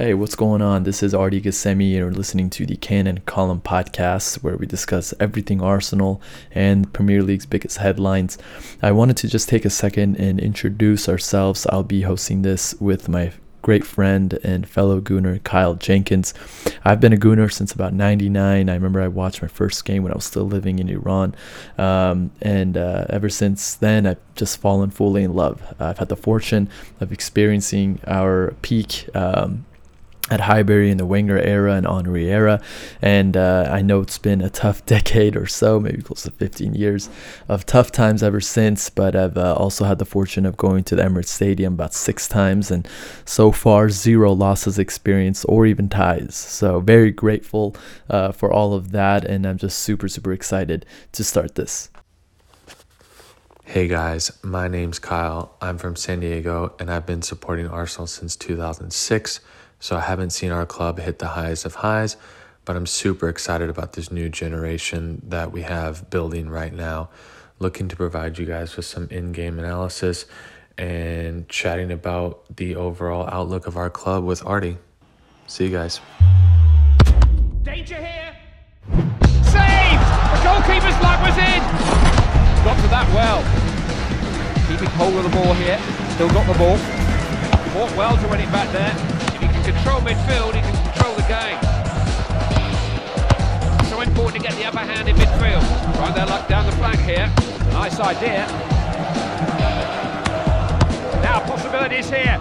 Hey, 0.00 0.14
what's 0.14 0.34
going 0.34 0.62
on? 0.62 0.84
This 0.84 1.02
is 1.02 1.12
Artie 1.12 1.42
Gassemi, 1.42 1.88
and 1.88 1.90
you're 1.90 2.10
listening 2.10 2.48
to 2.48 2.64
the 2.64 2.74
Cannon 2.74 3.20
Column 3.26 3.60
podcast, 3.60 4.42
where 4.42 4.56
we 4.56 4.64
discuss 4.64 5.12
everything 5.20 5.60
Arsenal 5.60 6.22
and 6.52 6.90
Premier 6.94 7.22
League's 7.22 7.44
biggest 7.44 7.76
headlines. 7.76 8.38
I 8.80 8.92
wanted 8.92 9.18
to 9.18 9.28
just 9.28 9.50
take 9.50 9.66
a 9.66 9.68
second 9.68 10.16
and 10.16 10.40
introduce 10.40 11.06
ourselves. 11.06 11.66
I'll 11.66 11.82
be 11.82 12.00
hosting 12.00 12.40
this 12.40 12.74
with 12.80 13.10
my 13.10 13.32
great 13.60 13.84
friend 13.84 14.38
and 14.42 14.66
fellow 14.66 15.02
Gooner, 15.02 15.44
Kyle 15.44 15.74
Jenkins. 15.74 16.32
I've 16.82 16.98
been 16.98 17.12
a 17.12 17.18
Gooner 17.18 17.52
since 17.52 17.72
about 17.72 17.92
99. 17.92 18.70
I 18.70 18.74
remember 18.74 19.02
I 19.02 19.08
watched 19.08 19.42
my 19.42 19.48
first 19.48 19.84
game 19.84 20.02
when 20.02 20.12
I 20.12 20.14
was 20.14 20.24
still 20.24 20.44
living 20.44 20.78
in 20.78 20.88
Iran. 20.88 21.34
Um, 21.76 22.30
and 22.40 22.78
uh, 22.78 23.04
ever 23.10 23.28
since 23.28 23.74
then, 23.74 24.06
I've 24.06 24.34
just 24.34 24.62
fallen 24.62 24.88
fully 24.88 25.24
in 25.24 25.34
love. 25.34 25.62
I've 25.78 25.98
had 25.98 26.08
the 26.08 26.16
fortune 26.16 26.70
of 27.00 27.12
experiencing 27.12 28.00
our 28.06 28.54
peak 28.62 29.06
um, 29.14 29.66
at 30.30 30.40
Highbury 30.40 30.90
in 30.90 30.96
the 30.96 31.06
Wenger 31.06 31.38
era 31.38 31.74
and 31.74 31.86
Henry 31.86 32.30
era. 32.30 32.62
And 33.02 33.36
uh, 33.36 33.68
I 33.70 33.82
know 33.82 34.00
it's 34.00 34.18
been 34.18 34.40
a 34.40 34.48
tough 34.48 34.86
decade 34.94 35.36
or 35.36 35.46
so, 35.46 35.80
maybe 35.80 36.02
close 36.02 36.22
to 36.22 36.30
15 36.30 36.74
years 36.74 37.10
of 37.48 37.66
tough 37.66 37.90
times 37.90 38.22
ever 38.22 38.40
since. 38.40 38.88
But 38.90 39.16
I've 39.16 39.36
uh, 39.36 39.54
also 39.54 39.84
had 39.84 39.98
the 39.98 40.04
fortune 40.04 40.46
of 40.46 40.56
going 40.56 40.84
to 40.84 40.96
the 40.96 41.02
Emirates 41.02 41.28
Stadium 41.28 41.74
about 41.74 41.94
six 41.94 42.28
times, 42.28 42.70
and 42.70 42.86
so 43.24 43.50
far, 43.50 43.90
zero 43.90 44.32
losses 44.32 44.78
experienced 44.78 45.44
or 45.48 45.66
even 45.66 45.88
ties. 45.88 46.34
So, 46.34 46.80
very 46.80 47.10
grateful 47.10 47.74
uh, 48.08 48.32
for 48.32 48.52
all 48.52 48.74
of 48.74 48.92
that. 48.92 49.24
And 49.24 49.46
I'm 49.46 49.58
just 49.58 49.78
super, 49.80 50.08
super 50.08 50.32
excited 50.32 50.86
to 51.12 51.24
start 51.24 51.56
this. 51.56 51.90
Hey 53.64 53.86
guys, 53.86 54.32
my 54.42 54.66
name's 54.66 54.98
Kyle. 54.98 55.54
I'm 55.60 55.78
from 55.78 55.94
San 55.94 56.18
Diego 56.18 56.74
and 56.80 56.90
I've 56.90 57.06
been 57.06 57.22
supporting 57.22 57.68
Arsenal 57.68 58.08
since 58.08 58.34
2006. 58.34 59.38
So 59.82 59.96
I 59.96 60.00
haven't 60.00 60.30
seen 60.30 60.52
our 60.52 60.66
club 60.66 60.98
hit 60.98 61.20
the 61.20 61.28
highest 61.28 61.64
of 61.64 61.76
highs, 61.76 62.18
but 62.66 62.76
I'm 62.76 62.84
super 62.84 63.30
excited 63.30 63.70
about 63.70 63.94
this 63.94 64.12
new 64.12 64.28
generation 64.28 65.22
that 65.28 65.52
we 65.52 65.62
have 65.62 66.10
building 66.10 66.50
right 66.50 66.72
now. 66.72 67.08
Looking 67.58 67.88
to 67.88 67.96
provide 67.96 68.36
you 68.36 68.44
guys 68.44 68.76
with 68.76 68.84
some 68.84 69.08
in 69.10 69.32
game 69.32 69.58
analysis 69.58 70.26
and 70.76 71.48
chatting 71.48 71.90
about 71.90 72.44
the 72.54 72.76
overall 72.76 73.26
outlook 73.32 73.66
of 73.66 73.78
our 73.78 73.88
club 73.88 74.22
with 74.22 74.44
Artie. 74.44 74.76
See 75.46 75.64
you 75.64 75.70
guys. 75.70 75.98
Danger 77.62 77.96
here! 77.96 78.36
Saved! 79.48 80.04
The 80.28 80.40
goalkeeper's 80.44 81.00
luck 81.00 81.20
was 81.24 81.38
in! 81.38 81.60
Got 82.64 82.76
to 82.82 82.88
that 82.88 83.08
well. 83.14 83.40
Keeping 84.68 84.90
hold 84.90 85.14
of 85.16 85.24
the 85.24 85.30
ball 85.30 85.54
here. 85.54 85.80
Still 86.10 86.28
got 86.28 86.46
the 86.46 86.58
ball. 86.58 86.76
Fought 87.72 87.96
well 87.96 88.16
to 88.18 88.28
win 88.28 88.40
it 88.40 88.52
back 88.52 88.70
there 88.72 89.19
control 89.72 90.00
midfield, 90.00 90.54
he 90.54 90.60
can 90.60 90.74
control 90.82 91.14
the 91.14 91.22
game. 91.22 91.58
So 93.88 94.00
important 94.00 94.42
to 94.42 94.48
get 94.48 94.58
the 94.58 94.64
upper 94.64 94.78
hand 94.78 95.08
in 95.08 95.16
midfield. 95.16 95.62
Trying 95.96 96.14
their 96.14 96.26
luck 96.26 96.48
down 96.48 96.66
the 96.66 96.72
flank 96.72 96.98
here. 97.00 97.32
Nice 97.72 98.00
idea. 98.00 98.46
Now 101.22 101.40
possibilities 101.46 102.10
here. 102.10 102.40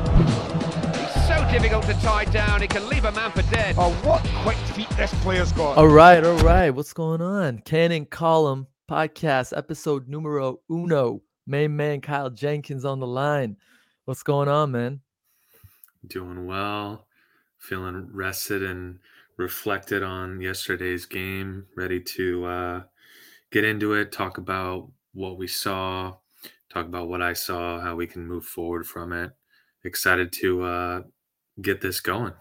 He's 0.97 1.27
so 1.27 1.47
difficult 1.52 1.86
to 1.86 1.94
tie 2.02 2.25
down. 2.25 2.61
He 2.61 2.67
can 2.67 2.88
leave 2.89 3.05
a 3.05 3.11
man 3.11 3.31
for 3.31 3.43
dead. 3.43 3.75
Oh, 3.77 3.91
what 4.03 4.25
quick 4.43 4.58
feet 4.73 4.89
this 4.91 5.14
player's 5.21 5.52
got. 5.52 5.77
All 5.77 5.88
right, 5.88 6.23
all 6.23 6.38
right. 6.38 6.71
What's 6.71 6.93
going 6.93 7.21
on? 7.21 7.59
Cannon 7.59 8.05
Column 8.05 8.66
Podcast, 8.89 9.55
episode 9.55 10.08
numero 10.08 10.61
uno. 10.69 11.21
Main 11.45 11.75
man 11.75 12.02
Kyle 12.02 12.30
Jenkins 12.30 12.86
on 12.86 12.99
the 12.99 13.08
line. 13.08 13.58
What's 14.05 14.23
going 14.23 14.47
on, 14.47 14.71
man? 14.71 15.02
Doing 16.08 16.47
well 16.47 17.05
feeling 17.59 18.09
rested 18.11 18.63
and 18.63 18.99
reflected 19.38 20.03
on 20.03 20.41
yesterday's 20.41 21.05
game, 21.05 21.65
ready 21.75 21.99
to 21.99 22.45
uh, 22.45 22.81
get 23.52 23.63
into 23.63 23.93
it, 23.93 24.11
talk 24.11 24.38
about 24.38 24.89
what 25.14 25.37
we 25.37 25.47
saw, 25.47 26.15
talk 26.70 26.86
about 26.86 27.08
what 27.08 27.21
I 27.21 27.33
saw, 27.33 27.80
how 27.80 27.95
we 27.95 28.08
can 28.08 28.27
move 28.27 28.45
forward 28.45 28.86
from 28.86 29.14
it. 29.14 29.31
Excited 29.83 30.31
to 30.33 30.64
uh, 30.64 31.02
get 31.61 31.81
this 31.81 32.02
going. 32.02 32.33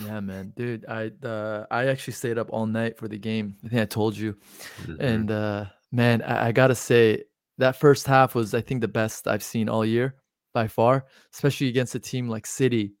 Yeah, 0.00 0.20
man, 0.20 0.52
dude. 0.56 0.86
I 0.88 1.10
uh, 1.22 1.66
I 1.70 1.86
actually 1.86 2.14
stayed 2.14 2.38
up 2.38 2.48
all 2.50 2.66
night 2.66 2.98
for 2.98 3.06
the 3.06 3.18
game. 3.18 3.56
I 3.64 3.68
think 3.68 3.82
I 3.82 3.84
told 3.84 4.16
you, 4.16 4.36
mm-hmm. 4.82 5.00
and 5.00 5.30
uh, 5.30 5.66
man, 5.92 6.22
I, 6.22 6.48
I 6.48 6.52
gotta 6.52 6.74
say 6.74 7.24
that 7.58 7.76
first 7.76 8.06
half 8.06 8.34
was 8.34 8.54
I 8.54 8.60
think 8.60 8.80
the 8.80 8.88
best 8.88 9.28
I've 9.28 9.42
seen 9.42 9.68
all 9.68 9.84
year 9.84 10.16
by 10.52 10.68
far, 10.68 11.06
especially 11.32 11.68
against 11.68 11.94
a 11.94 12.00
team 12.00 12.28
like 12.28 12.46
City 12.46 12.94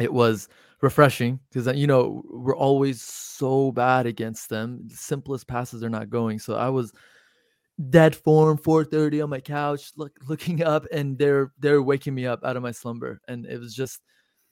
it 0.00 0.12
was 0.12 0.48
refreshing 0.80 1.40
because 1.48 1.68
uh, 1.68 1.72
you 1.72 1.86
know 1.86 2.22
we're 2.28 2.56
always 2.56 3.02
so 3.02 3.72
bad 3.72 4.06
against 4.06 4.48
them. 4.48 4.80
The 4.86 4.96
simplest 4.96 5.46
passes 5.46 5.82
are 5.82 5.90
not 5.90 6.10
going. 6.10 6.38
So 6.38 6.56
I 6.56 6.68
was 6.68 6.92
dead 7.90 8.14
form 8.14 8.58
4:30 8.58 9.22
on 9.24 9.30
my 9.30 9.40
couch 9.40 9.90
look, 9.96 10.12
looking 10.28 10.62
up 10.62 10.86
and 10.92 11.18
they're 11.18 11.52
they're 11.58 11.82
waking 11.82 12.14
me 12.14 12.26
up 12.26 12.44
out 12.44 12.56
of 12.56 12.62
my 12.62 12.70
slumber 12.70 13.20
and 13.28 13.46
it 13.46 13.58
was 13.58 13.74
just 13.74 14.00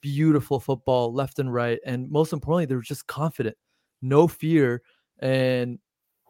beautiful 0.00 0.58
football 0.58 1.14
left 1.14 1.38
and 1.38 1.52
right 1.52 1.78
and 1.86 2.10
most 2.10 2.32
importantly 2.32 2.66
they 2.66 2.74
were 2.74 2.82
just 2.82 3.06
confident 3.06 3.56
no 4.00 4.26
fear 4.26 4.82
and 5.20 5.78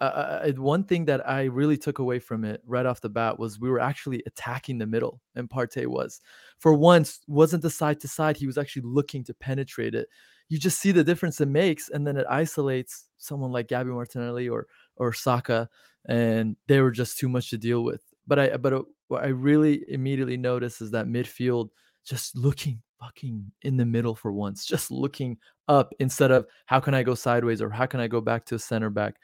uh, 0.04 0.52
one 0.56 0.84
thing 0.84 1.04
that 1.06 1.28
I 1.28 1.44
really 1.44 1.76
took 1.76 1.98
away 1.98 2.18
from 2.18 2.44
it 2.44 2.62
right 2.66 2.86
off 2.86 3.00
the 3.00 3.08
bat 3.08 3.38
was 3.38 3.60
we 3.60 3.70
were 3.70 3.80
actually 3.80 4.22
attacking 4.26 4.78
the 4.78 4.86
middle, 4.86 5.20
and 5.34 5.48
Partey 5.48 5.86
was. 5.86 6.20
For 6.58 6.74
once, 6.74 7.20
wasn't 7.26 7.62
the 7.62 7.70
side 7.70 8.00
to 8.00 8.08
side. 8.08 8.36
He 8.36 8.46
was 8.46 8.58
actually 8.58 8.82
looking 8.82 9.24
to 9.24 9.34
penetrate 9.34 9.94
it. 9.94 10.08
You 10.48 10.58
just 10.58 10.80
see 10.80 10.92
the 10.92 11.04
difference 11.04 11.40
it 11.40 11.48
makes, 11.48 11.88
and 11.88 12.06
then 12.06 12.16
it 12.16 12.26
isolates 12.28 13.06
someone 13.18 13.52
like 13.52 13.68
Gabby 13.68 13.90
Martinelli 13.90 14.48
or 14.48 14.66
or 14.96 15.12
Saka, 15.12 15.68
and 16.06 16.56
they 16.66 16.80
were 16.80 16.90
just 16.90 17.18
too 17.18 17.28
much 17.28 17.50
to 17.50 17.58
deal 17.58 17.84
with. 17.84 18.02
But 18.26 18.38
I 18.38 18.56
but 18.56 18.72
uh, 18.72 18.82
what 19.08 19.24
I 19.24 19.28
really 19.28 19.84
immediately 19.88 20.36
noticed 20.36 20.82
is 20.82 20.90
that 20.92 21.06
midfield 21.06 21.68
just 22.04 22.36
looking 22.36 22.82
fucking 23.02 23.50
in 23.62 23.76
the 23.76 23.84
middle 23.84 24.14
for 24.14 24.32
once, 24.32 24.64
just 24.64 24.90
looking 24.90 25.36
up 25.68 25.92
instead 25.98 26.30
of 26.30 26.46
how 26.66 26.80
can 26.80 26.94
I 26.94 27.02
go 27.02 27.14
sideways 27.14 27.60
or 27.60 27.70
how 27.70 27.86
can 27.86 28.00
I 28.00 28.08
go 28.08 28.20
back 28.20 28.44
to 28.46 28.54
a 28.54 28.58
center 28.58 28.90
back. 28.90 29.16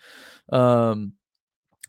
Um, 0.50 1.12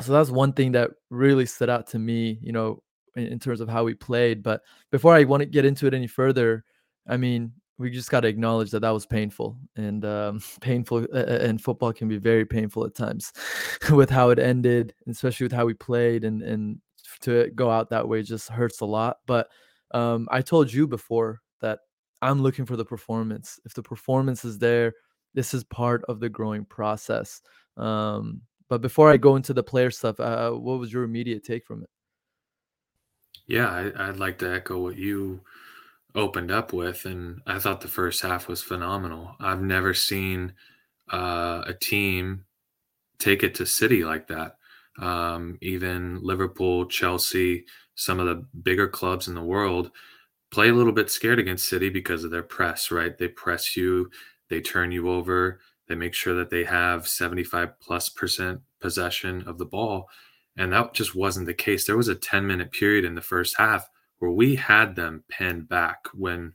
so 0.01 0.13
that's 0.13 0.29
one 0.29 0.53
thing 0.53 0.73
that 0.73 0.91
really 1.09 1.45
stood 1.45 1.69
out 1.69 1.87
to 1.87 1.99
me, 1.99 2.39
you 2.41 2.51
know, 2.51 2.83
in, 3.15 3.27
in 3.27 3.39
terms 3.39 3.59
of 3.59 3.69
how 3.69 3.83
we 3.83 3.93
played. 3.93 4.43
But 4.43 4.61
before 4.91 5.15
I 5.15 5.23
want 5.23 5.41
to 5.41 5.45
get 5.45 5.65
into 5.65 5.87
it 5.87 5.93
any 5.93 6.07
further, 6.07 6.63
I 7.07 7.17
mean, 7.17 7.51
we 7.77 7.89
just 7.89 8.11
got 8.11 8.21
to 8.21 8.27
acknowledge 8.27 8.71
that 8.71 8.81
that 8.81 8.89
was 8.91 9.05
painful 9.05 9.57
and 9.75 10.05
um, 10.05 10.41
painful 10.61 11.07
uh, 11.13 11.17
and 11.17 11.61
football 11.61 11.93
can 11.93 12.07
be 12.07 12.17
very 12.17 12.45
painful 12.45 12.85
at 12.85 12.93
times 12.93 13.33
with 13.91 14.09
how 14.09 14.29
it 14.29 14.37
ended 14.37 14.93
especially 15.07 15.45
with 15.45 15.53
how 15.53 15.65
we 15.65 15.73
played 15.73 16.25
and 16.25 16.41
and 16.43 16.77
to 17.21 17.49
go 17.55 17.71
out 17.71 17.89
that 17.89 18.05
way 18.05 18.21
just 18.21 18.49
hurts 18.49 18.81
a 18.81 18.85
lot 18.85 19.19
but 19.25 19.47
um, 19.91 20.27
i 20.29 20.41
told 20.41 20.71
you 20.71 20.85
before 20.87 21.41
that 21.61 21.79
I'm 22.21 22.41
looking 22.41 22.65
for 22.65 22.75
the 22.75 22.85
performance. 22.85 23.59
If 23.65 23.73
the 23.73 23.83
performance 23.83 24.43
is 24.43 24.57
there, 24.57 24.93
this 25.33 25.53
is 25.53 25.63
part 25.63 26.03
of 26.05 26.19
the 26.19 26.29
growing 26.29 26.65
process. 26.65 27.41
Um, 27.77 28.41
but 28.67 28.81
before 28.81 29.09
I 29.09 29.17
go 29.17 29.35
into 29.35 29.53
the 29.53 29.63
player 29.63 29.91
stuff, 29.91 30.19
uh, 30.19 30.51
what 30.51 30.79
was 30.79 30.91
your 30.91 31.03
immediate 31.03 31.43
take 31.43 31.65
from 31.65 31.83
it? 31.83 31.89
Yeah, 33.47 33.91
I, 33.97 34.07
would 34.07 34.19
like 34.19 34.37
to 34.39 34.53
echo 34.53 34.77
what 34.77 34.95
you 34.95 35.41
opened 36.13 36.51
up 36.51 36.71
with, 36.71 37.05
and 37.05 37.41
I 37.47 37.57
thought 37.57 37.81
the 37.81 37.87
first 37.87 38.21
half 38.21 38.47
was 38.47 38.61
phenomenal. 38.61 39.35
I've 39.39 39.61
never 39.61 39.95
seen 39.95 40.53
uh, 41.11 41.63
a 41.65 41.73
team 41.73 42.45
take 43.17 43.41
it 43.41 43.55
to 43.55 43.65
City 43.65 44.03
like 44.03 44.27
that. 44.27 44.57
Um, 44.99 45.57
even 45.61 46.19
Liverpool, 46.21 46.85
Chelsea, 46.85 47.65
some 47.95 48.19
of 48.19 48.27
the 48.27 48.45
bigger 48.61 48.87
clubs 48.87 49.27
in 49.27 49.33
the 49.33 49.41
world 49.41 49.91
play 50.51 50.69
a 50.69 50.73
little 50.73 50.91
bit 50.91 51.09
scared 51.09 51.39
against 51.39 51.67
City 51.67 51.89
because 51.89 52.23
of 52.23 52.31
their 52.31 52.43
press, 52.43 52.91
right? 52.91 53.17
They 53.17 53.27
press 53.27 53.75
you, 53.77 54.09
they 54.49 54.61
turn 54.61 54.91
you 54.91 55.09
over, 55.09 55.59
they 55.87 55.95
make 55.95 56.13
sure 56.13 56.35
that 56.35 56.49
they 56.49 56.63
have 56.63 57.07
75 57.07 57.79
plus 57.79 58.09
percent 58.09 58.61
possession 58.79 59.43
of 59.47 59.57
the 59.57 59.65
ball. 59.65 60.07
And 60.57 60.73
that 60.73 60.93
just 60.93 61.15
wasn't 61.15 61.45
the 61.45 61.53
case. 61.53 61.85
There 61.85 61.97
was 61.97 62.07
a 62.07 62.15
10 62.15 62.45
minute 62.45 62.71
period 62.71 63.05
in 63.05 63.15
the 63.15 63.21
first 63.21 63.57
half 63.57 63.89
where 64.19 64.31
we 64.31 64.55
had 64.55 64.95
them 64.95 65.23
pinned 65.29 65.69
back 65.69 66.07
when 66.13 66.53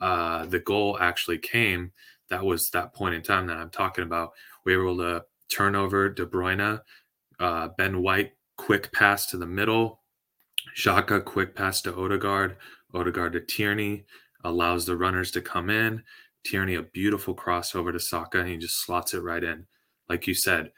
uh, 0.00 0.46
the 0.46 0.58
goal 0.58 0.98
actually 1.00 1.38
came. 1.38 1.92
That 2.30 2.44
was 2.44 2.70
that 2.70 2.94
point 2.94 3.14
in 3.14 3.22
time 3.22 3.46
that 3.46 3.56
I'm 3.56 3.70
talking 3.70 4.04
about. 4.04 4.32
We 4.64 4.76
were 4.76 4.84
able 4.84 4.98
to 4.98 5.24
turn 5.48 5.76
over 5.76 6.08
De 6.08 6.26
Bruyne, 6.26 6.80
uh, 7.38 7.68
Ben 7.76 8.02
White, 8.02 8.32
quick 8.56 8.92
pass 8.92 9.26
to 9.26 9.36
the 9.36 9.46
middle, 9.46 10.00
Xhaka, 10.76 11.24
quick 11.24 11.54
pass 11.54 11.80
to 11.82 11.94
Odegaard. 11.94 12.56
Odegaard 12.94 13.32
to 13.34 13.40
Tierney 13.40 14.04
allows 14.44 14.86
the 14.86 14.96
runners 14.96 15.30
to 15.32 15.40
come 15.40 15.70
in. 15.70 16.02
Tierney, 16.44 16.74
a 16.74 16.82
beautiful 16.82 17.34
crossover 17.34 17.92
to 17.92 17.98
Saka, 18.00 18.40
and 18.40 18.48
he 18.48 18.56
just 18.56 18.84
slots 18.84 19.14
it 19.14 19.20
right 19.22 19.42
in. 19.42 19.66
Like 20.08 20.26
you 20.26 20.34
said, 20.34 20.72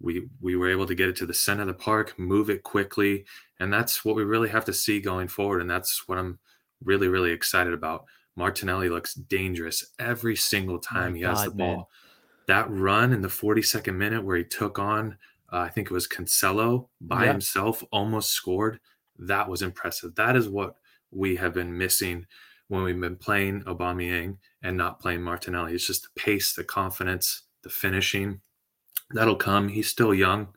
we 0.00 0.28
we 0.40 0.56
were 0.56 0.70
able 0.70 0.86
to 0.86 0.94
get 0.94 1.08
it 1.08 1.16
to 1.16 1.26
the 1.26 1.34
center 1.34 1.62
of 1.62 1.68
the 1.68 1.74
park, 1.74 2.18
move 2.18 2.48
it 2.48 2.62
quickly, 2.62 3.24
and 3.58 3.72
that's 3.72 4.04
what 4.04 4.14
we 4.16 4.22
really 4.24 4.48
have 4.48 4.64
to 4.66 4.72
see 4.72 5.00
going 5.00 5.28
forward. 5.28 5.60
And 5.60 5.70
that's 5.70 6.04
what 6.06 6.18
I'm 6.18 6.38
really 6.82 7.08
really 7.08 7.32
excited 7.32 7.74
about. 7.74 8.04
Martinelli 8.36 8.88
looks 8.88 9.14
dangerous 9.14 9.84
every 9.98 10.36
single 10.36 10.78
time 10.78 11.14
he 11.14 11.22
has 11.22 11.44
the 11.44 11.50
ball. 11.50 11.76
man. 11.76 11.84
That 12.46 12.70
run 12.70 13.12
in 13.12 13.20
the 13.20 13.28
42nd 13.28 13.94
minute 13.96 14.24
where 14.24 14.36
he 14.36 14.44
took 14.44 14.78
on, 14.78 15.18
uh, 15.52 15.58
I 15.58 15.68
think 15.68 15.88
it 15.90 15.94
was 15.94 16.08
Cancelo 16.08 16.88
by 17.00 17.24
Yeah. 17.24 17.32
himself, 17.32 17.84
almost 17.92 18.30
scored. 18.30 18.80
That 19.18 19.48
was 19.48 19.60
impressive. 19.62 20.14
That 20.14 20.36
is 20.36 20.48
what 20.48 20.76
we 21.10 21.36
have 21.36 21.54
been 21.54 21.76
missing 21.76 22.26
when 22.68 22.82
we've 22.82 23.00
been 23.00 23.16
playing 23.16 23.62
Aubameyang 23.62 24.38
and 24.62 24.76
not 24.76 25.00
playing 25.00 25.22
Martinelli. 25.22 25.74
It's 25.74 25.86
just 25.86 26.02
the 26.04 26.20
pace, 26.20 26.52
the 26.54 26.64
confidence, 26.64 27.42
the 27.62 27.68
finishing. 27.70 28.40
That'll 29.12 29.36
come. 29.36 29.68
He's 29.68 29.88
still 29.88 30.14
young, 30.14 30.48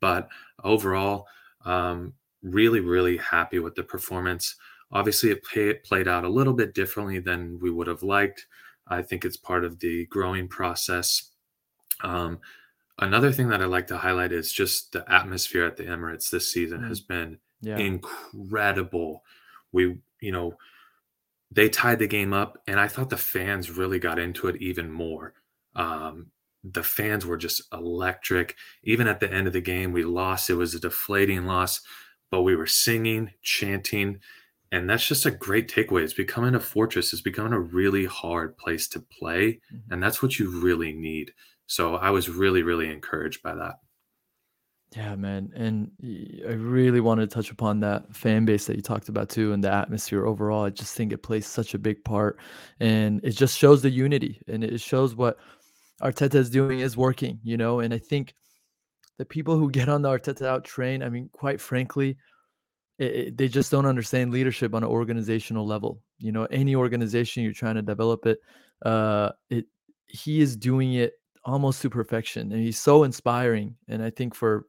but 0.00 0.28
overall, 0.64 1.26
um, 1.64 2.14
really, 2.42 2.80
really 2.80 3.16
happy 3.18 3.60
with 3.60 3.76
the 3.76 3.84
performance. 3.84 4.56
Obviously, 4.90 5.30
it 5.30 5.44
play, 5.44 5.74
played 5.74 6.08
out 6.08 6.24
a 6.24 6.28
little 6.28 6.52
bit 6.52 6.74
differently 6.74 7.20
than 7.20 7.60
we 7.60 7.70
would 7.70 7.86
have 7.86 8.02
liked. 8.02 8.46
I 8.88 9.02
think 9.02 9.24
it's 9.24 9.36
part 9.36 9.64
of 9.64 9.78
the 9.78 10.06
growing 10.06 10.48
process. 10.48 11.30
Um, 12.02 12.40
another 12.98 13.30
thing 13.30 13.48
that 13.50 13.62
I 13.62 13.66
like 13.66 13.86
to 13.86 13.96
highlight 13.98 14.32
is 14.32 14.52
just 14.52 14.90
the 14.92 15.04
atmosphere 15.10 15.64
at 15.64 15.76
the 15.76 15.84
Emirates 15.84 16.28
this 16.28 16.52
season 16.52 16.80
Mm. 16.80 16.88
has 16.88 17.00
been 17.00 17.38
Yeah. 17.60 17.78
incredible. 17.78 19.24
We, 19.72 19.98
you 20.20 20.32
know, 20.32 20.54
they 21.50 21.68
tied 21.68 21.98
the 21.98 22.06
game 22.06 22.32
up, 22.32 22.58
and 22.66 22.80
I 22.80 22.88
thought 22.88 23.10
the 23.10 23.16
fans 23.16 23.70
really 23.70 23.98
got 23.98 24.18
into 24.18 24.48
it 24.48 24.56
even 24.62 24.90
more. 24.90 25.34
Um, 25.76 26.28
the 26.64 26.82
fans 26.82 27.26
were 27.26 27.36
just 27.36 27.62
electric. 27.72 28.56
Even 28.84 29.06
at 29.06 29.20
the 29.20 29.30
end 29.30 29.46
of 29.46 29.52
the 29.52 29.60
game, 29.60 29.92
we 29.92 30.04
lost. 30.04 30.48
It 30.48 30.54
was 30.54 30.74
a 30.74 30.80
deflating 30.80 31.44
loss, 31.44 31.80
but 32.30 32.42
we 32.42 32.56
were 32.56 32.66
singing, 32.66 33.32
chanting, 33.42 34.20
and 34.70 34.88
that's 34.88 35.06
just 35.06 35.26
a 35.26 35.30
great 35.30 35.68
takeaway. 35.68 36.02
It's 36.02 36.14
becoming 36.14 36.54
a 36.54 36.60
fortress. 36.60 37.12
It's 37.12 37.20
becoming 37.20 37.52
a 37.52 37.60
really 37.60 38.06
hard 38.06 38.56
place 38.56 38.88
to 38.88 39.00
play, 39.00 39.60
Mhm. 39.72 39.82
and 39.90 40.02
that's 40.02 40.22
what 40.22 40.38
you 40.38 40.48
really 40.48 40.92
need. 40.94 41.34
So 41.66 41.96
I 41.96 42.10
was 42.10 42.28
really, 42.30 42.62
really 42.62 42.88
encouraged 42.90 43.42
by 43.42 43.54
that. 43.56 43.81
Yeah, 44.94 45.14
man. 45.16 45.50
And 45.54 45.90
I 46.46 46.52
really 46.52 47.00
wanted 47.00 47.30
to 47.30 47.34
touch 47.34 47.50
upon 47.50 47.80
that 47.80 48.14
fan 48.14 48.44
base 48.44 48.66
that 48.66 48.76
you 48.76 48.82
talked 48.82 49.08
about 49.08 49.30
too 49.30 49.52
and 49.54 49.64
the 49.64 49.72
atmosphere 49.72 50.26
overall. 50.26 50.64
I 50.64 50.70
just 50.70 50.94
think 50.94 51.12
it 51.12 51.22
plays 51.22 51.46
such 51.46 51.72
a 51.72 51.78
big 51.78 52.04
part 52.04 52.38
and 52.78 53.20
it 53.24 53.30
just 53.30 53.56
shows 53.56 53.80
the 53.80 53.88
unity 53.90 54.42
and 54.48 54.62
it 54.62 54.80
shows 54.82 55.14
what 55.16 55.38
Arteta 56.02 56.34
is 56.34 56.50
doing 56.50 56.80
is 56.80 56.96
working, 56.96 57.40
you 57.42 57.56
know. 57.56 57.80
And 57.80 57.94
I 57.94 57.98
think 57.98 58.34
the 59.18 59.24
people 59.26 59.58
who 59.58 59.70
get 59.72 59.88
on 59.88 60.02
the 60.02 60.10
Arteta 60.10 60.46
out 60.46 60.64
train, 60.64 61.02
I 61.02 61.10
mean, 61.10 61.30
quite 61.32 61.60
frankly, 61.60 62.16
it, 62.98 63.04
it- 63.14 63.36
they 63.36 63.48
just 63.48 63.70
don't 63.70 63.86
understand 63.86 64.32
leadership 64.32 64.74
on 64.74 64.82
an 64.82 64.88
organizational 64.90 65.66
level. 65.66 66.00
You 66.18 66.32
know, 66.32 66.44
any 66.46 66.76
organization 66.76 67.42
you're 67.42 67.52
trying 67.52 67.76
to 67.76 67.82
develop 67.82 68.26
it, 68.26 68.38
uh, 68.84 69.30
it 69.50 69.66
he 70.06 70.40
is 70.40 70.56
doing 70.56 70.94
it 70.94 71.14
almost 71.44 71.82
to 71.82 71.90
perfection, 71.90 72.52
and 72.52 72.62
he's 72.62 72.78
so 72.78 73.04
inspiring. 73.04 73.76
And 73.88 74.02
I 74.02 74.10
think 74.10 74.34
for 74.34 74.66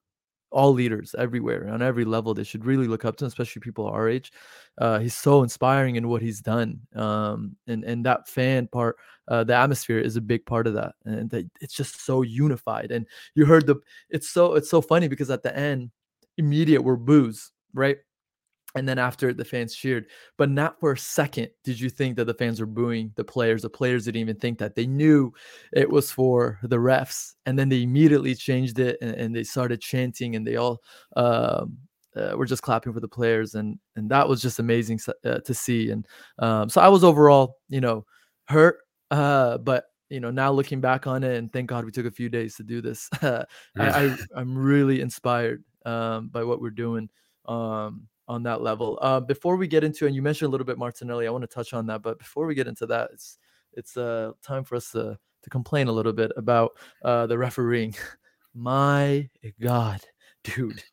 all 0.53 0.71
leaders 0.71 1.15
everywhere 1.17 1.69
on 1.69 1.81
every 1.81 2.05
level 2.05 2.33
they 2.33 2.43
should 2.43 2.63
really 2.63 2.87
look 2.87 3.03
up 3.03 3.17
to 3.17 3.25
him, 3.25 3.27
especially 3.27 3.59
people 3.59 3.87
our 3.87 4.07
age. 4.07 4.31
Uh, 4.77 4.99
he's 4.99 5.15
so 5.15 5.43
inspiring 5.43 5.95
in 5.97 6.07
what 6.07 6.21
he's 6.21 6.39
done 6.39 6.79
um, 6.95 7.55
and 7.67 7.83
and 7.83 8.05
that 8.05 8.27
fan 8.27 8.67
part 8.67 8.97
uh, 9.27 9.43
the 9.43 9.53
atmosphere 9.53 9.99
is 9.99 10.15
a 10.15 10.21
big 10.21 10.45
part 10.45 10.65
of 10.65 10.73
that 10.73 10.93
and 11.05 11.29
that 11.29 11.47
it's 11.61 11.75
just 11.75 12.03
so 12.03 12.23
unified 12.23 12.91
and 12.91 13.05
you 13.35 13.45
heard 13.45 13.67
the 13.67 13.75
it's 14.09 14.29
so 14.29 14.55
it's 14.55 14.69
so 14.69 14.81
funny 14.81 15.07
because 15.07 15.29
at 15.29 15.43
the 15.43 15.55
end 15.55 15.91
immediate 16.37 16.81
were 16.81 16.97
boos 16.97 17.51
right 17.73 17.97
and 18.75 18.87
then 18.87 18.97
after 18.97 19.33
the 19.33 19.45
fans 19.45 19.75
cheered 19.75 20.07
but 20.37 20.49
not 20.49 20.79
for 20.79 20.93
a 20.93 20.97
second 20.97 21.49
did 21.63 21.79
you 21.79 21.89
think 21.89 22.15
that 22.15 22.25
the 22.25 22.33
fans 22.33 22.59
were 22.59 22.65
booing 22.65 23.11
the 23.15 23.23
players 23.23 23.61
the 23.61 23.69
players 23.69 24.05
didn't 24.05 24.21
even 24.21 24.35
think 24.35 24.59
that. 24.59 24.75
They 24.75 24.85
knew 24.85 25.33
it 25.71 25.89
was 25.89 26.11
for 26.11 26.59
the 26.63 26.77
refs 26.77 27.33
and 27.45 27.57
then 27.57 27.69
they 27.69 27.81
immediately 27.81 28.35
changed 28.35 28.79
it 28.79 28.97
and, 29.01 29.15
and 29.15 29.35
they 29.35 29.43
started 29.43 29.81
chanting 29.81 30.35
and 30.35 30.45
they 30.45 30.57
all 30.57 30.81
um, 31.15 31.77
uh, 32.15 32.33
were 32.35 32.45
just 32.45 32.61
clapping 32.61 32.93
for 32.93 32.99
the 32.99 33.07
players 33.07 33.55
and 33.55 33.79
and 33.95 34.09
that 34.09 34.27
was 34.27 34.41
just 34.41 34.59
amazing 34.59 34.99
uh, 35.25 35.39
to 35.39 35.53
see 35.53 35.89
and 35.89 36.07
um, 36.39 36.69
so 36.69 36.79
i 36.79 36.87
was 36.87 37.03
overall 37.03 37.57
you 37.69 37.81
know 37.81 38.05
hurt 38.45 38.79
uh, 39.11 39.57
but 39.57 39.85
you 40.09 40.19
know 40.19 40.29
now 40.29 40.51
looking 40.51 40.79
back 40.79 41.07
on 41.07 41.23
it 41.23 41.37
and 41.37 41.51
thank 41.51 41.67
god 41.69 41.85
we 41.85 41.91
took 41.91 42.05
a 42.05 42.11
few 42.11 42.29
days 42.29 42.55
to 42.55 42.63
do 42.63 42.81
this 42.81 43.09
I, 43.21 43.45
I 43.77 44.15
i'm 44.35 44.55
really 44.55 45.01
inspired 45.01 45.63
um, 45.85 46.27
by 46.27 46.43
what 46.43 46.61
we're 46.61 46.69
doing 46.69 47.09
um, 47.45 48.07
on 48.33 48.43
that 48.43 48.61
level. 48.61 48.99
Uh, 49.01 49.19
before 49.19 49.55
we 49.55 49.67
get 49.67 49.83
into 49.83 50.05
and 50.05 50.15
you 50.15 50.21
mentioned 50.21 50.47
a 50.47 50.51
little 50.51 50.65
bit 50.65 50.77
martinelli 50.77 51.27
i 51.27 51.29
want 51.29 51.43
to 51.43 51.47
touch 51.47 51.73
on 51.73 51.85
that 51.85 52.01
but 52.01 52.19
before 52.19 52.45
we 52.45 52.55
get 52.55 52.67
into 52.67 52.85
that 52.85 53.09
it's 53.13 53.37
it's 53.73 53.97
uh, 53.97 54.31
time 54.43 54.63
for 54.63 54.75
us 54.75 54.91
to 54.91 55.17
to 55.43 55.49
complain 55.49 55.87
a 55.87 55.91
little 55.91 56.13
bit 56.13 56.31
about 56.37 56.71
uh, 57.03 57.27
the 57.27 57.37
refereeing. 57.37 57.93
My 58.55 59.29
god 59.61 60.01
dude. 60.43 60.83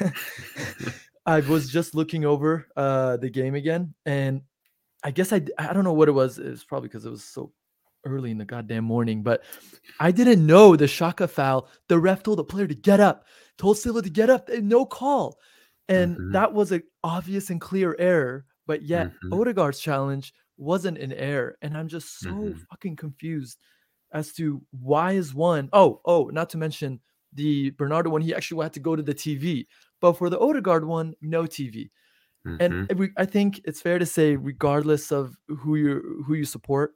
I 1.26 1.40
was 1.40 1.68
just 1.68 1.94
looking 1.94 2.24
over 2.24 2.68
uh, 2.76 3.16
the 3.16 3.30
game 3.30 3.54
again 3.54 3.94
and 4.06 4.42
i 5.04 5.10
guess 5.10 5.32
I 5.32 5.42
I 5.58 5.72
don't 5.72 5.84
know 5.84 5.92
what 5.92 6.08
it 6.08 6.12
was 6.12 6.38
it 6.38 6.48
was 6.48 6.64
probably 6.64 6.88
because 6.88 7.04
it 7.06 7.10
was 7.10 7.24
so 7.24 7.52
early 8.04 8.30
in 8.30 8.38
the 8.38 8.44
goddamn 8.44 8.84
morning 8.84 9.22
but 9.22 9.42
i 10.00 10.10
didn't 10.10 10.46
know 10.46 10.76
the 10.76 10.86
Xhaka 10.86 11.28
foul 11.28 11.68
the 11.88 11.98
ref 11.98 12.22
told 12.22 12.38
the 12.38 12.44
player 12.44 12.66
to 12.66 12.74
get 12.74 13.00
up 13.00 13.24
told 13.58 13.78
Silva 13.78 14.02
to 14.02 14.10
get 14.10 14.30
up 14.30 14.48
and 14.48 14.68
no 14.68 14.86
call 14.86 15.38
and 15.88 16.18
Mhm. 16.18 16.32
that 16.32 16.52
was 16.54 16.72
an 16.72 16.82
obvious 17.04 17.50
and 17.50 17.60
clear 17.60 17.96
error 17.98 18.46
but 18.66 18.82
yet 18.82 19.12
Mhm. 19.22 19.32
odegaard's 19.32 19.80
challenge 19.80 20.32
wasn't 20.56 20.98
an 20.98 21.12
error 21.12 21.56
and 21.62 21.76
i'm 21.76 21.88
just 21.88 22.22
so 22.22 22.54
Mhm. 22.54 22.66
fucking 22.70 22.96
confused 22.96 23.58
as 24.12 24.32
to 24.32 24.62
why 24.70 25.12
is 25.12 25.34
one 25.34 25.68
oh 25.72 26.00
oh 26.04 26.24
not 26.32 26.50
to 26.50 26.58
mention 26.58 27.00
the 27.32 27.70
bernardo 27.72 28.10
one 28.10 28.22
he 28.22 28.34
actually 28.34 28.62
had 28.64 28.72
to 28.72 28.80
go 28.80 28.96
to 28.96 29.02
the 29.02 29.14
tv 29.14 29.66
but 30.00 30.14
for 30.14 30.30
the 30.30 30.38
odegaard 30.40 30.84
one 30.86 31.14
no 31.20 31.44
tv 31.44 31.90
Mhm. 32.44 32.88
and 32.88 32.98
we, 32.98 33.10
I 33.16 33.24
think 33.24 33.60
it's 33.64 33.80
fair 33.80 33.98
to 33.98 34.06
say, 34.06 34.36
regardless 34.36 35.12
of 35.12 35.36
who 35.48 35.76
you 35.76 36.24
who 36.26 36.34
you 36.34 36.44
support, 36.44 36.94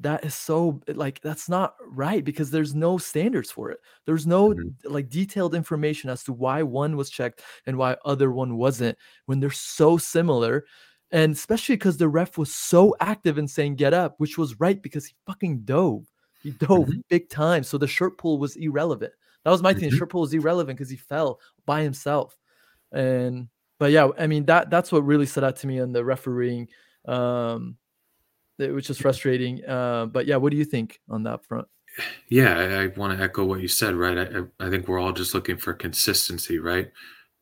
that 0.00 0.24
is 0.24 0.34
so 0.34 0.80
like 0.88 1.20
that's 1.20 1.48
not 1.48 1.76
right 1.86 2.24
because 2.24 2.50
there's 2.50 2.74
no 2.74 2.98
standards 2.98 3.50
for 3.50 3.70
it. 3.70 3.78
There's 4.06 4.26
no 4.26 4.54
Mhm. 4.54 4.74
like 4.84 5.08
detailed 5.08 5.54
information 5.54 6.10
as 6.10 6.24
to 6.24 6.32
why 6.32 6.62
one 6.62 6.96
was 6.96 7.10
checked 7.10 7.42
and 7.66 7.78
why 7.78 7.96
other 8.04 8.32
one 8.32 8.56
wasn't 8.56 8.98
when 9.26 9.40
they're 9.40 9.50
so 9.50 9.96
similar. 9.96 10.64
And 11.12 11.32
especially 11.32 11.76
because 11.76 11.96
the 11.96 12.08
ref 12.08 12.36
was 12.38 12.52
so 12.52 12.96
active 13.00 13.38
in 13.38 13.46
saying 13.46 13.76
get 13.76 13.94
up, 13.94 14.14
which 14.18 14.36
was 14.38 14.58
right 14.60 14.82
because 14.82 15.06
he 15.06 15.14
fucking 15.26 15.60
dove. 15.60 16.06
He 16.42 16.50
dove 16.52 16.88
Mhm. 16.88 17.02
big 17.08 17.28
time. 17.28 17.62
So 17.62 17.78
the 17.78 17.86
shirt 17.86 18.18
pull 18.18 18.38
was 18.38 18.56
irrelevant. 18.56 19.12
That 19.44 19.50
was 19.52 19.62
my 19.62 19.74
thing. 19.74 19.90
Mhm. 19.90 19.98
Shirt 19.98 20.10
pull 20.10 20.22
was 20.22 20.34
irrelevant 20.34 20.76
because 20.78 20.90
he 20.90 20.96
fell 20.96 21.40
by 21.66 21.82
himself. 21.82 22.36
And 22.92 23.48
but 23.78 23.92
yeah, 23.92 24.08
I 24.18 24.26
mean 24.26 24.46
that 24.46 24.70
that's 24.70 24.92
what 24.92 25.04
really 25.04 25.26
stood 25.26 25.44
out 25.44 25.56
to 25.56 25.66
me 25.66 25.80
on 25.80 25.92
the 25.92 26.04
refereeing, 26.04 26.68
um, 27.06 27.76
it- 28.58 28.72
which 28.74 28.90
is 28.90 28.98
frustrating. 28.98 29.64
Uh, 29.64 30.06
but 30.06 30.26
yeah, 30.26 30.36
what 30.36 30.50
do 30.50 30.56
you 30.56 30.64
think 30.64 31.00
on 31.08 31.22
that 31.24 31.44
front? 31.44 31.66
Yeah, 32.28 32.58
I, 32.58 32.82
I 32.82 32.86
want 32.88 33.16
to 33.16 33.22
echo 33.24 33.44
what 33.44 33.60
you 33.60 33.68
said, 33.68 33.94
right? 33.94 34.18
I, 34.18 34.22
I- 34.38 34.66
I 34.66 34.70
think 34.70 34.88
we're 34.88 34.98
all 34.98 35.12
just 35.12 35.34
looking 35.34 35.56
for 35.58 35.72
consistency, 35.74 36.58
right? 36.58 36.90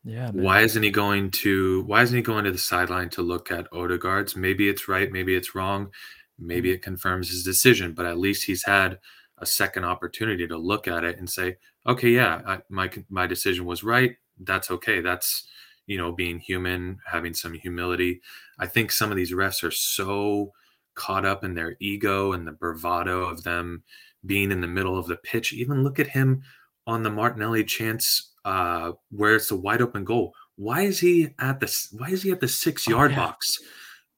Yeah, 0.04 0.30
man. 0.32 0.42
Why 0.44 0.60
isn't 0.62 0.82
he 0.82 0.90
going 0.90 1.30
to 1.42 1.82
why 1.84 2.02
isn't 2.02 2.16
he 2.16 2.22
going 2.22 2.44
to 2.44 2.50
the 2.52 2.58
sideline 2.58 3.08
to 3.10 3.22
look 3.22 3.50
at 3.52 3.68
Odegaard's? 3.72 4.34
Maybe 4.36 4.68
it's 4.68 4.88
right, 4.88 5.10
maybe 5.12 5.34
it's 5.34 5.54
wrong, 5.54 5.90
maybe 6.38 6.68
Mm-hmm. 6.70 6.74
it 6.74 6.82
confirms 6.82 7.30
his 7.30 7.44
decision, 7.44 7.92
but 7.94 8.04
at 8.06 8.18
least 8.18 8.44
he's 8.46 8.64
had 8.64 8.98
a 9.38 9.46
second 9.46 9.84
opportunity 9.84 10.46
to 10.48 10.56
look 10.56 10.86
at 10.88 11.04
it 11.04 11.18
and 11.18 11.28
say, 11.30 11.56
okay, 11.86 12.10
yeah, 12.10 12.42
I, 12.46 12.58
my 12.68 12.90
my 13.10 13.26
decision 13.28 13.64
was 13.64 13.84
right. 13.84 14.16
That's 14.40 14.70
okay. 14.72 15.00
That's 15.00 15.46
you 15.86 15.98
know 15.98 16.12
being 16.12 16.40
human, 16.40 16.98
having 17.06 17.32
some 17.34 17.54
humility. 17.54 18.20
I 18.58 18.66
think 18.66 18.90
some 18.90 19.10
of 19.12 19.16
these 19.16 19.32
refs 19.32 19.62
are 19.62 19.70
so 19.70 20.52
caught 20.94 21.24
up 21.24 21.44
in 21.44 21.54
their 21.54 21.76
ego 21.80 22.32
and 22.32 22.46
the 22.46 22.52
bravado 22.52 23.24
of 23.24 23.42
them 23.42 23.82
being 24.24 24.52
in 24.52 24.60
the 24.60 24.66
middle 24.66 24.98
of 24.98 25.06
the 25.06 25.16
pitch. 25.16 25.52
Even 25.52 25.82
look 25.82 25.98
at 25.98 26.08
him 26.08 26.42
on 26.86 27.02
the 27.02 27.10
Martinelli 27.10 27.64
chance 27.64 28.32
uh, 28.44 28.92
where 29.10 29.36
it's 29.36 29.50
a 29.50 29.56
wide 29.56 29.82
open 29.82 30.04
goal. 30.04 30.34
Why 30.56 30.82
is 30.82 31.00
he 31.00 31.30
at 31.38 31.60
the 31.60 31.86
Why 31.92 32.08
is 32.08 32.22
he 32.22 32.30
at 32.30 32.40
the 32.40 32.48
six 32.48 32.86
Oh, 32.88 32.92
yard 32.92 33.12
yeah. 33.12 33.16
box? 33.16 33.58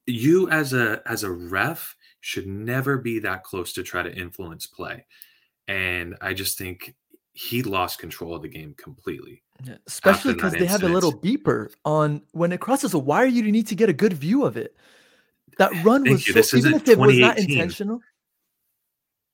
You 0.06 0.50
as 0.50 0.72
a 0.72 1.00
as 1.06 1.22
a 1.22 1.30
ref 1.30 1.96
should 2.20 2.46
never 2.46 2.98
be 2.98 3.18
that 3.20 3.44
close 3.44 3.72
to 3.74 3.82
try 3.82 4.02
to 4.02 4.14
influence 4.14 4.66
play. 4.66 5.06
And 5.68 6.16
I 6.20 6.34
just 6.34 6.58
think 6.58 6.94
he 7.34 7.62
lost 7.62 7.98
control 7.98 8.34
of 8.34 8.42
the 8.42 8.48
game 8.48 8.74
completely. 8.76 9.42
Yeah, 9.62 9.76
especially 9.86 10.34
because 10.34 10.52
they 10.52 10.66
have 10.66 10.82
a 10.82 10.88
little 10.88 11.12
beeper 11.12 11.70
on 11.84 12.22
when 12.32 12.52
it 12.52 12.60
crosses 12.60 12.94
a 12.94 12.98
wire. 12.98 13.26
You 13.26 13.42
need 13.50 13.66
to 13.68 13.74
get 13.74 13.88
a 13.88 13.94
good 13.94 14.12
view 14.12 14.44
of 14.44 14.56
it. 14.56 14.76
That 15.58 15.72
run 15.84 16.04
Thank 16.04 16.14
was 16.14 16.26
you. 16.26 16.32
so, 16.32 16.38
This 16.38 16.54
even 16.54 16.74
isn't 16.74 16.88
if 16.88 16.88
it 16.88 16.98
was 16.98 17.18
not 17.18 17.36
2018. 17.36 17.50
intentional. 17.50 18.00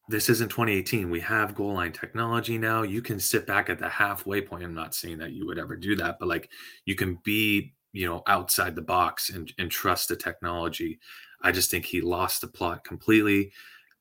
This 0.08 0.28
isn't 0.28 0.48
2018. 0.48 1.08
We 1.08 1.20
have 1.20 1.54
goal 1.54 1.74
line 1.74 1.92
technology 1.92 2.58
now. 2.58 2.82
You 2.82 3.00
can 3.00 3.20
sit 3.20 3.46
back 3.46 3.70
at 3.70 3.78
the 3.78 3.88
halfway 3.88 4.40
point. 4.40 4.64
I'm 4.64 4.74
not 4.74 4.94
saying 4.94 5.18
that 5.18 5.32
you 5.32 5.46
would 5.46 5.58
ever 5.58 5.76
do 5.76 5.94
that, 5.96 6.18
but 6.18 6.28
like 6.28 6.50
you 6.84 6.96
can 6.96 7.18
be, 7.22 7.74
you 7.92 8.06
know, 8.06 8.22
outside 8.26 8.74
the 8.74 8.82
box 8.82 9.30
and, 9.30 9.52
and 9.58 9.70
trust 9.70 10.08
the 10.08 10.16
technology. 10.16 10.98
I 11.42 11.52
just 11.52 11.70
think 11.70 11.84
he 11.84 12.00
lost 12.00 12.40
the 12.40 12.48
plot 12.48 12.84
completely. 12.84 13.52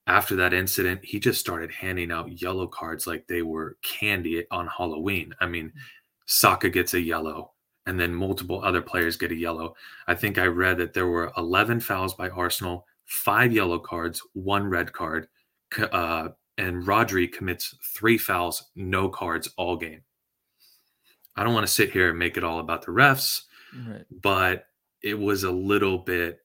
After 0.07 0.35
that 0.37 0.53
incident, 0.53 1.05
he 1.05 1.19
just 1.19 1.39
started 1.39 1.71
handing 1.71 2.11
out 2.11 2.41
yellow 2.41 2.65
cards 2.65 3.05
like 3.05 3.27
they 3.27 3.43
were 3.43 3.77
candy 3.83 4.43
on 4.49 4.67
Halloween. 4.67 5.35
I 5.39 5.45
mean, 5.45 5.67
mm. 5.67 5.81
Saka 6.25 6.69
gets 6.69 6.95
a 6.95 7.01
yellow, 7.01 7.53
and 7.89 7.99
then 7.99 8.13
multiple 8.13 8.61
other 8.63 8.83
players 8.83 9.17
get 9.17 9.31
a 9.31 9.35
yellow. 9.35 9.75
I 10.05 10.13
think 10.13 10.37
I 10.37 10.45
read 10.45 10.77
that 10.77 10.93
there 10.93 11.07
were 11.07 11.33
11 11.37 11.79
fouls 11.79 12.13
by 12.13 12.29
Arsenal, 12.29 12.85
five 13.05 13.51
yellow 13.51 13.79
cards, 13.79 14.21
one 14.33 14.69
red 14.69 14.93
card, 14.93 15.27
uh, 15.91 16.29
and 16.59 16.83
Rodri 16.83 17.31
commits 17.31 17.75
three 17.83 18.19
fouls, 18.19 18.69
no 18.75 19.09
cards 19.09 19.49
all 19.57 19.75
game. 19.75 20.03
I 21.35 21.43
don't 21.43 21.55
want 21.55 21.65
to 21.65 21.73
sit 21.73 21.91
here 21.91 22.09
and 22.09 22.19
make 22.19 22.37
it 22.37 22.43
all 22.43 22.59
about 22.59 22.85
the 22.85 22.91
refs, 22.91 23.41
right. 23.87 24.05
but 24.11 24.65
it 25.01 25.17
was 25.17 25.43
a 25.43 25.51
little 25.51 25.97
bit 25.97 26.41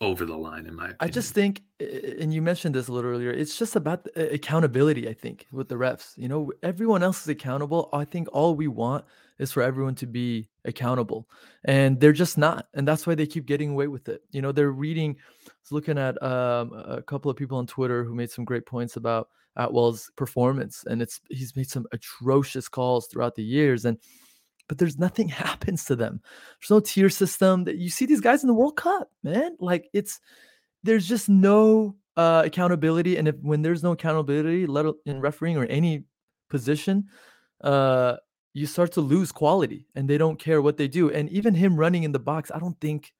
over 0.00 0.24
the 0.24 0.36
line 0.36 0.66
in 0.66 0.74
my 0.74 0.84
opinion. 0.84 0.96
I 1.00 1.08
just 1.08 1.34
think 1.34 1.62
and 1.80 2.32
you 2.32 2.40
mentioned 2.40 2.74
this 2.74 2.88
a 2.88 2.92
little 2.92 3.10
earlier, 3.10 3.30
it's 3.30 3.58
just 3.58 3.76
about 3.76 4.06
accountability, 4.16 5.08
I 5.08 5.14
think, 5.14 5.46
with 5.52 5.68
the 5.68 5.74
refs. 5.74 6.16
You 6.16 6.28
know, 6.28 6.52
everyone 6.62 7.02
else 7.02 7.22
is 7.22 7.28
accountable. 7.28 7.88
I 7.92 8.04
think 8.04 8.28
all 8.32 8.54
we 8.54 8.68
want 8.68 9.04
is 9.38 9.52
for 9.52 9.62
everyone 9.62 9.94
to 9.96 10.06
be 10.06 10.48
accountable. 10.64 11.28
And 11.64 12.00
they're 12.00 12.12
just 12.12 12.38
not. 12.38 12.66
And 12.74 12.86
that's 12.86 13.06
why 13.06 13.14
they 13.14 13.26
keep 13.26 13.46
getting 13.46 13.70
away 13.70 13.88
with 13.88 14.08
it. 14.08 14.22
You 14.30 14.42
know, 14.42 14.52
they're 14.52 14.72
reading 14.72 15.16
I 15.46 15.50
was 15.62 15.72
looking 15.72 15.98
at 15.98 16.22
um, 16.22 16.72
a 16.72 17.02
couple 17.02 17.30
of 17.30 17.36
people 17.36 17.58
on 17.58 17.66
Twitter 17.66 18.04
who 18.04 18.14
made 18.14 18.30
some 18.30 18.44
great 18.44 18.66
points 18.66 18.96
about 18.96 19.28
Attwell's 19.58 20.10
performance 20.16 20.84
and 20.88 21.02
it's 21.02 21.20
he's 21.28 21.54
made 21.54 21.68
some 21.68 21.86
atrocious 21.92 22.68
calls 22.68 23.06
throughout 23.06 23.34
the 23.34 23.42
years 23.42 23.84
and 23.84 23.98
but 24.68 24.78
there's 24.78 24.98
nothing 24.98 25.28
happens 25.44 25.84
to 25.86 25.96
them. 25.96 26.22
There's 26.60 26.70
no 26.70 26.80
tier 26.80 27.10
system. 27.10 27.64
That 27.64 27.76
you 27.76 27.90
see 27.90 28.06
these 28.06 28.20
guys 28.20 28.42
in 28.42 28.48
the 28.48 28.54
World 28.54 28.76
Cup, 28.76 29.10
man. 29.22 29.56
Like 29.60 29.88
it's 29.92 30.20
there's 30.82 31.06
just 31.06 31.28
no 31.28 31.96
uh, 32.16 32.42
accountability, 32.46 33.16
and 33.16 33.28
if 33.28 33.36
when 33.42 33.62
there's 33.62 33.82
no 33.82 33.92
accountability, 33.92 34.66
let 34.66 34.86
in 35.04 35.20
refereeing 35.20 35.56
or 35.56 35.66
any 35.66 36.04
position, 36.48 37.08
uh, 37.62 38.16
you 38.54 38.66
start 38.66 38.92
to 38.92 39.00
lose 39.00 39.32
quality, 39.32 39.86
and 39.94 40.08
they 40.08 40.18
don't 40.18 40.38
care 40.38 40.60
what 40.62 40.76
they 40.76 40.88
do. 40.88 41.10
And 41.10 41.28
even 41.30 41.54
him 41.54 41.76
running 41.76 42.02
in 42.04 42.12
the 42.12 42.18
box, 42.18 42.50
I 42.54 42.58
don't 42.58 42.78
think 42.80 43.12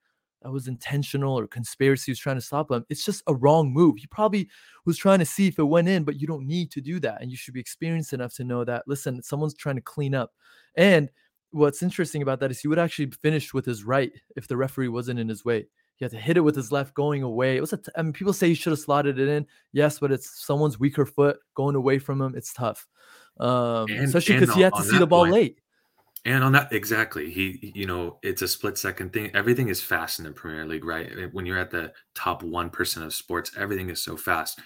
that 0.43 0.51
was 0.51 0.67
intentional 0.67 1.39
or 1.39 1.47
conspiracy 1.47 2.11
was 2.11 2.19
trying 2.19 2.35
to 2.35 2.41
stop 2.41 2.69
him. 2.69 2.85
It's 2.89 3.05
just 3.05 3.23
a 3.27 3.33
wrong 3.33 3.71
move. 3.71 3.95
He 3.97 4.07
probably 4.07 4.49
was 4.85 4.97
trying 4.97 5.19
to 5.19 5.25
see 5.25 5.47
if 5.47 5.57
it 5.57 5.63
went 5.63 5.87
in, 5.87 6.03
but 6.03 6.19
you 6.19 6.27
don't 6.27 6.45
need 6.45 6.69
to 6.71 6.81
do 6.81 6.99
that. 6.99 7.21
And 7.21 7.31
you 7.31 7.37
should 7.37 7.53
be 7.53 7.61
experienced 7.61 8.13
enough 8.13 8.33
to 8.35 8.43
know 8.43 8.65
that, 8.65 8.83
listen, 8.85 9.23
someone's 9.23 9.53
trying 9.53 9.75
to 9.75 9.81
clean 9.81 10.13
up. 10.13 10.33
And 10.75 11.09
what's 11.51 11.81
interesting 11.81 12.21
about 12.21 12.39
that 12.41 12.51
is 12.51 12.59
he 12.59 12.67
would 12.67 12.79
actually 12.79 13.11
finish 13.11 13.53
with 13.53 13.65
his 13.65 13.83
right 13.83 14.11
if 14.35 14.47
the 14.47 14.57
referee 14.57 14.89
wasn't 14.89 15.19
in 15.19 15.29
his 15.29 15.45
way. 15.45 15.67
He 15.95 16.03
had 16.03 16.11
to 16.11 16.17
hit 16.17 16.37
it 16.37 16.41
with 16.41 16.55
his 16.55 16.71
left 16.71 16.93
going 16.95 17.23
away. 17.23 17.55
It 17.55 17.61
was 17.61 17.73
a 17.73 17.77
t- 17.77 17.91
I 17.95 18.01
mean, 18.01 18.13
people 18.13 18.33
say 18.33 18.47
he 18.49 18.55
should 18.55 18.71
have 18.71 18.79
slotted 18.79 19.19
it 19.19 19.29
in. 19.29 19.45
Yes, 19.71 19.99
but 19.99 20.11
it's 20.11 20.43
someone's 20.43 20.79
weaker 20.79 21.05
foot 21.05 21.37
going 21.55 21.75
away 21.75 21.99
from 21.99 22.19
him. 22.19 22.33
It's 22.35 22.51
tough, 22.51 22.85
um, 23.39 23.89
and, 23.89 24.05
especially 24.05 24.39
because 24.39 24.55
he 24.55 24.61
had 24.61 24.73
to 24.73 24.83
see 24.83 24.97
the 24.97 25.07
ball 25.07 25.23
point, 25.23 25.33
late. 25.33 25.59
And 26.25 26.43
on 26.43 26.51
that, 26.53 26.71
exactly, 26.71 27.29
he 27.29 27.71
you 27.75 27.85
know 27.85 28.19
it's 28.21 28.41
a 28.41 28.47
split 28.47 28.77
second 28.77 29.13
thing. 29.13 29.31
Everything 29.33 29.69
is 29.69 29.81
fast 29.81 30.19
in 30.19 30.25
the 30.25 30.31
Premier 30.31 30.65
League, 30.65 30.85
right? 30.85 31.33
When 31.33 31.45
you're 31.45 31.57
at 31.57 31.71
the 31.71 31.93
top 32.15 32.43
one 32.43 32.69
percent 32.69 33.05
of 33.05 33.13
sports, 33.13 33.51
everything 33.57 33.89
is 33.89 34.01
so 34.01 34.15
fast. 34.15 34.59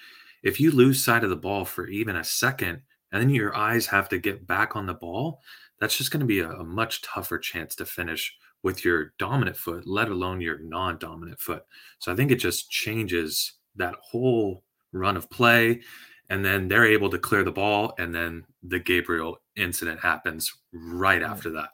If 0.43 0.59
you 0.59 0.71
lose 0.71 1.03
sight 1.03 1.23
of 1.23 1.29
the 1.29 1.35
ball 1.35 1.65
for 1.65 1.87
even 1.87 2.15
a 2.15 2.23
second, 2.23 2.81
and 3.11 3.21
then 3.21 3.29
your 3.29 3.55
eyes 3.55 3.87
have 3.87 4.09
to 4.09 4.19
get 4.19 4.45
back 4.45 4.75
on 4.75 4.85
the 4.85 4.93
ball, 4.93 5.41
that's 5.79 5.97
just 5.97 6.11
going 6.11 6.21
to 6.21 6.25
be 6.25 6.39
a, 6.39 6.49
a, 6.49 6.63
much 6.63 7.01
tougher 7.01 7.37
chance 7.37 7.75
to 7.75 7.85
finish 7.85 8.35
with 8.63 8.83
your 8.83 9.13
dominant 9.17 9.57
foot, 9.57 9.87
let 9.87 10.09
alone 10.09 10.41
your 10.41 10.59
non 10.59 10.97
dominant 10.97 11.39
foot. 11.39 11.63
So 11.99 12.11
I 12.11 12.15
think 12.15 12.31
it 12.31 12.35
just 12.35 12.69
changes 12.69 13.53
that 13.75 13.95
whole 14.01 14.63
run 14.91 15.17
of 15.17 15.29
play. 15.29 15.81
And 16.29 16.43
then 16.43 16.67
they're 16.67 16.85
able 16.85 17.09
to 17.11 17.19
clear 17.19 17.43
the 17.43 17.51
ball. 17.51 17.93
And 17.97 18.13
then 18.13 18.43
the 18.67 18.79
Gabriel 18.79 19.37
incident 19.55 19.99
happens 19.99 20.53
right 20.73 21.21
after 21.21 21.49
that. 21.51 21.69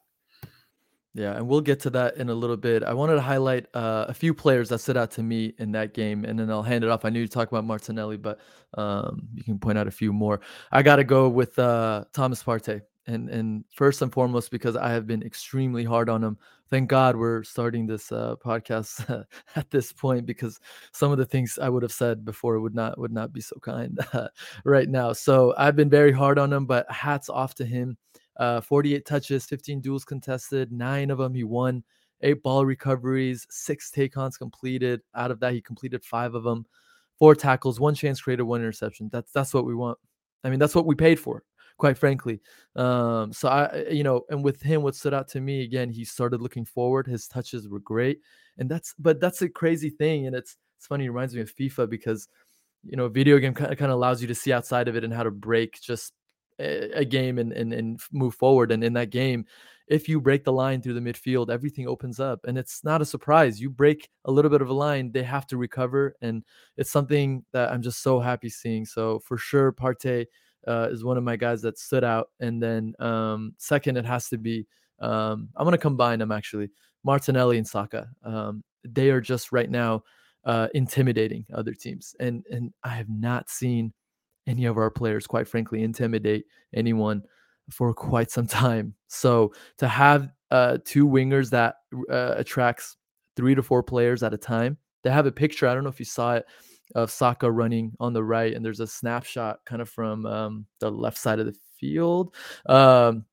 Yeah, 1.16 1.36
and 1.36 1.48
we'll 1.48 1.62
get 1.62 1.80
to 1.82 1.92
that 1.92 2.18
in 2.18 2.30
a 2.30 2.34
little 2.34 2.58
bit. 2.58 2.84
I 2.84 2.94
wanted 2.94 3.16
to 3.16 3.22
highlight 3.22 3.68
uh, 3.76 4.06
a 4.08 4.16
few 4.16 4.34
players 4.34 4.70
that 4.70 4.80
stood 4.80 4.98
out 4.98 5.12
to 5.12 5.24
me 5.24 5.54
in 5.60 5.72
that 5.74 5.94
game, 5.94 6.26
and 6.26 6.40
then 6.40 6.50
I'll 6.50 6.64
hand 6.64 6.84
it 6.84 6.90
off. 6.90 7.06
I 7.06 7.10
knew 7.10 7.20
you 7.20 7.28
talk 7.28 7.52
about 7.52 7.66
Martinelli, 7.66 8.18
but 8.18 8.40
um, 8.76 9.28
you 9.36 9.44
can 9.44 9.60
point 9.60 9.78
out 9.78 9.88
a 9.88 9.92
few 9.92 10.12
more. 10.12 10.42
I 10.72 10.82
got 10.82 10.96
to 10.96 11.04
go 11.04 11.30
with 11.30 11.60
uh, 11.60 12.06
Thomas 12.14 12.42
Partey 12.42 12.82
and 13.08 13.30
and 13.30 13.66
first 13.72 14.02
and 14.02 14.12
foremost 14.12 14.52
because 14.52 14.76
I 14.76 14.92
have 14.92 15.08
been 15.08 15.24
extremely 15.24 15.84
hard 15.84 16.10
on 16.10 16.24
him. 16.24 16.38
Thank 16.70 16.90
God 16.90 17.16
we're 17.16 17.44
starting 17.44 17.86
this 17.86 18.12
uh, 18.12 18.36
podcast 18.44 19.26
at 19.56 19.70
this 19.70 19.92
point 19.92 20.26
because 20.26 20.60
some 20.92 21.12
of 21.12 21.18
the 21.18 21.26
things 21.26 21.60
I 21.62 21.70
would 21.70 21.84
have 21.84 21.92
said 21.92 22.26
before 22.26 22.60
would 22.60 22.76
not 22.76 22.98
would 22.98 23.12
not 23.12 23.34
be 23.34 23.42
so 23.42 23.58
kind 23.62 24.00
right 24.66 24.90
now. 24.90 25.14
So 25.14 25.54
I've 25.58 25.76
been 25.76 25.90
very 25.90 26.12
hard 26.12 26.40
on 26.40 26.52
him, 26.52 26.66
but 26.66 26.90
hats 26.92 27.30
off 27.30 27.54
to 27.56 27.66
him. 27.66 27.98
Uh, 28.38 28.62
48 28.62 29.06
touches, 29.06 29.46
15 29.46 29.82
duels 29.82 30.04
contested, 30.04 30.72
nine 30.72 31.12
of 31.12 31.20
them 31.20 31.36
he 31.36 31.44
won, 31.44 31.84
eight 32.22 32.42
ball 32.42 32.66
recoveries, 32.66 33.46
six 33.52 33.92
take-ons 33.92 34.38
completed. 34.38 35.02
Out 35.14 35.30
of 35.30 35.40
that, 35.42 35.54
he 35.54 35.62
completed 35.62 36.04
five 36.04 36.34
of 36.34 36.44
them, 36.44 36.66
four 37.20 37.36
tackles, 37.36 37.80
one 37.80 37.94
chance 37.94 38.20
created, 38.20 38.42
one 38.44 38.62
interception. 38.62 39.10
That's 39.12 39.32
that's 39.32 39.54
what 39.54 39.66
we 39.66 39.76
want. 39.76 40.00
I 40.44 40.50
mean, 40.50 40.58
that's 40.58 40.74
what 40.74 40.88
we 40.88 40.96
paid 40.96 41.20
for 41.20 41.44
quite 41.78 41.98
frankly. 41.98 42.42
Um, 42.76 43.34
so 43.34 43.50
I, 43.50 43.86
you 43.90 44.04
know, 44.04 44.24
and 44.30 44.44
with 44.44 44.62
him, 44.62 44.82
what 44.82 44.96
stood 44.96 45.14
out 45.14 45.28
to 45.30 45.42
me 45.42 45.64
again, 45.64 45.90
he 45.90 46.06
started 46.06 46.42
looking 46.42 46.66
forward. 46.66 47.08
His 47.08 47.28
touches 47.28 47.68
were 47.68 47.80
great, 47.80 48.20
and 48.58 48.70
that's, 48.70 48.94
but 49.00 49.20
that's 49.20 49.42
a 49.42 49.50
crazy 49.50 49.90
thing, 49.90 50.28
and 50.28 50.36
it's 50.36 50.58
it's 50.78 50.88
funny. 50.88 51.06
It 51.06 51.10
reminds 51.10 51.34
me 51.34 51.42
of 51.42 51.56
FIFA 51.56 51.90
because, 51.90 52.28
you 52.84 52.98
know, 52.98 53.08
video 53.08 53.38
game 53.40 53.54
kind 53.54 53.72
of 53.72 53.78
kind 53.78 53.92
of 53.92 53.96
allows 53.96 54.22
you 54.22 54.28
to 54.28 54.36
see 54.36 54.52
outside 54.52 54.88
of 54.90 54.96
it 54.98 55.04
and 55.06 55.14
how 55.14 55.24
to 55.24 55.32
break 55.32 55.80
just 55.82 56.14
a, 56.60 57.06
game 57.06 57.40
and, 57.40 57.54
and 57.54 57.74
and 57.74 58.00
move 58.12 58.36
forward. 58.36 58.72
And 58.72 58.84
in 58.84 58.94
that 58.94 59.10
game, 59.10 59.46
if 59.88 60.08
you 60.10 60.20
break 60.22 60.44
the 60.44 60.52
line 60.52 60.82
through 60.82 60.94
the 60.94 61.00
midfield, 61.00 61.50
everything 61.50 61.88
opens 61.88 62.20
up. 62.20 62.42
And 62.46 62.58
it's 62.58 62.84
not 62.84 63.02
a 63.02 63.06
surprise. 63.06 63.62
You 63.62 63.70
break 63.70 64.10
a 64.26 64.32
little 64.32 64.52
bit 64.52 64.62
of 64.62 64.70
a 64.70 64.74
line, 64.74 65.12
they 65.12 65.24
have 65.24 65.48
to 65.48 65.58
recover. 65.58 66.16
And 66.22 66.44
it's 66.78 66.92
something 66.92 67.46
that 67.52 67.72
I'm 67.72 67.82
just 67.82 68.02
so 68.02 68.20
happy 68.20 68.50
seeing. 68.50 68.86
So 68.86 69.20
for 69.20 69.38
sure, 69.38 69.72
Partey 69.72 70.26
uh, 70.68 70.90
is 70.92 71.04
one 71.04 71.18
of 71.18 71.24
my 71.24 71.36
guys 71.36 71.62
that 71.62 71.78
stood 71.78 72.04
out. 72.04 72.30
And 72.40 72.62
then 72.62 72.94
um, 73.00 73.54
second, 73.58 73.98
it 73.98 74.06
has 74.06 74.30
to 74.30 74.38
be 74.38 74.66
um, 75.00 75.50
I'm 75.56 75.66
going 75.66 75.74
to 75.74 75.78
combine 75.78 76.20
them 76.20 76.32
actually, 76.32 76.70
Martinelli 77.04 77.58
and 77.58 77.68
Saka. 77.68 78.08
Um, 78.24 78.64
they 78.86 79.10
are 79.10 79.22
just 79.22 79.52
right 79.52 79.70
now 79.70 80.04
uh, 80.46 80.68
intimidating 80.74 81.46
other 81.54 81.74
teams, 81.74 82.16
and 82.20 82.44
and 82.50 82.74
I 82.84 82.90
have 82.90 83.10
not 83.10 83.50
seen 83.50 83.94
any 84.48 84.66
of 84.66 84.78
our 84.78 84.90
players, 84.90 85.26
quite 85.26 85.48
frankly, 85.48 85.84
intimidate 85.84 86.46
anyone 86.74 87.24
for 87.70 87.94
quite 87.94 88.30
some 88.30 88.48
time. 88.48 88.94
So 89.08 89.54
to 89.78 89.88
have 89.88 90.30
uh, 90.52 90.78
two 90.86 91.08
wingers 91.08 91.50
that 91.50 91.78
uh, 92.12 92.36
attracts 92.38 92.98
three 93.36 93.56
to 93.56 93.64
four 93.64 93.84
players 93.84 94.24
at 94.24 94.34
a 94.34 94.38
time. 94.38 94.78
They 95.04 95.10
have 95.10 95.26
a 95.26 95.32
picture. 95.32 95.68
I 95.68 95.74
don't 95.74 95.84
know 95.84 95.90
if 95.90 96.00
you 96.00 96.06
saw 96.06 96.36
it 96.36 96.46
of 96.94 97.12
Saka 97.12 97.50
running 97.52 97.94
on 98.00 98.14
the 98.14 98.24
right, 98.24 98.54
and 98.54 98.64
there's 98.64 98.80
a 98.80 98.88
snapshot 98.88 99.60
kind 99.66 99.82
of 99.82 99.90
from 99.90 100.26
um, 100.26 100.66
the 100.80 100.92
left 100.92 101.18
side 101.18 101.40
of 101.40 101.46
the 101.46 101.56
field. 101.80 102.36
Um, 102.68 103.26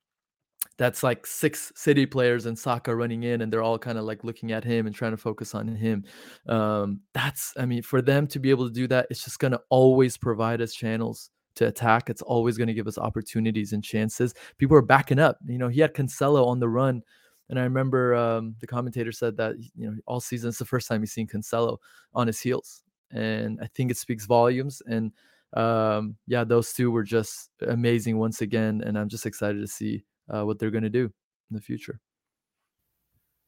that's 0.80 1.02
like 1.02 1.26
six 1.26 1.72
city 1.76 2.06
players 2.06 2.46
and 2.46 2.58
Saka 2.58 2.96
running 2.96 3.24
in, 3.24 3.42
and 3.42 3.52
they're 3.52 3.62
all 3.62 3.78
kind 3.78 3.98
of 3.98 4.04
like 4.04 4.24
looking 4.24 4.50
at 4.50 4.64
him 4.64 4.86
and 4.86 4.96
trying 4.96 5.10
to 5.10 5.18
focus 5.18 5.54
on 5.54 5.68
him. 5.68 6.04
Um, 6.48 7.00
that's, 7.12 7.52
I 7.58 7.66
mean, 7.66 7.82
for 7.82 8.00
them 8.00 8.26
to 8.28 8.38
be 8.38 8.48
able 8.48 8.66
to 8.66 8.72
do 8.72 8.86
that, 8.88 9.06
it's 9.10 9.22
just 9.22 9.38
going 9.38 9.52
to 9.52 9.60
always 9.68 10.16
provide 10.16 10.62
us 10.62 10.72
channels 10.72 11.28
to 11.56 11.66
attack. 11.66 12.08
It's 12.08 12.22
always 12.22 12.56
going 12.56 12.68
to 12.68 12.74
give 12.74 12.86
us 12.86 12.96
opportunities 12.96 13.74
and 13.74 13.84
chances. 13.84 14.32
People 14.56 14.76
are 14.76 14.82
backing 14.82 15.18
up. 15.18 15.36
You 15.46 15.58
know, 15.58 15.68
he 15.68 15.80
had 15.80 15.92
Cancelo 15.92 16.46
on 16.46 16.60
the 16.60 16.68
run. 16.68 17.02
And 17.50 17.58
I 17.58 17.64
remember 17.64 18.14
um, 18.14 18.54
the 18.60 18.66
commentator 18.66 19.12
said 19.12 19.36
that 19.36 19.56
you 19.58 19.90
know 19.90 19.96
all 20.06 20.20
season 20.20 20.48
it's 20.48 20.58
the 20.58 20.64
first 20.64 20.88
time 20.88 21.02
he's 21.02 21.12
seen 21.12 21.26
Cancelo 21.26 21.78
on 22.14 22.28
his 22.28 22.40
heels, 22.40 22.84
and 23.10 23.58
I 23.62 23.66
think 23.66 23.90
it 23.90 23.96
speaks 23.96 24.26
volumes. 24.26 24.82
And 24.86 25.12
um, 25.54 26.16
yeah, 26.26 26.44
those 26.44 26.72
two 26.72 26.90
were 26.90 27.02
just 27.02 27.50
amazing 27.66 28.18
once 28.18 28.40
again, 28.40 28.82
and 28.84 28.98
I'm 28.98 29.08
just 29.08 29.26
excited 29.26 29.60
to 29.60 29.66
see 29.66 30.04
uh, 30.28 30.44
what 30.44 30.58
they're 30.58 30.70
going 30.70 30.84
to 30.84 30.90
do 30.90 31.04
in 31.50 31.56
the 31.56 31.60
future. 31.60 32.00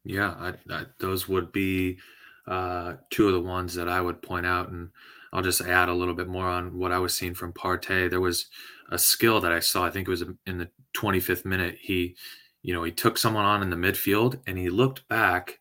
Yeah, 0.04 0.30
I, 0.30 0.54
I, 0.72 0.86
those 0.98 1.28
would 1.28 1.52
be 1.52 1.98
uh, 2.46 2.94
two 3.10 3.28
of 3.28 3.34
the 3.34 3.40
ones 3.40 3.74
that 3.74 3.88
I 3.88 4.00
would 4.00 4.20
point 4.20 4.46
out, 4.46 4.70
and 4.70 4.90
I'll 5.32 5.42
just 5.42 5.60
add 5.60 5.88
a 5.88 5.94
little 5.94 6.14
bit 6.14 6.28
more 6.28 6.46
on 6.46 6.76
what 6.76 6.92
I 6.92 6.98
was 6.98 7.14
seeing 7.14 7.34
from 7.34 7.52
Partey. 7.52 8.10
There 8.10 8.20
was 8.20 8.46
a 8.90 8.98
skill 8.98 9.40
that 9.40 9.52
I 9.52 9.60
saw. 9.60 9.84
I 9.84 9.90
think 9.90 10.08
it 10.08 10.10
was 10.10 10.24
in 10.44 10.58
the 10.58 10.68
25th 10.96 11.44
minute. 11.44 11.78
He, 11.80 12.16
you 12.62 12.74
know, 12.74 12.82
he 12.82 12.90
took 12.90 13.16
someone 13.16 13.44
on 13.44 13.62
in 13.62 13.70
the 13.70 13.76
midfield, 13.76 14.40
and 14.46 14.58
he 14.58 14.70
looked 14.70 15.06
back, 15.08 15.60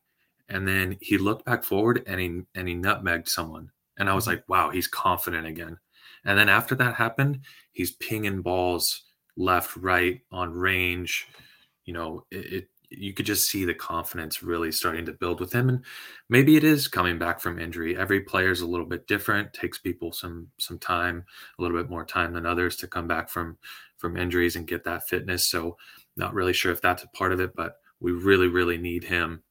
and 0.50 0.68
then 0.68 0.98
he 1.02 1.20
looked 1.20 1.46
back 1.46 1.64
forward, 1.64 2.02
and 2.08 2.20
he 2.20 2.42
and 2.56 2.68
he 2.68 2.74
nutmegged 2.74 3.28
someone 3.28 3.70
and 3.98 4.10
I 4.10 4.14
was 4.14 4.28
like, 4.28 4.44
wow, 4.48 4.70
he's 4.70 4.88
confident 4.88 5.48
again. 5.48 5.78
And 6.26 6.38
then 6.38 6.50
after 6.50 6.76
that 6.76 6.96
happened, 6.96 7.42
he's 7.72 7.92
pinging 7.92 8.42
balls 8.42 9.04
left, 9.38 9.76
right 9.76 10.22
on 10.32 10.54
range. 10.54 11.28
You 11.86 11.94
know, 11.94 12.26
it, 12.32 12.54
it 12.54 12.68
you 12.92 13.14
could 13.14 13.26
just 13.26 13.50
see 13.50 13.64
the 13.64 13.74
confidence 13.74 14.44
really 14.44 14.72
starting 14.72 15.06
to 15.06 15.14
build 15.14 15.40
with 15.40 15.54
him 15.54 15.70
and 15.70 15.84
maybe 16.28 16.58
it 16.58 16.64
is 16.64 16.90
coming 16.90 17.18
back 17.18 17.40
from 17.40 17.58
injury 17.58 17.98
every 17.98 18.20
player 18.20 18.52
is 18.52 18.62
a 18.62 18.68
little 18.68 18.86
bit 18.86 19.08
different 19.08 19.52
takes 19.54 19.78
people 19.78 20.12
some 20.12 20.48
some 20.60 20.78
time 20.78 21.24
a 21.58 21.62
little 21.62 21.78
bit 21.78 21.90
more 21.90 22.06
time 22.06 22.34
than 22.34 22.46
others 22.46 22.76
to 22.76 22.88
come 22.88 23.08
back 23.08 23.30
from 23.30 23.58
from 23.98 24.18
injuries 24.18 24.58
and 24.58 24.68
get 24.68 24.84
that 24.84 25.08
fitness 25.08 25.48
so 25.48 25.78
not 26.18 26.34
really 26.34 26.54
sure 26.54 26.72
if 26.72 26.82
that's 26.82 27.04
a 27.04 27.08
part 27.10 27.32
of 27.32 27.40
it 27.40 27.56
but 27.56 27.76
we 28.02 28.12
really 28.12 28.48
really 28.48 28.78
need 28.78 29.06
him 29.06 29.42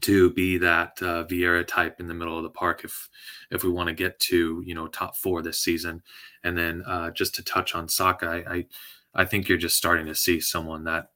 to 0.00 0.30
be 0.30 0.58
that 0.58 0.98
uh, 1.02 1.24
Vieira 1.24 1.66
type 1.66 2.00
in 2.00 2.08
the 2.08 2.14
middle 2.14 2.36
of 2.36 2.42
the 2.42 2.50
park 2.50 2.82
if 2.84 3.08
if 3.50 3.62
we 3.62 3.70
want 3.70 3.88
to 3.88 3.94
get 3.94 4.18
to 4.20 4.62
you 4.66 4.74
know 4.74 4.88
top 4.88 5.16
four 5.16 5.40
this 5.40 5.60
season 5.60 6.02
and 6.42 6.58
then 6.58 6.82
uh, 6.86 7.10
just 7.10 7.34
to 7.36 7.42
touch 7.44 7.74
on 7.74 7.88
Saka 7.88 8.26
I, 8.26 8.54
I 8.54 8.66
I 9.14 9.24
think 9.24 9.48
you're 9.48 9.58
just 9.58 9.76
starting 9.76 10.06
to 10.06 10.14
see 10.14 10.40
someone 10.40 10.84
that 10.84 11.10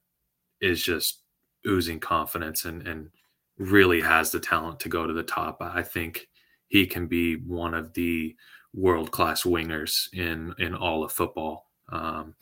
is 0.61 0.81
just 0.81 1.21
oozing 1.67 1.99
confidence 1.99 2.65
and 2.65 2.87
and 2.87 3.09
really 3.57 3.99
has 4.01 4.31
the 4.31 4.39
talent 4.39 4.79
to 4.79 4.89
go 4.89 5.05
to 5.05 5.13
the 5.13 5.23
top. 5.23 5.57
I 5.61 5.83
think 5.83 6.29
he 6.67 6.87
can 6.87 7.07
be 7.07 7.35
one 7.35 7.73
of 7.73 7.93
the 7.93 8.35
world 8.73 9.11
class 9.11 9.43
wingers 9.43 10.11
in 10.13 10.55
in 10.57 10.73
all 10.73 11.03
of 11.03 11.11
football. 11.11 11.67
Um, 11.89 12.35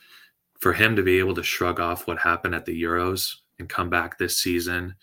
for 0.60 0.74
him 0.74 0.96
to 0.96 1.04
be 1.04 1.20
able 1.20 1.36
to 1.36 1.44
shrug 1.44 1.80
off 1.80 2.08
what 2.08 2.20
happened 2.20 2.56
at 2.56 2.66
the 2.66 2.82
Euros 2.82 3.36
and 3.60 3.70
come 3.70 3.90
back 3.90 4.18
this 4.18 4.38
season, 4.38 4.96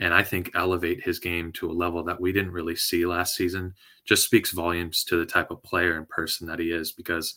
and 0.00 0.12
I 0.12 0.22
think 0.22 0.50
elevate 0.54 1.04
his 1.04 1.18
game 1.18 1.52
to 1.52 1.70
a 1.70 1.72
level 1.72 2.02
that 2.04 2.20
we 2.20 2.32
didn't 2.32 2.52
really 2.52 2.76
see 2.76 3.06
last 3.06 3.36
season, 3.36 3.74
just 4.04 4.24
speaks 4.24 4.50
volumes 4.50 5.04
to 5.04 5.16
the 5.16 5.26
type 5.26 5.50
of 5.50 5.62
player 5.62 5.96
and 5.96 6.08
person 6.08 6.46
that 6.48 6.58
he 6.58 6.72
is. 6.72 6.92
Because 6.92 7.34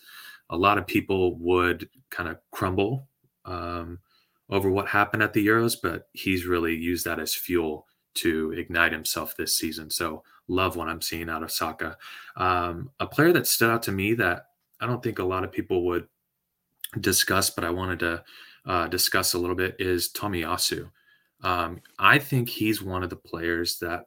a 0.50 0.58
lot 0.58 0.78
of 0.78 0.88
people 0.88 1.36
would 1.36 1.90
kind 2.10 2.30
of 2.30 2.38
crumble 2.52 3.08
um, 3.46 4.00
over 4.50 4.70
what 4.70 4.88
happened 4.88 5.24
at 5.24 5.34
the 5.34 5.46
Euros, 5.46 5.76
but 5.82 6.08
he's 6.14 6.46
really 6.46 6.76
used 6.76 7.06
that 7.06 7.20
as 7.20 7.36
fuel 7.36 7.86
to 8.16 8.52
ignite 8.54 8.92
himself 8.92 9.36
this 9.36 9.56
season. 9.56 9.90
So 9.90 10.24
love 10.48 10.76
what 10.76 10.88
I'm 10.88 11.02
seeing 11.02 11.30
out 11.30 11.44
of 11.44 11.52
Saka. 11.52 11.98
Um, 12.36 12.90
a 13.00 13.06
player 13.06 13.34
that 13.34 13.48
stood 13.48 13.70
out 13.70 13.84
to 13.84 13.92
me 13.92 14.14
that 14.16 14.48
I 14.80 14.88
don't 14.88 15.04
think 15.04 15.20
a 15.20 15.24
lot 15.24 15.44
of 15.44 15.52
people 15.52 15.86
would 15.86 16.08
discuss, 17.00 17.50
but 17.50 17.64
I 17.64 17.70
wanted 17.70 18.00
to 18.00 18.24
uh, 18.66 18.88
discuss 18.88 19.34
a 19.34 19.40
little 19.40 19.56
bit 19.56 19.76
is 19.80 20.10
Tomiyasu. 20.12 20.90
Um, 21.44 21.82
I 22.00 22.20
think 22.20 22.50
he's 22.50 22.82
one 22.82 23.04
of 23.04 23.10
the 23.10 23.16
players 23.16 23.80
that 23.80 24.06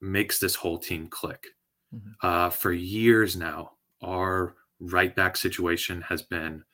makes 0.00 0.38
this 0.38 0.54
whole 0.54 0.78
team 0.78 1.08
click. 1.08 1.46
Mm-hmm. 1.94 2.10
Uh, 2.22 2.50
for 2.50 2.72
years 2.72 3.36
now, 3.36 3.72
our 4.02 4.54
right 4.80 5.14
back 5.14 5.36
situation 5.36 6.02
has 6.02 6.22
been 6.22 6.64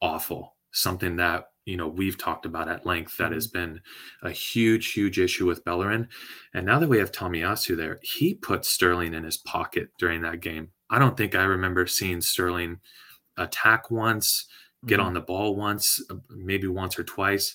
awful. 0.00 0.56
Something 0.72 1.16
that 1.16 1.48
you 1.64 1.76
know 1.76 1.88
we've 1.88 2.18
talked 2.18 2.46
about 2.46 2.68
at 2.68 2.86
length 2.86 3.16
that 3.18 3.32
has 3.32 3.48
mm-hmm. 3.48 3.74
been 3.74 3.80
a 4.22 4.30
huge 4.30 4.92
huge 4.92 5.18
issue 5.18 5.46
with 5.46 5.64
Bellerin 5.64 6.08
and 6.54 6.66
now 6.66 6.78
that 6.78 6.88
we 6.88 6.98
have 6.98 7.12
Tomiyasu 7.12 7.76
there 7.76 8.00
he 8.02 8.34
put 8.34 8.64
Sterling 8.64 9.14
in 9.14 9.22
his 9.22 9.36
pocket 9.36 9.90
during 9.98 10.22
that 10.22 10.40
game 10.40 10.70
I 10.90 10.98
don't 10.98 11.16
think 11.16 11.34
I 11.34 11.44
remember 11.44 11.86
seeing 11.86 12.20
Sterling 12.20 12.80
attack 13.36 13.90
once 13.90 14.46
get 14.86 14.98
mm-hmm. 14.98 15.06
on 15.06 15.14
the 15.14 15.20
ball 15.20 15.54
once 15.54 16.00
maybe 16.30 16.66
once 16.66 16.98
or 16.98 17.04
twice 17.04 17.54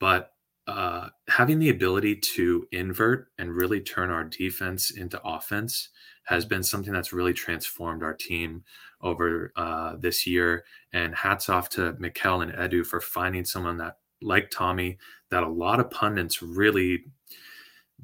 but 0.00 0.32
uh, 0.66 1.08
having 1.28 1.58
the 1.58 1.70
ability 1.70 2.16
to 2.16 2.66
invert 2.72 3.28
and 3.38 3.54
really 3.54 3.80
turn 3.80 4.10
our 4.10 4.24
defense 4.24 4.90
into 4.90 5.20
offense 5.22 5.90
has 6.24 6.44
been 6.44 6.62
something 6.62 6.92
that's 6.92 7.12
really 7.12 7.34
transformed 7.34 8.02
our 8.02 8.14
team 8.14 8.64
over 9.02 9.52
uh, 9.56 9.96
this 9.96 10.26
year. 10.26 10.64
And 10.92 11.14
hats 11.14 11.48
off 11.48 11.68
to 11.70 11.94
Mikel 11.98 12.40
and 12.40 12.52
Edu 12.52 12.86
for 12.86 13.00
finding 13.00 13.44
someone 13.44 13.76
that, 13.78 13.98
like 14.22 14.50
Tommy, 14.50 14.98
that 15.30 15.42
a 15.42 15.48
lot 15.48 15.80
of 15.80 15.90
pundits 15.90 16.40
really 16.42 17.04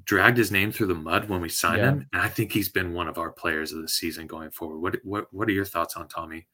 dragged 0.05 0.37
his 0.37 0.53
name 0.53 0.71
through 0.71 0.87
the 0.89 0.95
mud 0.95 1.29
when 1.29 1.41
we 1.41 1.49
signed 1.49 1.79
yeah. 1.79 1.89
him. 1.91 2.09
And 2.13 2.23
I 2.23 2.29
think 2.29 2.53
he's 2.53 2.69
been 2.69 2.93
one 2.93 3.09
of 3.09 3.19
our 3.19 3.31
players 3.31 3.73
of 3.73 3.81
the 3.81 3.89
season 3.89 4.27
going 4.27 4.51
forward. 4.51 4.81
What 4.81 4.97
what 5.03 5.33
what 5.33 5.49
are 5.49 5.53
your 5.53 5.65
thoughts 5.65 5.97
on 5.97 6.09
Tommy? 6.09 6.47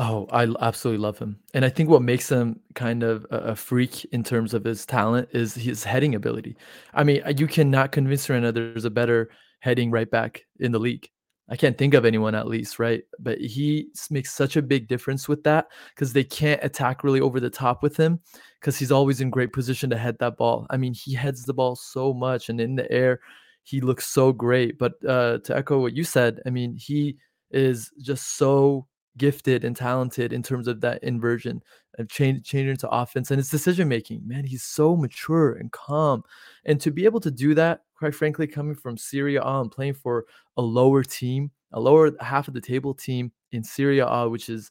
Oh, 0.00 0.28
I 0.30 0.46
absolutely 0.60 1.02
love 1.02 1.18
him. 1.18 1.40
And 1.54 1.64
I 1.64 1.70
think 1.70 1.88
what 1.88 2.02
makes 2.02 2.30
him 2.30 2.60
kind 2.76 3.02
of 3.02 3.26
a, 3.30 3.56
freak 3.56 4.04
in 4.06 4.22
terms 4.22 4.54
of 4.54 4.62
his 4.62 4.86
talent 4.86 5.28
is 5.32 5.56
his 5.56 5.82
heading 5.82 6.14
ability. 6.14 6.56
I 6.94 7.02
mean, 7.02 7.20
you 7.36 7.48
cannot 7.48 7.90
convince 7.90 8.22
Serena 8.22 8.52
there's 8.52 8.84
a 8.84 8.90
better 8.90 9.28
heading 9.58 9.90
right 9.90 10.08
back 10.08 10.44
in 10.60 10.70
the 10.70 10.78
league. 10.78 11.08
I 11.50 11.56
can't 11.56 11.76
think 11.76 11.94
of 11.94 12.04
anyone 12.04 12.36
at 12.36 12.46
least, 12.46 12.78
right? 12.78 13.02
But 13.18 13.40
he 13.40 13.88
makes 14.08 14.32
such 14.32 14.56
a 14.56 14.62
big 14.62 14.86
difference 14.86 15.26
with 15.26 15.42
that 15.42 15.66
because 15.96 16.12
they 16.12 16.22
can't 16.22 16.62
attack 16.62 17.02
really 17.02 17.20
over 17.20 17.40
the 17.40 17.50
top 17.50 17.82
with 17.82 17.96
him 17.96 18.20
because 18.60 18.78
he's 18.78 18.92
always 18.92 19.20
in 19.20 19.30
great 19.30 19.52
position 19.52 19.90
to 19.90 19.98
head 19.98 20.16
that 20.20 20.36
ball. 20.36 20.64
I 20.70 20.76
mean, 20.76 20.94
he 20.94 21.12
heads 21.12 21.44
the 21.44 21.54
ball 21.54 21.74
so 21.74 22.14
much 22.14 22.50
and 22.50 22.60
in 22.60 22.76
the 22.76 22.88
air, 22.92 23.18
he 23.64 23.80
looks 23.80 24.06
so 24.06 24.32
great. 24.32 24.78
But 24.78 24.92
uh, 25.04 25.38
to 25.38 25.56
echo 25.56 25.80
what 25.80 25.96
you 25.96 26.04
said, 26.04 26.40
I 26.46 26.50
mean, 26.50 26.76
he 26.76 27.16
is 27.50 27.90
just 28.00 28.36
so 28.36 28.86
gifted 29.16 29.64
and 29.64 29.74
talented 29.74 30.32
in 30.32 30.42
terms 30.42 30.68
of 30.68 30.80
that 30.80 31.02
inversion 31.02 31.62
of 31.98 32.08
change 32.08 32.46
changing 32.46 32.70
into 32.70 32.88
offense 32.90 33.30
and 33.30 33.38
his 33.38 33.50
decision 33.50 33.88
making. 33.88 34.20
Man, 34.26 34.44
he's 34.44 34.62
so 34.62 34.96
mature 34.96 35.54
and 35.54 35.72
calm. 35.72 36.22
And 36.64 36.80
to 36.80 36.90
be 36.90 37.04
able 37.04 37.20
to 37.20 37.30
do 37.30 37.54
that 37.54 37.80
quite 37.98 38.14
frankly, 38.14 38.46
coming 38.46 38.76
from 38.76 38.96
Serie 38.96 39.36
A 39.36 39.42
and 39.42 39.72
playing 39.72 39.94
for 39.94 40.24
a 40.56 40.62
lower 40.62 41.02
team, 41.02 41.50
a 41.72 41.80
lower 41.80 42.12
half 42.20 42.48
of 42.48 42.54
the 42.54 42.60
table 42.60 42.94
team 42.94 43.32
in 43.52 43.62
Serie 43.64 43.98
A 43.98 44.28
which 44.28 44.48
is 44.48 44.70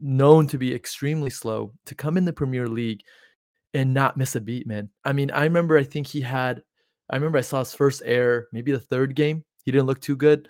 known 0.00 0.46
to 0.48 0.58
be 0.58 0.74
extremely 0.74 1.30
slow, 1.30 1.72
to 1.84 1.94
come 1.94 2.16
in 2.16 2.24
the 2.24 2.32
Premier 2.32 2.66
League 2.66 3.02
and 3.74 3.92
not 3.92 4.16
miss 4.16 4.34
a 4.34 4.40
beat, 4.40 4.66
man. 4.66 4.88
I 5.04 5.12
mean, 5.12 5.30
I 5.30 5.44
remember 5.44 5.76
I 5.76 5.84
think 5.84 6.06
he 6.06 6.22
had, 6.22 6.62
I 7.10 7.16
remember 7.16 7.38
I 7.38 7.42
saw 7.42 7.58
his 7.58 7.74
first 7.74 8.02
error, 8.04 8.48
maybe 8.50 8.72
the 8.72 8.80
third 8.80 9.14
game. 9.14 9.44
He 9.64 9.70
didn't 9.70 9.86
look 9.86 10.00
too 10.00 10.16
good. 10.16 10.48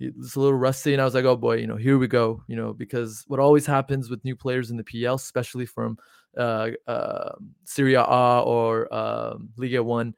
Was 0.00 0.36
a 0.36 0.40
little 0.40 0.58
rusty, 0.58 0.92
and 0.92 1.00
I 1.00 1.04
was 1.04 1.14
like, 1.14 1.24
oh 1.24 1.36
boy, 1.36 1.56
you 1.56 1.66
know, 1.66 1.76
here 1.76 1.96
we 1.98 2.08
go, 2.08 2.42
you 2.48 2.56
know, 2.56 2.72
because 2.72 3.24
what 3.28 3.38
always 3.38 3.66
happens 3.66 4.10
with 4.10 4.24
new 4.24 4.34
players 4.34 4.70
in 4.70 4.76
the 4.76 4.84
PL, 4.84 5.14
especially 5.14 5.66
from 5.66 5.96
uh, 6.36 6.70
uh, 6.86 7.32
Serie 7.64 7.94
A 7.94 8.02
or 8.02 8.92
um, 8.92 9.50
Liga 9.56 9.82
One, 9.82 10.14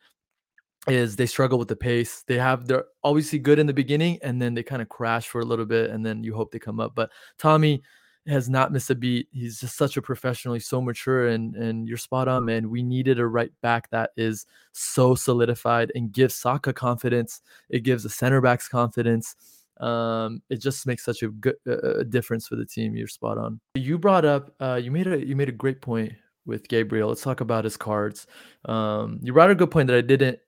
is 0.87 1.17
they 1.17 1.27
struggle 1.27 1.59
with 1.59 1.69
the 1.69 1.77
pace. 1.77 2.25
They 2.27 2.39
have 2.39 2.67
they're 2.67 2.85
obviously 3.03 3.39
good 3.39 3.59
in 3.59 3.67
the 3.67 3.73
beginning 3.73 4.19
and 4.23 4.41
then 4.41 4.55
they 4.55 4.63
kind 4.63 4.83
of 4.83 4.89
crash 4.89 5.29
for 5.29 5.41
a 5.41 5.45
little 5.45 5.65
bit 5.65 5.91
and 5.91 6.05
then 6.05 6.23
you 6.23 6.35
hope 6.35 6.53
they 6.53 6.59
come 6.59 6.81
up. 6.81 6.95
But 6.95 7.11
Tommy 7.39 7.83
has 8.27 8.49
not 8.49 8.73
missed 8.73 8.91
a 8.91 8.95
beat. 8.95 9.29
He's 9.33 9.61
just 9.61 9.77
such 9.77 9.97
a 9.97 10.03
professional. 10.03 10.55
He's 10.55 10.67
so 10.67 10.81
mature 10.81 11.29
and 11.29 11.55
and 11.57 11.89
you're 11.89 11.97
spot 11.99 12.29
on, 12.29 12.45
man. 12.45 12.71
We 12.71 12.83
needed 12.83 13.19
a 13.19 13.27
right 13.27 13.53
back 13.63 13.91
that 13.91 14.11
is 14.17 14.47
so 14.73 15.15
solidified 15.15 15.93
and 15.95 16.13
gives 16.13 16.35
Saka 16.35 16.73
confidence. 16.73 17.41
It 17.71 17.81
gives 17.81 18.03
the 18.03 18.11
center 18.11 18.41
backs 18.41 18.69
confidence. 18.69 19.37
Um, 19.81 20.43
it 20.51 20.61
just 20.61 20.87
makes 20.87 21.05
such 21.05 21.23
a 21.23 21.29
good 21.29 21.57
uh, 21.69 22.05
difference 22.05 22.47
for 22.47 22.57
the 22.57 22.67
team. 22.67 22.95
You're 22.97 23.09
spot 23.09 23.39
on. 23.39 23.61
You 23.75 23.99
brought 23.99 24.25
up 24.25 24.55
uh, 24.61 24.81
you 24.83 24.91
made 24.91 25.07
a 25.07 25.25
you 25.25 25.37
made 25.37 25.49
a 25.49 25.53
great 25.53 25.81
point 25.81 26.13
with 26.47 26.69
Gabriel. 26.69 27.09
Let's 27.09 27.23
talk 27.23 27.41
about 27.41 27.65
his 27.65 27.77
cards. 27.77 28.27
Um, 28.67 29.19
you 29.23 29.33
brought 29.33 29.51
a 29.51 29.55
good 29.55 29.71
point 29.71 29.89
that 29.89 29.97
I 29.97 30.03
didn't 30.03 30.39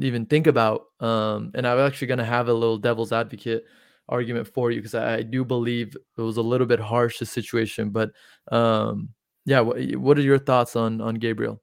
even 0.00 0.26
think 0.26 0.46
about. 0.46 0.86
Um, 1.00 1.50
and 1.54 1.66
I'm 1.66 1.78
actually 1.78 2.08
going 2.08 2.18
to 2.18 2.24
have 2.24 2.48
a 2.48 2.52
little 2.52 2.78
devil's 2.78 3.12
advocate 3.12 3.64
argument 4.08 4.48
for 4.48 4.70
you 4.70 4.78
because 4.78 4.94
I, 4.94 5.16
I, 5.16 5.22
do 5.22 5.44
believe 5.44 5.94
it 6.16 6.22
was 6.22 6.38
a 6.38 6.42
little 6.42 6.66
bit 6.66 6.80
harsh 6.80 7.18
the 7.18 7.26
situation. 7.26 7.90
But 7.90 8.10
um, 8.50 9.10
yeah, 9.44 9.60
what 9.60 10.18
are 10.18 10.22
your 10.22 10.38
thoughts 10.38 10.76
on 10.76 11.00
on 11.00 11.16
Gabriel? 11.16 11.60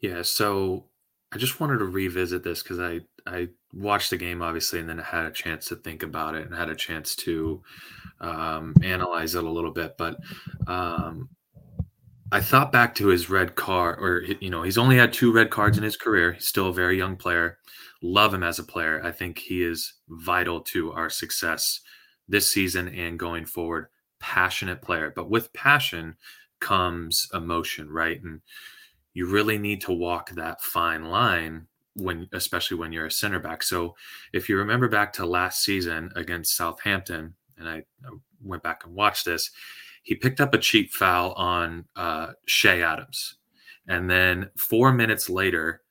Yeah, 0.00 0.22
so 0.22 0.86
I 1.32 1.38
just 1.38 1.60
wanted 1.60 1.78
to 1.78 1.84
revisit 1.84 2.42
this 2.42 2.62
because 2.62 2.80
I 2.80 3.00
I 3.26 3.48
watched 3.72 4.10
the 4.10 4.16
game 4.16 4.42
obviously, 4.42 4.80
and 4.80 4.88
then 4.88 5.00
I 5.00 5.04
had 5.04 5.26
a 5.26 5.30
chance 5.30 5.66
to 5.66 5.76
think 5.76 6.02
about 6.02 6.34
it 6.34 6.46
and 6.46 6.54
had 6.54 6.70
a 6.70 6.74
chance 6.74 7.14
to 7.16 7.62
um, 8.20 8.74
analyze 8.82 9.34
it 9.34 9.44
a 9.44 9.50
little 9.50 9.70
bit. 9.70 9.96
But 9.96 10.18
um, 10.66 11.28
I 12.32 12.40
thought 12.40 12.72
back 12.72 12.94
to 12.96 13.08
his 13.08 13.30
red 13.30 13.54
card, 13.54 13.98
or 14.00 14.22
you 14.40 14.50
know, 14.50 14.62
he's 14.62 14.78
only 14.78 14.96
had 14.96 15.12
two 15.12 15.32
red 15.32 15.50
cards 15.50 15.78
in 15.78 15.84
his 15.84 15.96
career. 15.96 16.32
He's 16.32 16.46
still 16.46 16.68
a 16.68 16.74
very 16.74 16.96
young 16.96 17.16
player. 17.16 17.58
Love 18.02 18.32
him 18.34 18.42
as 18.42 18.58
a 18.58 18.64
player. 18.64 19.00
I 19.04 19.12
think 19.12 19.38
he 19.38 19.62
is 19.62 19.94
vital 20.08 20.60
to 20.60 20.92
our 20.92 21.10
success 21.10 21.80
this 22.28 22.50
season 22.52 22.88
and 22.88 23.18
going 23.18 23.44
forward. 23.44 23.88
Passionate 24.20 24.82
player, 24.82 25.12
but 25.14 25.30
with 25.30 25.52
passion 25.52 26.16
comes 26.60 27.28
emotion, 27.32 27.88
right? 27.88 28.22
And 28.22 28.40
you 29.14 29.26
really 29.26 29.58
need 29.58 29.80
to 29.82 29.92
walk 29.92 30.30
that 30.30 30.62
fine 30.62 31.06
line 31.06 31.66
when, 31.94 32.28
especially 32.32 32.76
when 32.76 32.92
you're 32.92 33.06
a 33.06 33.10
center 33.10 33.40
back. 33.40 33.62
So, 33.62 33.94
if 34.32 34.48
you 34.48 34.56
remember 34.56 34.88
back 34.88 35.12
to 35.14 35.26
last 35.26 35.64
season 35.64 36.10
against 36.16 36.56
Southampton, 36.56 37.34
and 37.58 37.68
I, 37.68 37.82
went 38.42 38.62
back 38.62 38.86
and 38.86 38.94
watched 38.94 39.26
this 39.26 39.50
he 40.02 40.14
picked 40.14 40.40
up 40.40 40.54
a 40.54 40.58
cheap 40.58 40.92
foul 40.92 41.32
on 41.32 41.84
uh, 41.96 42.32
Che 42.46 42.82
Adams. 42.82 43.36
And 43.86 44.08
then 44.08 44.50
four 44.56 44.92
minutes 44.92 45.28
later, 45.28 45.82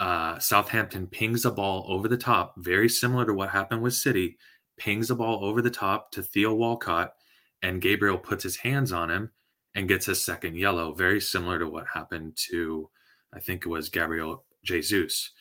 uh, 0.00 0.38
Southampton 0.38 1.06
pings 1.06 1.44
a 1.44 1.50
ball 1.50 1.86
over 1.88 2.08
the 2.08 2.16
top, 2.16 2.54
very 2.58 2.88
similar 2.88 3.24
to 3.26 3.34
what 3.34 3.50
happened 3.50 3.82
with 3.82 3.94
City, 3.94 4.36
pings 4.76 5.10
a 5.10 5.14
ball 5.14 5.44
over 5.44 5.62
the 5.62 5.70
top 5.70 6.10
to 6.12 6.22
Theo 6.22 6.52
Walcott, 6.54 7.14
and 7.62 7.80
Gabriel 7.80 8.18
puts 8.18 8.42
his 8.42 8.56
hands 8.56 8.92
on 8.92 9.10
him 9.10 9.30
and 9.74 9.88
gets 9.88 10.08
a 10.08 10.14
second 10.14 10.56
yellow, 10.56 10.92
very 10.92 11.20
similar 11.20 11.58
to 11.58 11.68
what 11.68 11.86
happened 11.92 12.36
to 12.50 12.88
I 13.34 13.40
think 13.40 13.66
it 13.66 13.68
was 13.68 13.88
Gabriel 13.88 14.44
Jesus. 14.64 15.32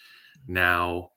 Now, 0.47 1.11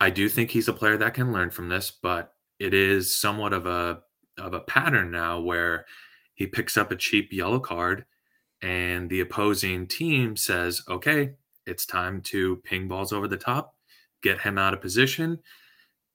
I 0.00 0.10
do 0.10 0.28
think 0.28 0.50
he's 0.50 0.68
a 0.68 0.72
player 0.72 0.96
that 0.96 1.14
can 1.14 1.32
learn 1.32 1.50
from 1.50 1.68
this, 1.68 1.90
but 1.90 2.32
it 2.58 2.72
is 2.74 3.16
somewhat 3.16 3.52
of 3.52 3.66
a 3.66 4.00
of 4.38 4.54
a 4.54 4.60
pattern 4.60 5.10
now 5.10 5.40
where 5.40 5.84
he 6.34 6.46
picks 6.46 6.78
up 6.78 6.90
a 6.90 6.96
cheap 6.96 7.32
yellow 7.32 7.60
card 7.60 8.06
and 8.62 9.10
the 9.10 9.20
opposing 9.20 9.86
team 9.86 10.36
says, 10.36 10.82
"Okay, 10.88 11.34
it's 11.66 11.84
time 11.84 12.22
to 12.22 12.56
ping 12.64 12.88
balls 12.88 13.12
over 13.12 13.28
the 13.28 13.36
top, 13.36 13.76
get 14.22 14.40
him 14.40 14.56
out 14.56 14.72
of 14.72 14.80
position." 14.80 15.38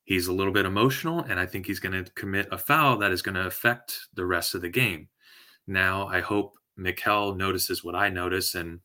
He's 0.03 0.27
a 0.27 0.33
little 0.33 0.53
bit 0.53 0.65
emotional 0.65 1.21
and 1.21 1.39
I 1.39 1.45
think 1.45 1.65
he's 1.65 1.79
going 1.79 2.03
to 2.03 2.11
commit 2.13 2.47
a 2.51 2.57
foul 2.57 2.97
that 2.99 3.11
is 3.11 3.21
going 3.21 3.35
to 3.35 3.45
affect 3.47 4.07
the 4.13 4.25
rest 4.25 4.55
of 4.55 4.61
the 4.61 4.69
game. 4.69 5.09
Now, 5.67 6.07
I 6.07 6.21
hope 6.21 6.55
Mikel 6.77 7.35
notices 7.35 7.83
what 7.83 7.95
I 7.95 8.09
notice 8.09 8.55
and 8.55 8.79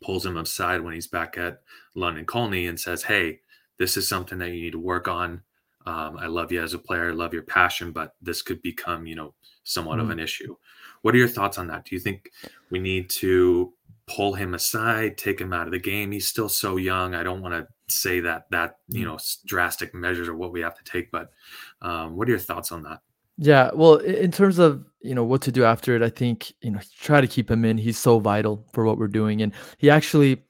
pulls 0.00 0.24
him 0.24 0.36
aside 0.36 0.80
when 0.80 0.94
he's 0.94 1.06
back 1.06 1.36
at 1.36 1.62
London 1.94 2.24
Colney 2.24 2.66
and 2.66 2.78
says, 2.78 3.02
Hey, 3.02 3.40
this 3.78 3.96
is 3.96 4.08
something 4.08 4.38
that 4.38 4.50
you 4.50 4.62
need 4.62 4.72
to 4.72 4.78
work 4.78 5.08
on. 5.08 5.42
Um, 5.84 6.16
I 6.18 6.26
love 6.26 6.52
you 6.52 6.62
as 6.62 6.74
a 6.74 6.78
player, 6.78 7.08
I 7.08 7.12
love 7.12 7.34
your 7.34 7.42
passion, 7.42 7.90
but 7.90 8.14
this 8.22 8.42
could 8.42 8.62
become, 8.62 9.06
you 9.06 9.16
know, 9.16 9.34
somewhat 9.64 9.98
mm. 9.98 10.02
of 10.02 10.10
an 10.10 10.20
issue. 10.20 10.56
What 11.02 11.14
are 11.14 11.18
your 11.18 11.28
thoughts 11.28 11.58
on 11.58 11.66
that? 11.68 11.84
Do 11.84 11.96
you 11.96 12.00
think 12.00 12.30
we 12.70 12.78
need 12.78 13.10
to 13.10 13.72
pull 14.06 14.34
him 14.34 14.54
aside, 14.54 15.18
take 15.18 15.40
him 15.40 15.52
out 15.52 15.66
of 15.66 15.72
the 15.72 15.80
game? 15.80 16.12
He's 16.12 16.28
still 16.28 16.48
so 16.48 16.76
young. 16.76 17.14
I 17.14 17.24
don't 17.24 17.42
want 17.42 17.54
to 17.54 17.66
say 17.92 18.20
that 18.20 18.46
that 18.50 18.78
you 18.88 19.04
mm. 19.04 19.08
know 19.08 19.18
drastic 19.44 19.94
measures 19.94 20.28
are 20.28 20.36
what 20.36 20.52
we 20.52 20.60
have 20.60 20.76
to 20.76 20.84
take, 20.84 21.10
but 21.10 21.32
um, 21.80 22.16
what 22.16 22.28
are 22.28 22.32
your 22.32 22.40
thoughts 22.40 22.70
on 22.70 22.84
that? 22.84 23.00
Yeah, 23.38 23.70
well, 23.74 23.96
in 23.96 24.30
terms 24.30 24.58
of 24.58 24.84
you 25.00 25.14
know 25.14 25.24
what 25.24 25.42
to 25.42 25.52
do 25.52 25.64
after 25.64 25.96
it, 25.96 26.02
I 26.02 26.10
think 26.10 26.52
you 26.60 26.70
know 26.70 26.80
try 26.98 27.20
to 27.20 27.26
keep 27.26 27.50
him 27.50 27.64
in. 27.64 27.78
He's 27.78 27.98
so 27.98 28.18
vital 28.18 28.64
for 28.72 28.84
what 28.84 28.98
we're 28.98 29.08
doing, 29.08 29.42
and 29.42 29.52
he 29.78 29.90
actually 29.90 30.42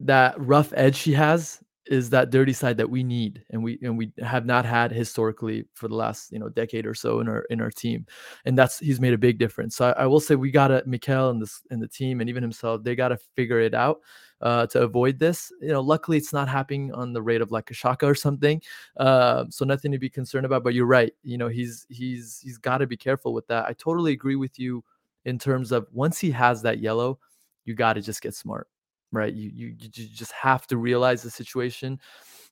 that 0.00 0.34
rough 0.40 0.72
edge 0.76 1.00
he 1.00 1.12
has 1.12 1.60
is 1.86 2.10
that 2.10 2.30
dirty 2.30 2.52
side 2.52 2.76
that 2.78 2.90
we 2.90 3.02
need 3.04 3.44
and 3.50 3.62
we 3.62 3.78
and 3.82 3.98
we 3.98 4.12
have 4.22 4.46
not 4.46 4.64
had 4.66 4.92
historically 4.92 5.64
for 5.74 5.88
the 5.88 5.94
last 5.94 6.32
you 6.32 6.38
know 6.38 6.48
decade 6.50 6.86
or 6.86 6.94
so 6.94 7.20
in 7.20 7.28
our 7.28 7.42
in 7.50 7.60
our 7.60 7.70
team 7.70 8.06
and 8.44 8.58
that's 8.58 8.78
he's 8.80 9.00
made 9.00 9.14
a 9.14 9.18
big 9.18 9.38
difference 9.38 9.76
so 9.76 9.86
i, 9.88 10.02
I 10.02 10.06
will 10.06 10.20
say 10.20 10.34
we 10.36 10.50
gotta 10.50 10.82
Mikel 10.86 11.30
and 11.30 11.40
this 11.42 11.62
and 11.70 11.82
the 11.82 11.88
team 11.88 12.20
and 12.20 12.28
even 12.30 12.42
himself 12.42 12.82
they 12.84 12.96
gotta 12.96 13.18
figure 13.36 13.60
it 13.60 13.74
out 13.74 14.00
uh, 14.40 14.66
to 14.68 14.82
avoid 14.82 15.18
this. 15.18 15.52
You 15.60 15.68
know, 15.68 15.80
luckily 15.80 16.16
it's 16.16 16.32
not 16.32 16.48
happening 16.48 16.92
on 16.92 17.12
the 17.12 17.22
rate 17.22 17.40
of 17.40 17.50
like 17.50 17.70
a 17.70 17.74
Xhaka 17.74 18.04
or 18.04 18.14
something, 18.14 18.60
uh, 18.96 19.44
so 19.50 19.64
nothing 19.64 19.92
to 19.92 19.98
be 19.98 20.10
concerned 20.10 20.46
about. 20.46 20.64
But 20.64 20.74
you're 20.74 20.86
right. 20.86 21.12
You 21.22 21.38
know, 21.38 21.48
he's 21.48 21.86
he's 21.88 22.40
he's 22.42 22.58
got 22.58 22.78
to 22.78 22.86
be 22.86 22.96
careful 22.96 23.32
with 23.32 23.46
that. 23.48 23.66
I 23.66 23.72
totally 23.72 24.12
agree 24.12 24.36
with 24.36 24.58
you 24.58 24.84
in 25.24 25.38
terms 25.38 25.72
of 25.72 25.86
once 25.92 26.18
he 26.18 26.30
has 26.30 26.62
that 26.62 26.78
yellow, 26.78 27.18
you 27.64 27.74
got 27.74 27.94
to 27.94 28.00
just 28.00 28.22
get 28.22 28.34
smart, 28.34 28.68
right? 29.12 29.32
You, 29.32 29.50
you 29.52 29.66
you 29.78 29.88
just 29.88 30.32
have 30.32 30.66
to 30.68 30.76
realize 30.76 31.22
the 31.22 31.30
situation, 31.30 32.00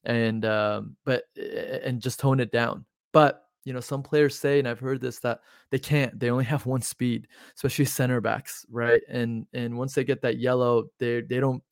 and 0.05 0.45
um, 0.45 0.97
but 1.05 1.25
and 1.37 2.01
just 2.01 2.21
tone 2.21 2.41
it 2.41 2.51
down. 2.51 2.85
But 3.13 3.44
you 3.65 3.73
know, 3.73 3.81
some 3.81 4.03
players 4.03 4.39
say, 4.39 4.59
and 4.59 4.69
I've 4.69 4.81
heard 4.81 5.01
this 5.01 5.19
that 5.21 5.41
they 5.71 5.79
can't. 5.79 6.19
They 6.19 6.31
only 6.31 6.45
have 6.55 6.67
one 6.67 6.83
speed, 6.83 7.29
especially 7.57 7.87
center 7.87 8.21
backs, 8.21 8.67
right? 8.71 9.03
And 9.09 9.47
and 9.53 9.77
once 9.77 9.95
they 9.95 10.05
get 10.05 10.23
that 10.23 10.39
yellow, 10.39 10.85
they 10.99 11.23
they 11.23 11.41
don't 11.41 11.63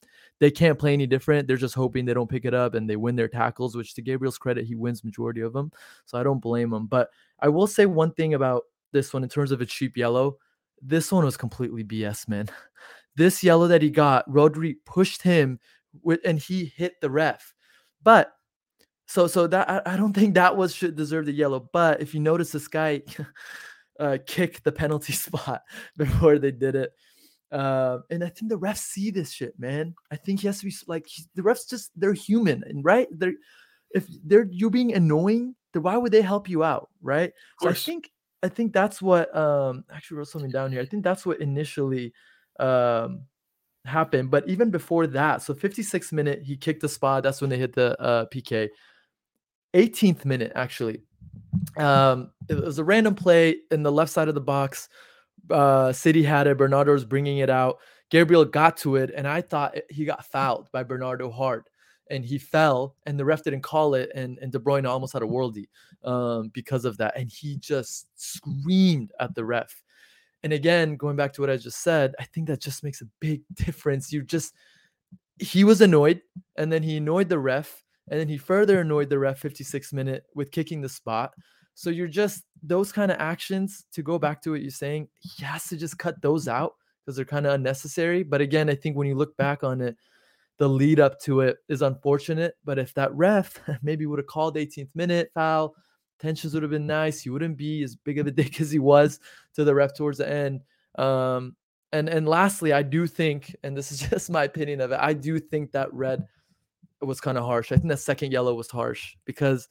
they 0.40 0.50
can't 0.50 0.78
play 0.78 0.92
any 0.92 1.06
different. 1.06 1.46
They're 1.46 1.56
just 1.56 1.76
hoping 1.76 2.04
they 2.04 2.14
don't 2.14 2.30
pick 2.30 2.44
it 2.44 2.54
up 2.54 2.74
and 2.74 2.90
they 2.90 2.96
win 2.96 3.14
their 3.14 3.28
tackles, 3.28 3.76
which 3.76 3.94
to 3.94 4.02
Gabriel's 4.02 4.38
credit, 4.38 4.64
he 4.64 4.74
wins 4.74 5.04
majority 5.04 5.40
of 5.40 5.52
them. 5.52 5.70
So 6.04 6.18
I 6.18 6.24
don't 6.24 6.40
blame 6.40 6.72
him. 6.72 6.86
But 6.86 7.10
I 7.38 7.48
will 7.48 7.68
say 7.68 7.86
one 7.86 8.12
thing 8.12 8.34
about 8.34 8.64
this 8.90 9.12
one 9.12 9.22
in 9.22 9.28
terms 9.28 9.52
of 9.52 9.60
a 9.60 9.66
cheap 9.66 9.96
yellow. 9.96 10.38
This 10.80 11.12
one 11.12 11.24
was 11.24 11.36
completely 11.36 11.84
BS, 11.84 12.28
man. 12.28 12.48
This 13.14 13.44
yellow 13.44 13.68
that 13.68 13.82
he 13.82 13.90
got, 13.90 14.26
Rodri 14.26 14.76
pushed 14.86 15.20
him 15.20 15.60
with, 16.02 16.20
and 16.24 16.38
he 16.38 16.72
hit 16.74 16.98
the 17.02 17.10
ref. 17.10 17.52
But 18.02 18.32
so 19.12 19.26
so 19.26 19.46
that 19.46 19.68
I, 19.68 19.82
I 19.84 19.96
don't 19.98 20.14
think 20.14 20.34
that 20.34 20.56
was 20.56 20.74
should 20.74 20.96
deserve 20.96 21.26
the 21.26 21.32
yellow. 21.32 21.68
But 21.70 22.00
if 22.00 22.14
you 22.14 22.20
notice, 22.20 22.50
this 22.50 22.66
guy 22.66 23.02
uh, 24.00 24.16
kicked 24.26 24.64
the 24.64 24.72
penalty 24.72 25.12
spot 25.26 25.60
before 25.98 26.38
they 26.38 26.50
did 26.50 26.74
it. 26.74 26.92
Uh, 27.50 27.98
and 28.08 28.24
I 28.24 28.30
think 28.30 28.48
the 28.48 28.58
refs 28.58 28.78
see 28.78 29.10
this 29.10 29.30
shit, 29.30 29.52
man. 29.58 29.94
I 30.10 30.16
think 30.16 30.40
he 30.40 30.46
has 30.46 30.60
to 30.60 30.64
be 30.64 30.74
like 30.86 31.06
the 31.34 31.42
refs 31.42 31.68
just 31.68 31.90
they're 31.94 32.14
human, 32.14 32.64
and 32.64 32.82
right? 32.82 33.06
They're 33.10 33.34
if 33.90 34.06
they're 34.24 34.48
you're 34.50 34.70
being 34.70 34.94
annoying, 34.94 35.56
then 35.74 35.82
why 35.82 35.98
would 35.98 36.12
they 36.12 36.22
help 36.22 36.48
you 36.48 36.64
out, 36.64 36.88
right? 37.02 37.34
So 37.60 37.68
I 37.68 37.74
think 37.74 38.10
I 38.42 38.48
think 38.48 38.72
that's 38.72 39.02
what 39.02 39.36
um 39.36 39.84
actually 39.92 40.16
wrote 40.16 40.28
something 40.28 40.50
down 40.50 40.72
here. 40.72 40.80
I 40.80 40.86
think 40.86 41.04
that's 41.04 41.26
what 41.26 41.42
initially 41.42 42.14
um 42.58 43.24
happened. 43.84 44.30
But 44.30 44.48
even 44.48 44.70
before 44.70 45.06
that, 45.08 45.42
so 45.42 45.52
56 45.52 46.12
minute, 46.12 46.42
he 46.42 46.56
kicked 46.56 46.80
the 46.80 46.88
spot. 46.88 47.22
That's 47.22 47.42
when 47.42 47.50
they 47.50 47.58
hit 47.58 47.74
the 47.74 48.00
uh, 48.00 48.24
PK. 48.32 48.70
18th 49.74 50.24
minute, 50.24 50.52
actually. 50.54 51.02
Um, 51.76 52.30
it 52.48 52.56
was 52.56 52.78
a 52.78 52.84
random 52.84 53.14
play 53.14 53.56
in 53.70 53.82
the 53.82 53.92
left 53.92 54.12
side 54.12 54.28
of 54.28 54.34
the 54.34 54.40
box 54.40 54.88
uh, 55.50 55.92
City 55.92 56.22
had 56.22 56.46
it. 56.46 56.58
Bernardo 56.58 56.92
was 56.92 57.04
bringing 57.04 57.38
it 57.38 57.50
out. 57.50 57.78
Gabriel 58.10 58.44
got 58.44 58.76
to 58.78 58.96
it, 58.96 59.10
and 59.14 59.26
I 59.26 59.40
thought 59.40 59.76
he 59.88 60.04
got 60.04 60.26
fouled 60.26 60.70
by 60.70 60.82
Bernardo 60.82 61.30
hard, 61.30 61.64
and 62.10 62.24
he 62.24 62.38
fell, 62.38 62.96
and 63.06 63.18
the 63.18 63.24
ref 63.24 63.42
didn't 63.42 63.62
call 63.62 63.94
it, 63.94 64.10
and 64.14 64.38
and 64.38 64.52
De 64.52 64.58
Bruyne 64.58 64.86
almost 64.86 65.14
had 65.14 65.22
a 65.22 65.26
worldie 65.26 65.68
um, 66.04 66.50
because 66.52 66.84
of 66.84 66.96
that, 66.98 67.16
and 67.16 67.30
he 67.30 67.56
just 67.56 68.08
screamed 68.14 69.12
at 69.18 69.34
the 69.34 69.44
ref. 69.44 69.82
And 70.42 70.52
again, 70.52 70.96
going 70.96 71.16
back 71.16 71.32
to 71.34 71.40
what 71.40 71.50
I 71.50 71.56
just 71.56 71.82
said, 71.82 72.14
I 72.18 72.24
think 72.24 72.48
that 72.48 72.60
just 72.60 72.82
makes 72.84 73.00
a 73.00 73.06
big 73.20 73.42
difference. 73.54 74.12
You 74.12 74.22
just 74.22 74.54
he 75.38 75.64
was 75.64 75.80
annoyed, 75.80 76.20
and 76.56 76.70
then 76.70 76.82
he 76.82 76.98
annoyed 76.98 77.30
the 77.30 77.38
ref, 77.38 77.81
and 78.10 78.18
then 78.18 78.28
he 78.28 78.36
further 78.36 78.80
annoyed 78.80 79.08
the 79.08 79.18
ref 79.18 79.38
56 79.38 79.92
minute 79.92 80.24
with 80.34 80.50
kicking 80.50 80.80
the 80.80 80.88
spot. 80.88 81.32
So 81.74 81.90
you're 81.90 82.08
just 82.08 82.44
those 82.62 82.92
kind 82.92 83.10
of 83.10 83.18
actions 83.18 83.84
to 83.92 84.02
go 84.02 84.18
back 84.18 84.42
to 84.42 84.50
what 84.50 84.62
you're 84.62 84.70
saying, 84.70 85.08
he 85.20 85.44
has 85.44 85.66
to 85.68 85.76
just 85.76 85.98
cut 85.98 86.20
those 86.20 86.48
out 86.48 86.74
because 87.00 87.16
they're 87.16 87.24
kind 87.24 87.46
of 87.46 87.54
unnecessary. 87.54 88.22
But 88.22 88.40
again, 88.40 88.68
I 88.68 88.74
think 88.74 88.96
when 88.96 89.08
you 89.08 89.14
look 89.14 89.36
back 89.36 89.64
on 89.64 89.80
it, 89.80 89.96
the 90.58 90.68
lead 90.68 91.00
up 91.00 91.18
to 91.20 91.40
it 91.40 91.56
is 91.68 91.82
unfortunate. 91.82 92.54
But 92.64 92.78
if 92.78 92.94
that 92.94 93.14
ref 93.14 93.58
maybe 93.82 94.06
would 94.06 94.18
have 94.18 94.26
called 94.26 94.56
18th 94.56 94.94
minute 94.94 95.30
foul, 95.34 95.74
tensions 96.18 96.54
would 96.54 96.62
have 96.62 96.70
been 96.70 96.86
nice. 96.86 97.20
He 97.20 97.30
wouldn't 97.30 97.56
be 97.56 97.82
as 97.82 97.96
big 97.96 98.18
of 98.18 98.26
a 98.26 98.30
dick 98.32 98.60
as 98.60 98.70
he 98.70 98.78
was 98.78 99.18
to 99.54 99.64
the 99.64 99.74
ref 99.74 99.94
towards 99.94 100.18
the 100.18 100.28
end. 100.28 100.60
Um, 100.96 101.56
and 101.92 102.08
and 102.08 102.26
lastly, 102.26 102.72
I 102.72 102.82
do 102.82 103.06
think, 103.06 103.54
and 103.62 103.76
this 103.76 103.92
is 103.92 104.00
just 104.10 104.30
my 104.30 104.44
opinion 104.44 104.80
of 104.80 104.92
it, 104.92 104.98
I 105.00 105.12
do 105.12 105.38
think 105.38 105.72
that 105.72 105.92
red 105.92 106.26
was 107.06 107.20
kind 107.20 107.38
of 107.38 107.44
harsh. 107.44 107.72
I 107.72 107.76
think 107.76 107.88
that 107.88 107.98
second 107.98 108.32
yellow 108.32 108.54
was 108.54 108.70
harsh 108.70 109.16
because 109.24 109.68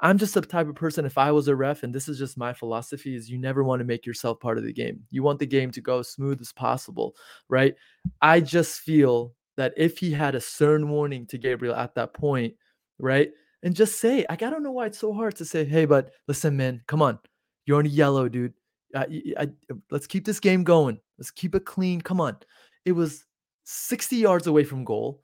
I'm 0.00 0.18
just 0.18 0.34
the 0.34 0.40
type 0.40 0.68
of 0.68 0.74
person, 0.74 1.04
if 1.04 1.16
I 1.18 1.30
was 1.30 1.48
a 1.48 1.54
ref, 1.54 1.82
and 1.82 1.94
this 1.94 2.08
is 2.08 2.18
just 2.18 2.36
my 2.36 2.52
philosophy, 2.52 3.14
is 3.14 3.30
you 3.30 3.38
never 3.38 3.62
want 3.62 3.80
to 3.80 3.84
make 3.84 4.04
yourself 4.04 4.40
part 4.40 4.58
of 4.58 4.64
the 4.64 4.72
game. 4.72 5.00
You 5.10 5.22
want 5.22 5.38
the 5.38 5.46
game 5.46 5.70
to 5.70 5.80
go 5.80 6.00
as 6.00 6.08
smooth 6.08 6.40
as 6.40 6.52
possible, 6.52 7.14
right? 7.48 7.74
I 8.20 8.40
just 8.40 8.80
feel 8.80 9.34
that 9.56 9.72
if 9.76 9.98
he 9.98 10.10
had 10.10 10.34
a 10.34 10.40
stern 10.40 10.88
warning 10.88 11.26
to 11.26 11.38
Gabriel 11.38 11.76
at 11.76 11.94
that 11.94 12.12
point, 12.12 12.54
right? 12.98 13.30
And 13.62 13.74
just 13.74 14.00
say, 14.00 14.26
like, 14.28 14.42
I 14.42 14.50
don't 14.50 14.62
know 14.62 14.72
why 14.72 14.86
it's 14.86 14.98
so 14.98 15.12
hard 15.12 15.36
to 15.36 15.44
say, 15.44 15.64
hey, 15.64 15.84
but 15.84 16.10
listen, 16.28 16.56
man, 16.56 16.82
come 16.86 17.00
on. 17.00 17.18
You're 17.64 17.78
on 17.78 17.86
a 17.86 17.88
yellow, 17.88 18.28
dude. 18.28 18.52
Uh, 18.94 19.04
I, 19.38 19.42
I, 19.44 19.48
let's 19.90 20.06
keep 20.06 20.26
this 20.26 20.40
game 20.40 20.64
going. 20.64 20.98
Let's 21.18 21.30
keep 21.30 21.54
it 21.54 21.64
clean. 21.64 22.00
Come 22.00 22.20
on. 22.20 22.36
It 22.84 22.92
was 22.92 23.24
60 23.64 24.16
yards 24.16 24.46
away 24.46 24.64
from 24.64 24.84
goal. 24.84 25.23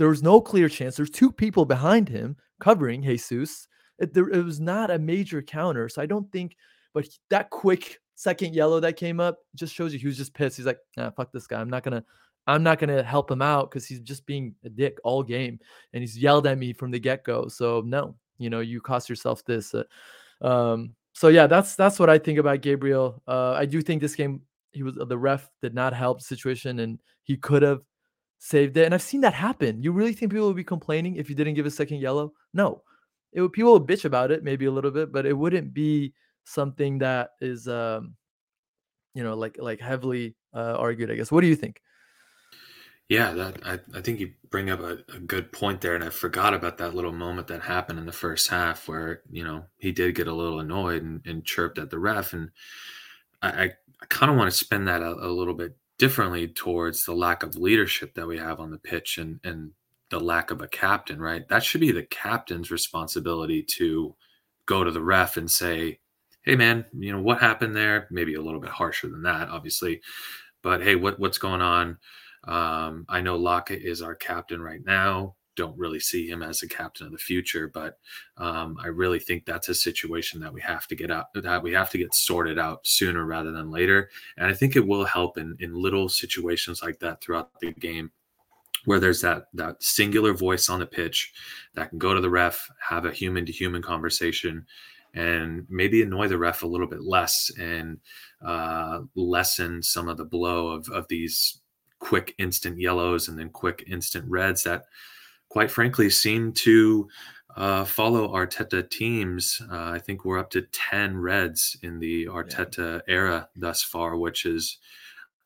There 0.00 0.08
was 0.08 0.22
no 0.22 0.40
clear 0.40 0.68
chance. 0.68 0.96
There's 0.96 1.10
two 1.10 1.30
people 1.30 1.64
behind 1.64 2.08
him 2.08 2.36
covering 2.58 3.02
Jesus 3.02 3.68
it, 4.00 4.14
there, 4.14 4.28
it 4.28 4.44
was 4.44 4.58
not 4.58 4.90
a 4.90 4.98
major 4.98 5.42
counter. 5.42 5.88
So 5.88 6.02
I 6.02 6.06
don't 6.06 6.30
think, 6.32 6.56
but 6.94 7.06
that 7.28 7.50
quick 7.50 7.98
second 8.16 8.54
yellow 8.54 8.80
that 8.80 8.96
came 8.96 9.20
up 9.20 9.38
just 9.54 9.74
shows 9.74 9.92
you 9.92 9.98
he 9.98 10.06
was 10.06 10.16
just 10.16 10.34
pissed. 10.34 10.56
He's 10.56 10.66
like, 10.66 10.78
nah, 10.96 11.10
fuck 11.10 11.30
this 11.32 11.46
guy. 11.46 11.60
I'm 11.60 11.70
not 11.70 11.84
gonna, 11.84 12.02
I'm 12.46 12.62
not 12.62 12.78
gonna 12.78 13.02
help 13.02 13.30
him 13.30 13.42
out 13.42 13.70
because 13.70 13.86
he's 13.86 14.00
just 14.00 14.26
being 14.26 14.54
a 14.64 14.70
dick 14.70 14.98
all 15.04 15.22
game, 15.22 15.60
and 15.92 16.02
he's 16.02 16.18
yelled 16.18 16.46
at 16.46 16.58
me 16.58 16.72
from 16.72 16.90
the 16.90 16.98
get 16.98 17.22
go. 17.24 17.46
So 17.48 17.82
no, 17.84 18.16
you 18.38 18.50
know, 18.50 18.60
you 18.60 18.80
cost 18.80 19.08
yourself 19.08 19.44
this. 19.44 19.74
Uh, 19.74 19.84
um, 20.40 20.94
so 21.12 21.28
yeah, 21.28 21.46
that's 21.46 21.76
that's 21.76 21.98
what 21.98 22.10
I 22.10 22.18
think 22.18 22.38
about 22.38 22.62
Gabriel. 22.62 23.22
Uh, 23.28 23.52
I 23.52 23.66
do 23.66 23.82
think 23.82 24.00
this 24.00 24.16
game 24.16 24.40
he 24.72 24.82
was 24.82 24.94
the 24.94 25.18
ref 25.18 25.50
did 25.60 25.74
not 25.74 25.92
help 25.92 26.18
the 26.18 26.24
situation, 26.24 26.80
and 26.80 26.98
he 27.24 27.36
could 27.36 27.62
have 27.62 27.82
saved 28.40 28.76
it. 28.76 28.86
And 28.86 28.94
I've 28.94 29.02
seen 29.02 29.20
that 29.20 29.34
happen. 29.34 29.82
You 29.82 29.92
really 29.92 30.12
think 30.12 30.32
people 30.32 30.48
would 30.48 30.56
be 30.56 30.64
complaining 30.64 31.16
if 31.16 31.28
you 31.28 31.36
didn't 31.36 31.54
give 31.54 31.66
a 31.66 31.70
second 31.70 31.98
yellow? 31.98 32.32
No, 32.52 32.82
it 33.32 33.40
would 33.40 33.52
people 33.52 33.74
would 33.74 33.86
bitch 33.86 34.04
about 34.04 34.32
it 34.32 34.42
maybe 34.42 34.64
a 34.64 34.72
little 34.72 34.90
bit, 34.90 35.12
but 35.12 35.26
it 35.26 35.34
wouldn't 35.34 35.72
be 35.72 36.12
something 36.44 36.98
that 36.98 37.30
is 37.40 37.68
um 37.68 38.16
you 39.14 39.22
know 39.22 39.34
like 39.34 39.56
like 39.60 39.80
heavily 39.80 40.34
uh, 40.52 40.74
argued. 40.76 41.10
I 41.10 41.14
guess. 41.14 41.30
What 41.30 41.42
do 41.42 41.46
you 41.46 41.56
think? 41.56 41.80
Yeah, 43.08 43.32
that 43.32 43.66
I, 43.66 43.98
I 43.98 44.00
think 44.02 44.20
you 44.20 44.32
bring 44.50 44.70
up 44.70 44.78
a, 44.80 44.98
a, 45.12 45.18
good 45.18 45.50
point 45.50 45.80
there, 45.80 45.96
and 45.96 46.04
I 46.04 46.10
forgot 46.10 46.54
about 46.54 46.78
that 46.78 46.94
little 46.94 47.12
moment 47.12 47.48
that 47.48 47.60
happened 47.60 47.98
in 47.98 48.06
the 48.06 48.12
first 48.12 48.48
half 48.48 48.86
where 48.86 49.22
you 49.30 49.42
know 49.42 49.64
he 49.78 49.90
did 49.90 50.14
get 50.14 50.28
a 50.28 50.32
little 50.32 50.60
annoyed 50.60 51.02
and, 51.02 51.20
and 51.26 51.44
chirped 51.44 51.78
at 51.78 51.90
the 51.90 51.98
ref, 51.98 52.32
and 52.32 52.50
I, 53.42 53.64
I, 53.64 53.70
kind 54.08 54.30
of 54.30 54.38
want 54.38 54.48
to 54.50 54.56
spin 54.56 54.84
that 54.84 55.02
a, 55.02 55.10
a, 55.10 55.28
little 55.28 55.54
bit 55.54 55.76
differently 56.00 56.48
towards 56.48 57.02
the 57.02 57.12
lack 57.12 57.42
of 57.42 57.56
leadership 57.56 58.14
that 58.14 58.26
we 58.26 58.38
have 58.38 58.58
on 58.58 58.70
the 58.70 58.78
pitch 58.78 59.18
and 59.18 59.38
and 59.44 59.72
the 60.08 60.18
lack 60.18 60.50
of 60.50 60.62
a 60.62 60.66
captain, 60.66 61.20
right? 61.20 61.46
That 61.48 61.62
should 61.62 61.82
be 61.82 61.92
the 61.92 62.02
captain's 62.02 62.70
responsibility 62.70 63.64
to 63.76 64.16
go 64.64 64.82
to 64.82 64.90
the 64.90 65.02
ref 65.02 65.36
and 65.36 65.48
say, 65.48 66.00
"Hey, 66.42 66.56
man, 66.56 66.86
you 66.98 67.12
know 67.12 67.20
what 67.20 67.40
happened 67.40 67.76
there?" 67.76 68.08
Maybe 68.10 68.34
a 68.34 68.40
little 68.42 68.60
bit 68.60 68.70
harsher 68.70 69.08
than 69.10 69.22
that, 69.24 69.50
obviously, 69.50 70.00
but 70.62 70.82
hey, 70.82 70.96
what 70.96 71.20
what's 71.20 71.38
going 71.38 71.60
on? 71.60 71.98
Um, 72.44 73.04
I 73.08 73.20
know 73.20 73.38
Laca 73.38 73.78
is 73.78 74.00
our 74.00 74.14
captain 74.14 74.62
right 74.62 74.84
now. 74.84 75.36
Don't 75.56 75.76
really 75.76 76.00
see 76.00 76.28
him 76.28 76.42
as 76.42 76.62
a 76.62 76.68
captain 76.68 77.06
of 77.06 77.12
the 77.12 77.18
future, 77.18 77.68
but 77.68 77.98
um, 78.36 78.78
I 78.82 78.86
really 78.86 79.18
think 79.18 79.44
that's 79.44 79.68
a 79.68 79.74
situation 79.74 80.40
that 80.40 80.52
we 80.52 80.60
have 80.60 80.86
to 80.88 80.94
get 80.94 81.10
out 81.10 81.26
that 81.34 81.62
we 81.62 81.72
have 81.72 81.90
to 81.90 81.98
get 81.98 82.14
sorted 82.14 82.58
out 82.58 82.86
sooner 82.86 83.24
rather 83.24 83.52
than 83.52 83.70
later. 83.70 84.10
And 84.36 84.46
I 84.46 84.54
think 84.54 84.76
it 84.76 84.86
will 84.86 85.04
help 85.04 85.38
in 85.38 85.56
in 85.60 85.74
little 85.74 86.08
situations 86.08 86.82
like 86.82 86.98
that 87.00 87.20
throughout 87.20 87.50
the 87.60 87.72
game 87.72 88.10
where 88.84 89.00
there's 89.00 89.20
that 89.20 89.46
that 89.54 89.82
singular 89.82 90.32
voice 90.32 90.68
on 90.68 90.80
the 90.80 90.86
pitch 90.86 91.32
that 91.74 91.90
can 91.90 91.98
go 91.98 92.14
to 92.14 92.20
the 92.20 92.30
ref, 92.30 92.70
have 92.80 93.04
a 93.04 93.12
human 93.12 93.44
to 93.46 93.52
human 93.52 93.82
conversation, 93.82 94.66
and 95.14 95.66
maybe 95.68 96.02
annoy 96.02 96.28
the 96.28 96.38
ref 96.38 96.62
a 96.62 96.66
little 96.66 96.86
bit 96.86 97.02
less 97.02 97.50
and 97.58 97.98
uh, 98.44 99.00
lessen 99.14 99.82
some 99.82 100.08
of 100.08 100.16
the 100.16 100.24
blow 100.24 100.68
of 100.68 100.88
of 100.88 101.06
these 101.08 101.60
quick 101.98 102.34
instant 102.38 102.80
yellows 102.80 103.28
and 103.28 103.38
then 103.38 103.50
quick 103.50 103.84
instant 103.86 104.24
reds 104.28 104.64
that, 104.64 104.84
quite 105.50 105.70
frankly, 105.70 106.08
seem 106.08 106.52
to 106.52 107.08
uh, 107.56 107.84
follow 107.84 108.28
Arteta 108.28 108.88
teams. 108.88 109.60
Uh, 109.70 109.90
I 109.90 109.98
think 109.98 110.24
we're 110.24 110.38
up 110.38 110.50
to 110.50 110.62
ten 110.62 111.18
reds 111.18 111.76
in 111.82 111.98
the 111.98 112.26
Arteta 112.26 113.02
yeah. 113.06 113.14
era 113.14 113.48
thus 113.54 113.82
far, 113.82 114.16
which 114.16 114.46
is 114.46 114.78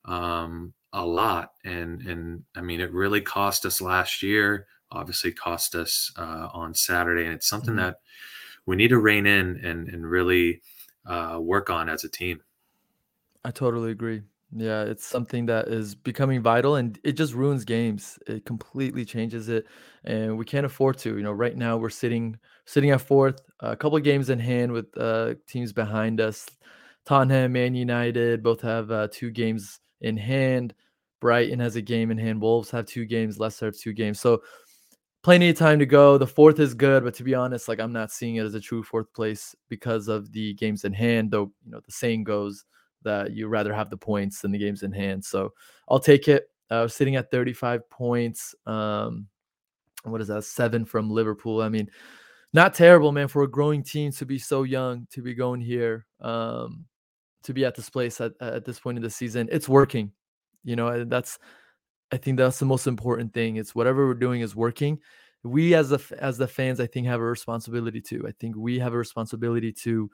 um, 0.05 0.75
a 0.93 1.05
lot. 1.05 1.53
And 1.65 2.03
and 2.03 2.45
I 2.55 2.61
mean, 2.61 2.81
it 2.81 2.93
really 2.93 3.21
cost 3.21 3.67
us 3.67 3.81
last 3.81 4.23
year. 4.23 4.69
Obviously, 4.93 5.33
cost 5.33 5.75
us 5.75 6.13
uh, 6.17 6.49
on 6.53 6.75
Saturday, 6.75 7.25
and 7.25 7.35
it's 7.35 7.49
something 7.49 7.75
mm-hmm. 7.75 7.85
that 7.87 8.01
we 8.67 8.77
need 8.77 8.89
to 8.89 8.99
rein 8.99 9.27
in 9.27 9.59
and 9.65 9.89
and 9.89 10.09
really 10.09 10.61
uh, 11.07 11.39
work 11.41 11.71
on 11.71 11.89
as 11.89 12.05
a 12.05 12.09
team. 12.09 12.43
I 13.45 13.51
totally 13.51 13.91
agree. 13.91 14.23
Yeah, 14.57 14.83
it's 14.85 15.05
something 15.05 15.47
that 15.47 15.67
is 15.67 15.97
becoming 15.97 16.41
vital 16.41 16.77
and 16.77 16.97
it 17.03 17.13
just 17.13 17.35
ruins 17.35 17.65
games. 17.65 18.21
It 18.29 18.45
completely 18.47 19.05
changes 19.05 19.49
it 19.49 19.67
and 20.05 20.39
we 20.39 20.45
can't 20.45 20.65
afford 20.65 20.97
to. 20.99 21.17
You 21.17 21.23
know, 21.25 21.33
right 21.33 21.57
now 21.57 21.77
we're 21.77 21.91
sitting 21.91 22.39
sitting 22.65 22.91
at 22.91 23.01
fourth, 23.01 23.41
a 23.61 23.77
couple 23.77 23.99
of 23.99 24.05
games 24.05 24.31
in 24.31 24.39
hand 24.39 24.71
with 24.71 24.87
uh, 24.97 25.35
teams 25.49 25.73
behind 25.73 26.21
us. 26.21 26.47
Tottenham, 27.05 27.53
Man 27.53 27.75
United 27.75 28.45
both 28.45 28.61
have 28.61 28.91
uh, 28.93 29.09
two 29.11 29.31
games 29.33 29.81
in 30.03 30.17
hand. 30.17 30.73
Brighton 31.21 31.59
has 31.59 31.75
a 31.75 31.83
game 31.83 32.13
in 32.13 32.19
hand. 32.19 32.41
Wolves 32.41 32.71
have 32.71 32.87
two 32.87 33.07
games. 33.07 33.41
Leicester 33.41 33.67
have 33.67 33.77
two 33.77 33.93
games. 33.93 34.21
So 34.21 34.43
plenty 35.25 35.49
of 35.49 35.57
time 35.57 35.81
to 35.81 35.87
go. 35.87 36.17
The 36.17 36.27
fourth 36.29 36.61
is 36.61 36.75
good, 36.75 37.03
but 37.03 37.15
to 37.15 37.25
be 37.25 37.35
honest, 37.35 37.67
like 37.67 37.81
I'm 37.81 37.93
not 37.93 38.13
seeing 38.13 38.37
it 38.37 38.45
as 38.45 38.55
a 38.55 38.61
true 38.61 38.85
fourth 38.85 39.13
place 39.15 39.57
because 39.69 40.07
of 40.07 40.31
the 40.31 40.55
games 40.55 40.85
in 40.85 40.93
hand. 40.93 41.33
Though 41.33 41.51
you 41.65 41.73
know 41.73 41.81
the 41.85 41.91
saying 41.93 42.23
goes 42.23 42.65
that 43.05 43.33
you 43.33 43.49
rather 43.49 43.73
have 43.73 43.91
the 43.91 43.97
points 43.97 44.41
than 44.41 44.51
the 44.51 44.59
games 44.59 44.83
in 44.83 44.93
hand. 44.93 45.25
So 45.25 45.53
I'll 45.89 46.01
take 46.01 46.29
it. 46.29 46.49
Uh, 46.71 46.89
sitting 46.89 47.17
at 47.17 47.31
35 47.31 47.89
points. 47.91 48.55
Um, 48.67 49.29
what 50.03 50.21
is 50.21 50.29
that? 50.29 50.45
Seven 50.45 50.85
from 50.85 51.11
Liverpool. 51.11 51.61
I 51.61 51.69
mean, 51.69 51.89
not 52.53 52.75
terrible, 52.75 53.13
man, 53.13 53.29
for 53.29 53.43
a 53.43 53.51
growing 53.51 53.83
team 53.83 54.13
to 54.13 54.25
be 54.25 54.39
so 54.39 54.63
young, 54.63 55.07
to 55.11 55.23
be 55.23 55.35
going 55.35 55.61
here, 55.61 56.07
um, 56.21 56.87
to 57.43 57.53
be 57.53 57.65
at 57.65 57.75
this 57.75 57.91
place 57.91 58.21
at, 58.21 58.33
at 58.41 58.65
this 58.65 58.81
point 58.81 58.97
in 58.97 59.03
the 59.03 59.11
season. 59.11 59.49
It's 59.53 59.69
working. 59.69 60.13
You 60.63 60.77
know, 60.77 61.05
that's 61.05 61.39
I 62.13 62.17
think 62.17 62.39
that's 62.39 62.59
the 62.59 62.65
most 62.65 62.87
important 62.87 63.35
thing. 63.35 63.57
It's 63.57 63.75
whatever 63.75 64.07
we're 64.07 64.15
doing 64.15 64.41
is 64.41 64.55
working. 64.55 65.01
We 65.43 65.75
as 65.75 65.91
the 65.91 66.01
as 66.19 66.39
the 66.39 66.49
fans, 66.49 66.81
I 66.81 66.87
think, 66.87 67.07
have 67.07 67.21
a 67.21 67.25
responsibility 67.25 68.01
to. 68.03 68.27
I 68.27 68.33
think 68.39 68.57
we 68.57 68.79
have 68.79 68.95
a 68.95 68.99
responsibility 68.99 69.73
to 69.83 70.11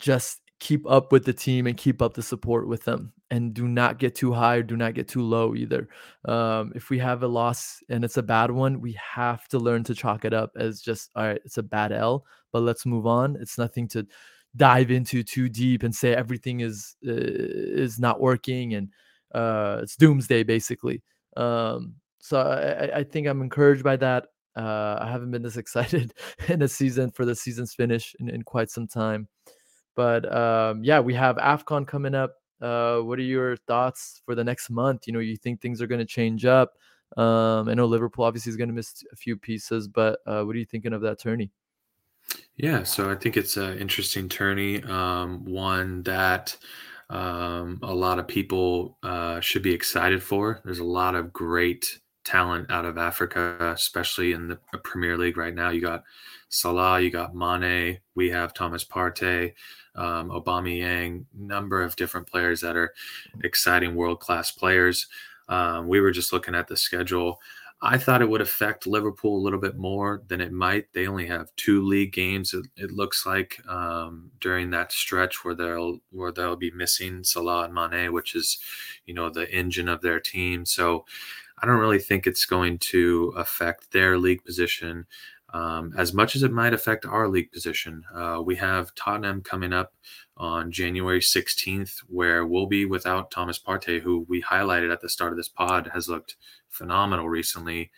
just 0.00 0.40
keep 0.60 0.88
up 0.88 1.12
with 1.12 1.24
the 1.24 1.32
team 1.32 1.66
and 1.66 1.76
keep 1.76 2.00
up 2.00 2.14
the 2.14 2.22
support 2.22 2.68
with 2.68 2.84
them 2.84 3.12
and 3.30 3.54
do 3.54 3.66
not 3.66 3.98
get 3.98 4.14
too 4.14 4.32
high 4.32 4.56
or 4.56 4.62
do 4.62 4.76
not 4.76 4.94
get 4.94 5.08
too 5.08 5.22
low 5.22 5.54
either 5.54 5.88
um, 6.26 6.72
if 6.74 6.90
we 6.90 6.98
have 6.98 7.22
a 7.22 7.28
loss 7.28 7.82
and 7.88 8.04
it's 8.04 8.16
a 8.16 8.22
bad 8.22 8.50
one 8.50 8.80
we 8.80 8.92
have 8.92 9.46
to 9.48 9.58
learn 9.58 9.82
to 9.82 9.94
chalk 9.94 10.24
it 10.24 10.32
up 10.32 10.52
as 10.56 10.80
just 10.80 11.10
all 11.16 11.24
right 11.24 11.40
it's 11.44 11.58
a 11.58 11.62
bad 11.62 11.92
l 11.92 12.24
but 12.52 12.62
let's 12.62 12.86
move 12.86 13.06
on 13.06 13.36
it's 13.40 13.58
nothing 13.58 13.88
to 13.88 14.06
dive 14.56 14.90
into 14.90 15.22
too 15.22 15.48
deep 15.48 15.82
and 15.82 15.94
say 15.94 16.14
everything 16.14 16.60
is 16.60 16.96
uh, 17.06 17.12
is 17.12 17.98
not 17.98 18.20
working 18.20 18.74
and 18.74 18.88
uh, 19.34 19.80
it's 19.82 19.96
doomsday 19.96 20.44
basically. 20.44 21.02
Um, 21.36 21.96
so 22.20 22.40
I, 22.40 22.98
I 22.98 23.04
think 23.04 23.26
I'm 23.26 23.42
encouraged 23.42 23.82
by 23.82 23.96
that. 23.96 24.26
Uh, 24.56 24.98
I 25.00 25.10
haven't 25.10 25.32
been 25.32 25.42
this 25.42 25.56
excited 25.58 26.14
in 26.48 26.62
a 26.62 26.68
season 26.68 27.10
for 27.10 27.24
the 27.24 27.34
season's 27.34 27.74
finish 27.74 28.14
in, 28.20 28.28
in 28.28 28.42
quite 28.42 28.70
some 28.70 28.86
time. 28.86 29.28
But 29.94 30.30
um, 30.34 30.82
yeah, 30.84 31.00
we 31.00 31.14
have 31.14 31.36
AFCON 31.36 31.86
coming 31.86 32.14
up. 32.14 32.36
Uh, 32.60 32.98
what 33.00 33.18
are 33.18 33.22
your 33.22 33.56
thoughts 33.56 34.22
for 34.24 34.34
the 34.34 34.44
next 34.44 34.70
month? 34.70 35.06
You 35.06 35.12
know, 35.12 35.18
you 35.18 35.36
think 35.36 35.60
things 35.60 35.82
are 35.82 35.86
going 35.86 35.98
to 35.98 36.06
change 36.06 36.44
up? 36.44 36.74
Um, 37.16 37.68
I 37.68 37.74
know 37.74 37.86
Liverpool 37.86 38.24
obviously 38.24 38.50
is 38.50 38.56
going 38.56 38.68
to 38.68 38.74
miss 38.74 39.04
a 39.12 39.16
few 39.16 39.36
pieces, 39.36 39.86
but 39.86 40.18
uh, 40.26 40.42
what 40.42 40.56
are 40.56 40.58
you 40.58 40.64
thinking 40.64 40.92
of 40.92 41.02
that 41.02 41.18
tourney? 41.18 41.50
Yeah, 42.56 42.82
so 42.84 43.10
I 43.10 43.16
think 43.16 43.36
it's 43.36 43.56
an 43.56 43.78
interesting 43.78 44.28
tourney. 44.28 44.82
Um, 44.84 45.44
one 45.44 46.02
that 46.04 46.56
um, 47.10 47.78
a 47.82 47.92
lot 47.92 48.18
of 48.18 48.26
people 48.26 48.98
uh, 49.02 49.40
should 49.40 49.62
be 49.62 49.74
excited 49.74 50.22
for. 50.22 50.60
There's 50.64 50.78
a 50.78 50.84
lot 50.84 51.14
of 51.14 51.32
great 51.32 51.98
talent 52.24 52.70
out 52.70 52.84
of 52.86 52.96
Africa, 52.96 53.56
especially 53.60 54.32
in 54.32 54.48
the 54.48 54.58
Premier 54.82 55.18
League 55.18 55.36
right 55.36 55.54
now. 55.54 55.70
You 55.70 55.80
got 55.80 56.04
Salah, 56.48 57.00
you 57.00 57.10
got 57.10 57.34
Mane, 57.34 58.00
we 58.14 58.30
have 58.30 58.54
Thomas 58.54 58.84
Partey, 58.84 59.52
um, 59.94 60.66
Yang, 60.66 61.26
number 61.36 61.82
of 61.82 61.96
different 61.96 62.26
players 62.26 62.60
that 62.60 62.76
are 62.76 62.94
exciting 63.42 63.94
world 63.94 64.20
class 64.20 64.50
players. 64.50 65.06
Um, 65.48 65.88
we 65.88 66.00
were 66.00 66.10
just 66.10 66.32
looking 66.32 66.54
at 66.54 66.68
the 66.68 66.76
schedule. 66.76 67.40
I 67.82 67.98
thought 67.98 68.22
it 68.22 68.28
would 68.30 68.40
affect 68.40 68.86
Liverpool 68.86 69.36
a 69.36 69.44
little 69.44 69.58
bit 69.58 69.76
more 69.76 70.22
than 70.28 70.40
it 70.40 70.52
might. 70.52 70.90
They 70.94 71.06
only 71.06 71.26
have 71.26 71.54
two 71.56 71.82
league 71.82 72.12
games. 72.14 72.54
It, 72.54 72.66
it 72.76 72.92
looks 72.92 73.26
like 73.26 73.60
um, 73.68 74.30
during 74.40 74.70
that 74.70 74.90
stretch 74.90 75.44
where 75.44 75.54
they'll 75.54 75.98
where 76.10 76.32
they'll 76.32 76.56
be 76.56 76.70
missing 76.70 77.24
Salah 77.24 77.64
and 77.64 77.74
Mane, 77.74 78.12
which 78.12 78.34
is, 78.34 78.58
you 79.04 79.12
know, 79.12 79.28
the 79.28 79.50
engine 79.52 79.88
of 79.88 80.00
their 80.00 80.18
team. 80.18 80.64
So 80.64 81.04
I 81.58 81.66
don't 81.66 81.78
really 81.78 81.98
think 81.98 82.26
it's 82.26 82.46
going 82.46 82.78
to 82.78 83.34
affect 83.36 83.92
their 83.92 84.18
league 84.18 84.44
position 84.44 85.06
um, 85.54 85.94
as 85.96 86.12
much 86.12 86.34
as 86.34 86.42
it 86.42 86.50
might 86.50 86.74
affect 86.74 87.06
our 87.06 87.28
league 87.28 87.52
position. 87.52 88.02
Uh, 88.12 88.42
we 88.44 88.56
have 88.56 88.92
Tottenham 88.96 89.40
coming 89.40 89.72
up 89.72 89.94
on 90.36 90.72
January 90.72 91.20
16th, 91.20 92.00
where 92.08 92.44
we'll 92.44 92.66
be 92.66 92.84
without 92.84 93.30
Thomas 93.30 93.56
Partey, 93.56 94.00
who 94.00 94.26
we 94.28 94.42
highlighted 94.42 94.92
at 94.92 95.00
the 95.00 95.08
start 95.08 95.32
of 95.32 95.36
this 95.36 95.48
pod 95.48 95.88
has 95.94 96.08
looked 96.08 96.34
phenomenal 96.70 97.28
recently. 97.28 97.92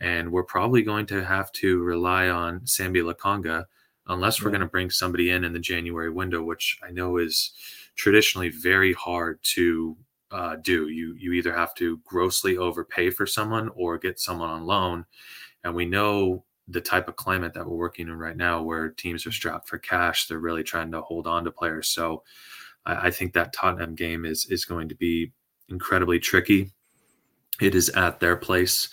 And 0.00 0.30
we're 0.30 0.44
probably 0.44 0.82
going 0.82 1.04
to 1.06 1.24
have 1.24 1.50
to 1.52 1.82
rely 1.82 2.28
on 2.28 2.60
Sambi 2.60 3.02
Lokonga 3.02 3.64
unless 4.06 4.40
we're 4.40 4.50
yeah. 4.50 4.58
going 4.58 4.68
to 4.68 4.70
bring 4.70 4.88
somebody 4.88 5.30
in 5.30 5.42
in 5.42 5.52
the 5.52 5.58
January 5.58 6.10
window, 6.10 6.44
which 6.44 6.78
I 6.86 6.92
know 6.92 7.16
is 7.16 7.52
traditionally 7.96 8.50
very 8.50 8.92
hard 8.92 9.42
to 9.42 9.96
uh, 10.30 10.56
do. 10.62 10.86
You 10.86 11.16
you 11.18 11.32
either 11.32 11.52
have 11.52 11.74
to 11.74 11.98
grossly 12.04 12.56
overpay 12.56 13.10
for 13.10 13.26
someone 13.26 13.68
or 13.74 13.98
get 13.98 14.20
someone 14.20 14.48
on 14.48 14.64
loan, 14.64 15.06
and 15.64 15.74
we 15.74 15.86
know 15.86 16.44
the 16.70 16.80
type 16.80 17.08
of 17.08 17.16
climate 17.16 17.54
that 17.54 17.66
we're 17.66 17.76
working 17.76 18.08
in 18.08 18.16
right 18.16 18.36
now, 18.36 18.62
where 18.62 18.88
teams 18.90 19.26
are 19.26 19.32
strapped 19.32 19.68
for 19.68 19.78
cash. 19.78 20.26
They're 20.26 20.38
really 20.38 20.62
trying 20.62 20.92
to 20.92 21.02
hold 21.02 21.26
on 21.26 21.44
to 21.44 21.50
players. 21.50 21.88
So 21.88 22.22
I, 22.86 23.08
I 23.08 23.10
think 23.10 23.32
that 23.34 23.52
Tottenham 23.52 23.94
game 23.94 24.24
is 24.24 24.46
is 24.46 24.64
going 24.64 24.88
to 24.88 24.94
be 24.94 25.32
incredibly 25.68 26.18
tricky. 26.18 26.70
It 27.60 27.74
is 27.74 27.88
at 27.90 28.20
their 28.20 28.36
place, 28.36 28.88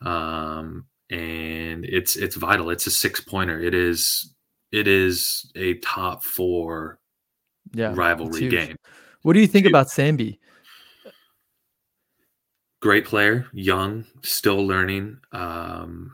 um, 0.00 0.86
and 1.10 1.84
it's 1.84 2.16
it's 2.16 2.36
vital. 2.36 2.70
It's 2.70 2.86
a 2.86 2.90
six 2.90 3.20
pointer. 3.20 3.60
It 3.60 3.74
is 3.74 4.34
it 4.72 4.86
is 4.86 5.50
a 5.54 5.74
top 5.74 6.24
four 6.24 6.98
yeah, 7.72 7.92
rivalry 7.94 8.48
game. 8.48 8.76
What 9.22 9.32
do 9.32 9.40
you 9.40 9.46
think 9.46 9.66
about 9.66 9.88
Sambi? 9.88 10.38
Great 12.80 13.04
player, 13.04 13.46
young, 13.52 14.04
still 14.22 14.64
learning. 14.64 15.18
Um, 15.32 16.12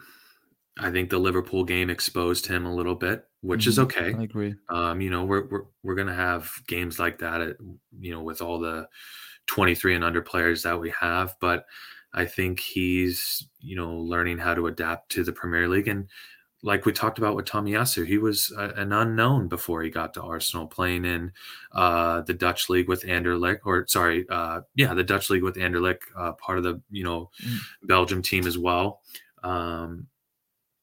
I 0.79 0.91
think 0.91 1.11
the 1.11 1.19
Liverpool 1.19 1.65
game 1.65 1.89
exposed 1.89 2.47
him 2.47 2.67
a 2.67 2.75
little 2.75 2.97
bit, 2.97 3.27
which 3.43 3.63
mm-hmm. 3.63 3.69
is 3.69 3.79
okay. 3.79 4.15
I 4.15 4.23
agree. 4.23 4.55
Um, 4.69 5.01
you 5.01 5.11
know, 5.11 5.25
we're 5.25 5.47
we're 5.47 5.65
we're 5.83 5.95
gonna 5.95 6.15
have 6.15 6.51
games 6.67 6.99
like 6.99 7.19
that, 7.19 7.41
at, 7.41 7.57
you 8.01 8.13
know, 8.13 8.23
with 8.23 8.43
all 8.43 8.59
the 8.59 8.89
23 9.47 9.95
and 9.95 10.05
under 10.05 10.23
players 10.23 10.63
that 10.63 10.81
we 10.81 10.93
have, 10.99 11.37
but 11.41 11.67
I 12.13 12.25
think 12.25 12.61
he's, 12.61 13.47
you 13.61 13.77
know, 13.77 13.95
learning 13.97 14.39
how 14.39 14.55
to 14.55 14.69
adapt 14.69 15.11
to 15.13 15.25
the 15.25 15.33
Premier 15.33 15.69
League. 15.69 15.89
And 15.89 16.09
like 16.63 16.87
we 16.87 16.93
talked 16.93 17.19
about 17.19 17.35
with 17.35 17.45
Tomiyasu, 17.45 18.07
he 18.07 18.19
was 18.19 18.53
a, 18.57 18.71
an 18.71 18.93
unknown 18.93 19.49
before 19.49 19.83
he 19.83 19.91
got 19.91 20.15
to 20.15 20.23
Arsenal, 20.23 20.67
playing 20.67 21.05
in 21.05 21.33
uh, 21.73 22.23
the 22.23 22.33
Dutch 22.33 22.71
league 22.71 22.89
with 22.89 23.03
Anderlecht, 23.03 23.61
or 23.65 23.87
sorry, 23.87 24.25
uh, 24.31 24.63
yeah, 24.75 24.95
the 24.95 25.05
Dutch 25.05 25.29
league 25.29 25.43
with 25.43 25.57
Anderlecht, 25.57 26.03
uh, 26.17 26.33
part 26.33 26.59
of 26.59 26.65
the 26.65 26.81
you 26.91 27.05
know 27.05 27.31
mm. 27.45 27.59
Belgium 27.83 28.23
team 28.23 28.47
as 28.47 28.57
well. 28.57 29.01
Um, 29.43 30.07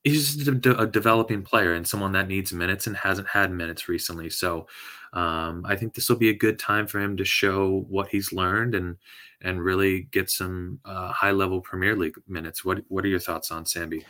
he's 0.03 0.47
a, 0.47 0.51
de- 0.51 0.79
a, 0.79 0.87
developing 0.87 1.43
player 1.43 1.73
and 1.73 1.87
someone 1.87 2.11
that 2.13 2.27
needs 2.27 2.51
minutes 2.51 2.87
and 2.87 2.97
hasn't 2.97 3.27
had 3.27 3.51
minutes 3.51 3.87
recently. 3.87 4.29
So 4.29 4.67
um, 5.13 5.63
I 5.67 5.75
think 5.75 5.93
this 5.93 6.09
will 6.09 6.17
be 6.17 6.29
a 6.29 6.33
good 6.33 6.57
time 6.57 6.87
for 6.87 6.99
him 6.99 7.17
to 7.17 7.25
show 7.25 7.85
what 7.89 8.09
he's 8.09 8.33
learned 8.33 8.75
and 8.75 8.97
and 9.43 9.63
really 9.63 10.01
get 10.11 10.29
some 10.29 10.79
uh, 10.85 11.11
high 11.11 11.31
level 11.31 11.61
Premier 11.61 11.95
League 11.95 12.15
minutes. 12.27 12.63
What 12.63 12.83
what 12.87 13.05
are 13.05 13.09
your 13.09 13.19
thoughts 13.19 13.51
on 13.51 13.65
Sambi? 13.65 14.03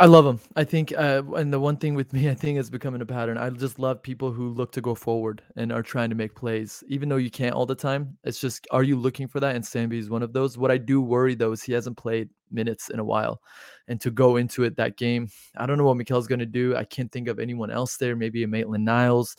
I 0.00 0.06
love 0.06 0.24
him. 0.24 0.40
I 0.56 0.64
think, 0.64 0.94
uh, 0.96 1.22
and 1.36 1.52
the 1.52 1.60
one 1.60 1.76
thing 1.76 1.94
with 1.94 2.10
me, 2.14 2.30
I 2.30 2.34
think 2.34 2.58
is 2.58 2.70
becoming 2.70 3.02
a 3.02 3.06
pattern. 3.06 3.36
I 3.36 3.50
just 3.50 3.78
love 3.78 4.02
people 4.02 4.32
who 4.32 4.48
look 4.48 4.72
to 4.72 4.80
go 4.80 4.94
forward 4.94 5.42
and 5.56 5.70
are 5.70 5.82
trying 5.82 6.08
to 6.08 6.16
make 6.16 6.34
plays, 6.34 6.82
even 6.88 7.10
though 7.10 7.18
you 7.18 7.30
can't 7.30 7.54
all 7.54 7.66
the 7.66 7.74
time. 7.74 8.16
It's 8.24 8.40
just, 8.40 8.66
are 8.70 8.82
you 8.82 8.96
looking 8.96 9.28
for 9.28 9.40
that? 9.40 9.54
And 9.54 9.62
Sambi 9.62 9.98
is 9.98 10.08
one 10.08 10.22
of 10.22 10.32
those. 10.32 10.56
What 10.56 10.70
I 10.70 10.78
do 10.78 11.02
worry 11.02 11.34
though 11.34 11.52
is 11.52 11.62
he 11.62 11.74
hasn't 11.74 11.98
played 11.98 12.30
minutes 12.50 12.88
in 12.88 12.98
a 12.98 13.04
while, 13.04 13.42
and 13.88 14.00
to 14.00 14.10
go 14.10 14.36
into 14.36 14.64
it 14.64 14.76
that 14.76 14.96
game, 14.96 15.28
I 15.58 15.66
don't 15.66 15.76
know 15.76 15.84
what 15.84 15.98
Mikel's 15.98 16.26
going 16.26 16.38
to 16.38 16.46
do. 16.46 16.74
I 16.74 16.84
can't 16.84 17.12
think 17.12 17.28
of 17.28 17.38
anyone 17.38 17.70
else 17.70 17.98
there. 17.98 18.16
Maybe 18.16 18.42
a 18.42 18.48
Maitland 18.48 18.86
Niles. 18.86 19.36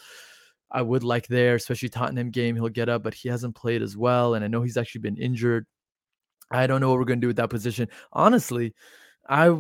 I 0.70 0.84
would 0.84 1.04
like 1.04 1.26
there, 1.26 1.56
especially 1.56 1.90
Tottenham 1.90 2.30
game. 2.30 2.56
He'll 2.56 2.70
get 2.70 2.88
up, 2.88 3.02
but 3.02 3.16
he 3.16 3.30
hasn't 3.30 3.56
played 3.56 3.82
as 3.82 3.98
well, 3.98 4.36
and 4.36 4.46
I 4.46 4.48
know 4.48 4.62
he's 4.62 4.78
actually 4.78 5.02
been 5.02 5.18
injured. 5.18 5.66
I 6.52 6.68
don't 6.68 6.82
know 6.82 6.90
what 6.90 7.00
we're 7.00 7.06
going 7.06 7.20
to 7.20 7.26
do 7.26 7.28
with 7.28 7.38
that 7.38 7.50
position. 7.50 7.88
Honestly, 8.14 8.76
I 9.28 9.58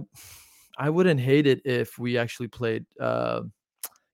I 0.77 0.89
wouldn't 0.89 1.19
hate 1.19 1.47
it 1.47 1.61
if 1.65 1.97
we 1.99 2.17
actually 2.17 2.47
played. 2.47 2.85
Uh, 2.99 3.41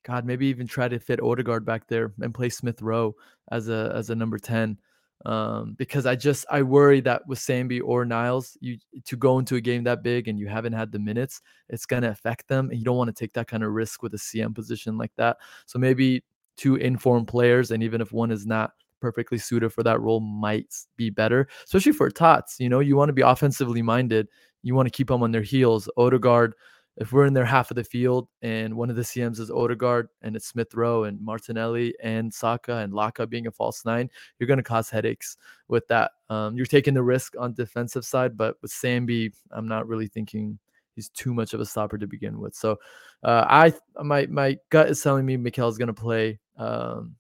God, 0.03 0.25
maybe 0.25 0.47
even 0.47 0.67
try 0.67 0.87
to 0.87 0.99
fit 0.99 1.21
Odegaard 1.21 1.65
back 1.65 1.87
there 1.87 2.13
and 2.21 2.33
play 2.33 2.49
Smith 2.49 2.81
Rowe 2.81 3.15
as 3.51 3.67
a 3.69 3.91
as 3.95 4.09
a 4.09 4.15
number 4.15 4.37
ten. 4.37 4.77
Um, 5.25 5.73
because 5.77 6.05
I 6.05 6.15
just 6.15 6.45
I 6.49 6.61
worry 6.61 7.01
that 7.01 7.27
with 7.27 7.39
Sambi 7.39 7.81
or 7.83 8.05
Niles, 8.05 8.55
you 8.61 8.77
to 9.05 9.17
go 9.17 9.39
into 9.39 9.55
a 9.55 9.61
game 9.61 9.83
that 9.83 10.03
big 10.03 10.27
and 10.27 10.39
you 10.39 10.47
haven't 10.47 10.73
had 10.73 10.91
the 10.91 10.99
minutes, 10.99 11.41
it's 11.69 11.85
gonna 11.85 12.09
affect 12.09 12.47
them, 12.47 12.69
and 12.69 12.79
you 12.79 12.85
don't 12.85 12.97
want 12.97 13.09
to 13.09 13.19
take 13.19 13.33
that 13.33 13.47
kind 13.47 13.63
of 13.63 13.71
risk 13.71 14.03
with 14.03 14.13
a 14.13 14.17
CM 14.17 14.53
position 14.53 14.97
like 14.97 15.11
that. 15.17 15.37
So 15.65 15.79
maybe 15.79 16.23
two 16.55 16.75
informed 16.75 17.27
players, 17.27 17.71
and 17.71 17.83
even 17.83 17.99
if 17.99 18.11
one 18.11 18.31
is 18.31 18.45
not 18.45 18.71
perfectly 18.99 19.37
suited 19.37 19.71
for 19.71 19.83
that 19.83 19.99
role, 20.01 20.19
might 20.19 20.73
be 20.95 21.09
better, 21.09 21.47
especially 21.65 21.91
for 21.91 22.09
Tots. 22.09 22.59
You 22.59 22.69
know, 22.69 22.79
you 22.79 22.95
want 22.95 23.09
to 23.09 23.13
be 23.13 23.21
offensively 23.21 23.81
minded 23.81 24.27
you 24.63 24.75
want 24.75 24.87
to 24.87 24.91
keep 24.91 25.07
them 25.07 25.23
on 25.23 25.31
their 25.31 25.41
heels. 25.41 25.89
Odegaard, 25.97 26.53
if 26.97 27.11
we're 27.11 27.25
in 27.25 27.33
their 27.33 27.45
half 27.45 27.69
of 27.69 27.75
the 27.75 27.83
field 27.83 28.27
and 28.41 28.75
one 28.75 28.89
of 28.89 28.95
the 28.95 29.03
CMs 29.03 29.39
is 29.39 29.51
Odegaard 29.51 30.09
and 30.23 30.35
it's 30.35 30.47
Smith 30.47 30.73
Rowe 30.73 31.03
and 31.03 31.21
Martinelli 31.21 31.93
and 32.01 32.33
Saka 32.33 32.77
and 32.77 32.91
Laca 32.91 33.29
being 33.29 33.47
a 33.47 33.51
false 33.51 33.85
nine, 33.85 34.09
you're 34.39 34.47
going 34.47 34.57
to 34.57 34.63
cause 34.63 34.89
headaches 34.89 35.37
with 35.67 35.87
that. 35.89 36.11
Um, 36.29 36.57
you're 36.57 36.65
taking 36.65 36.95
the 36.95 37.03
risk 37.03 37.35
on 37.39 37.53
defensive 37.53 38.03
side, 38.03 38.35
but 38.35 38.55
with 38.61 38.71
Sambi, 38.71 39.31
I'm 39.51 39.67
not 39.67 39.87
really 39.87 40.07
thinking 40.07 40.57
he's 40.95 41.09
too 41.09 41.33
much 41.33 41.53
of 41.53 41.59
a 41.59 41.65
stopper 41.65 41.99
to 41.99 42.07
begin 42.07 42.39
with. 42.39 42.55
So 42.55 42.77
uh, 43.23 43.45
I 43.47 43.73
my 44.03 44.25
my 44.25 44.57
gut 44.69 44.89
is 44.89 45.01
telling 45.01 45.25
me 45.25 45.37
Mikel 45.37 45.69
is 45.69 45.77
going 45.77 45.87
to 45.87 45.93
play 45.93 46.39
um, 46.57 47.15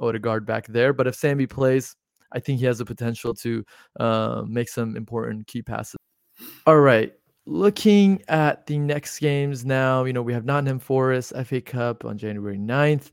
Odegaard 0.00 0.46
back 0.46 0.66
there, 0.66 0.94
but 0.94 1.06
if 1.06 1.14
Sambi 1.14 1.48
plays, 1.48 1.94
I 2.32 2.40
think 2.40 2.58
he 2.58 2.66
has 2.66 2.78
the 2.78 2.86
potential 2.86 3.34
to 3.34 3.64
uh, 3.98 4.42
make 4.46 4.70
some 4.70 4.96
important 4.96 5.46
key 5.46 5.62
passes. 5.62 5.96
All 6.66 6.80
right. 6.80 7.12
Looking 7.46 8.22
at 8.28 8.66
the 8.66 8.78
next 8.78 9.18
games 9.18 9.64
now, 9.64 10.04
you 10.04 10.12
know, 10.12 10.22
we 10.22 10.32
have 10.32 10.44
Nottingham 10.44 10.78
Forest 10.78 11.32
FA 11.44 11.60
Cup 11.60 12.04
on 12.04 12.18
January 12.18 12.58
9th. 12.58 13.10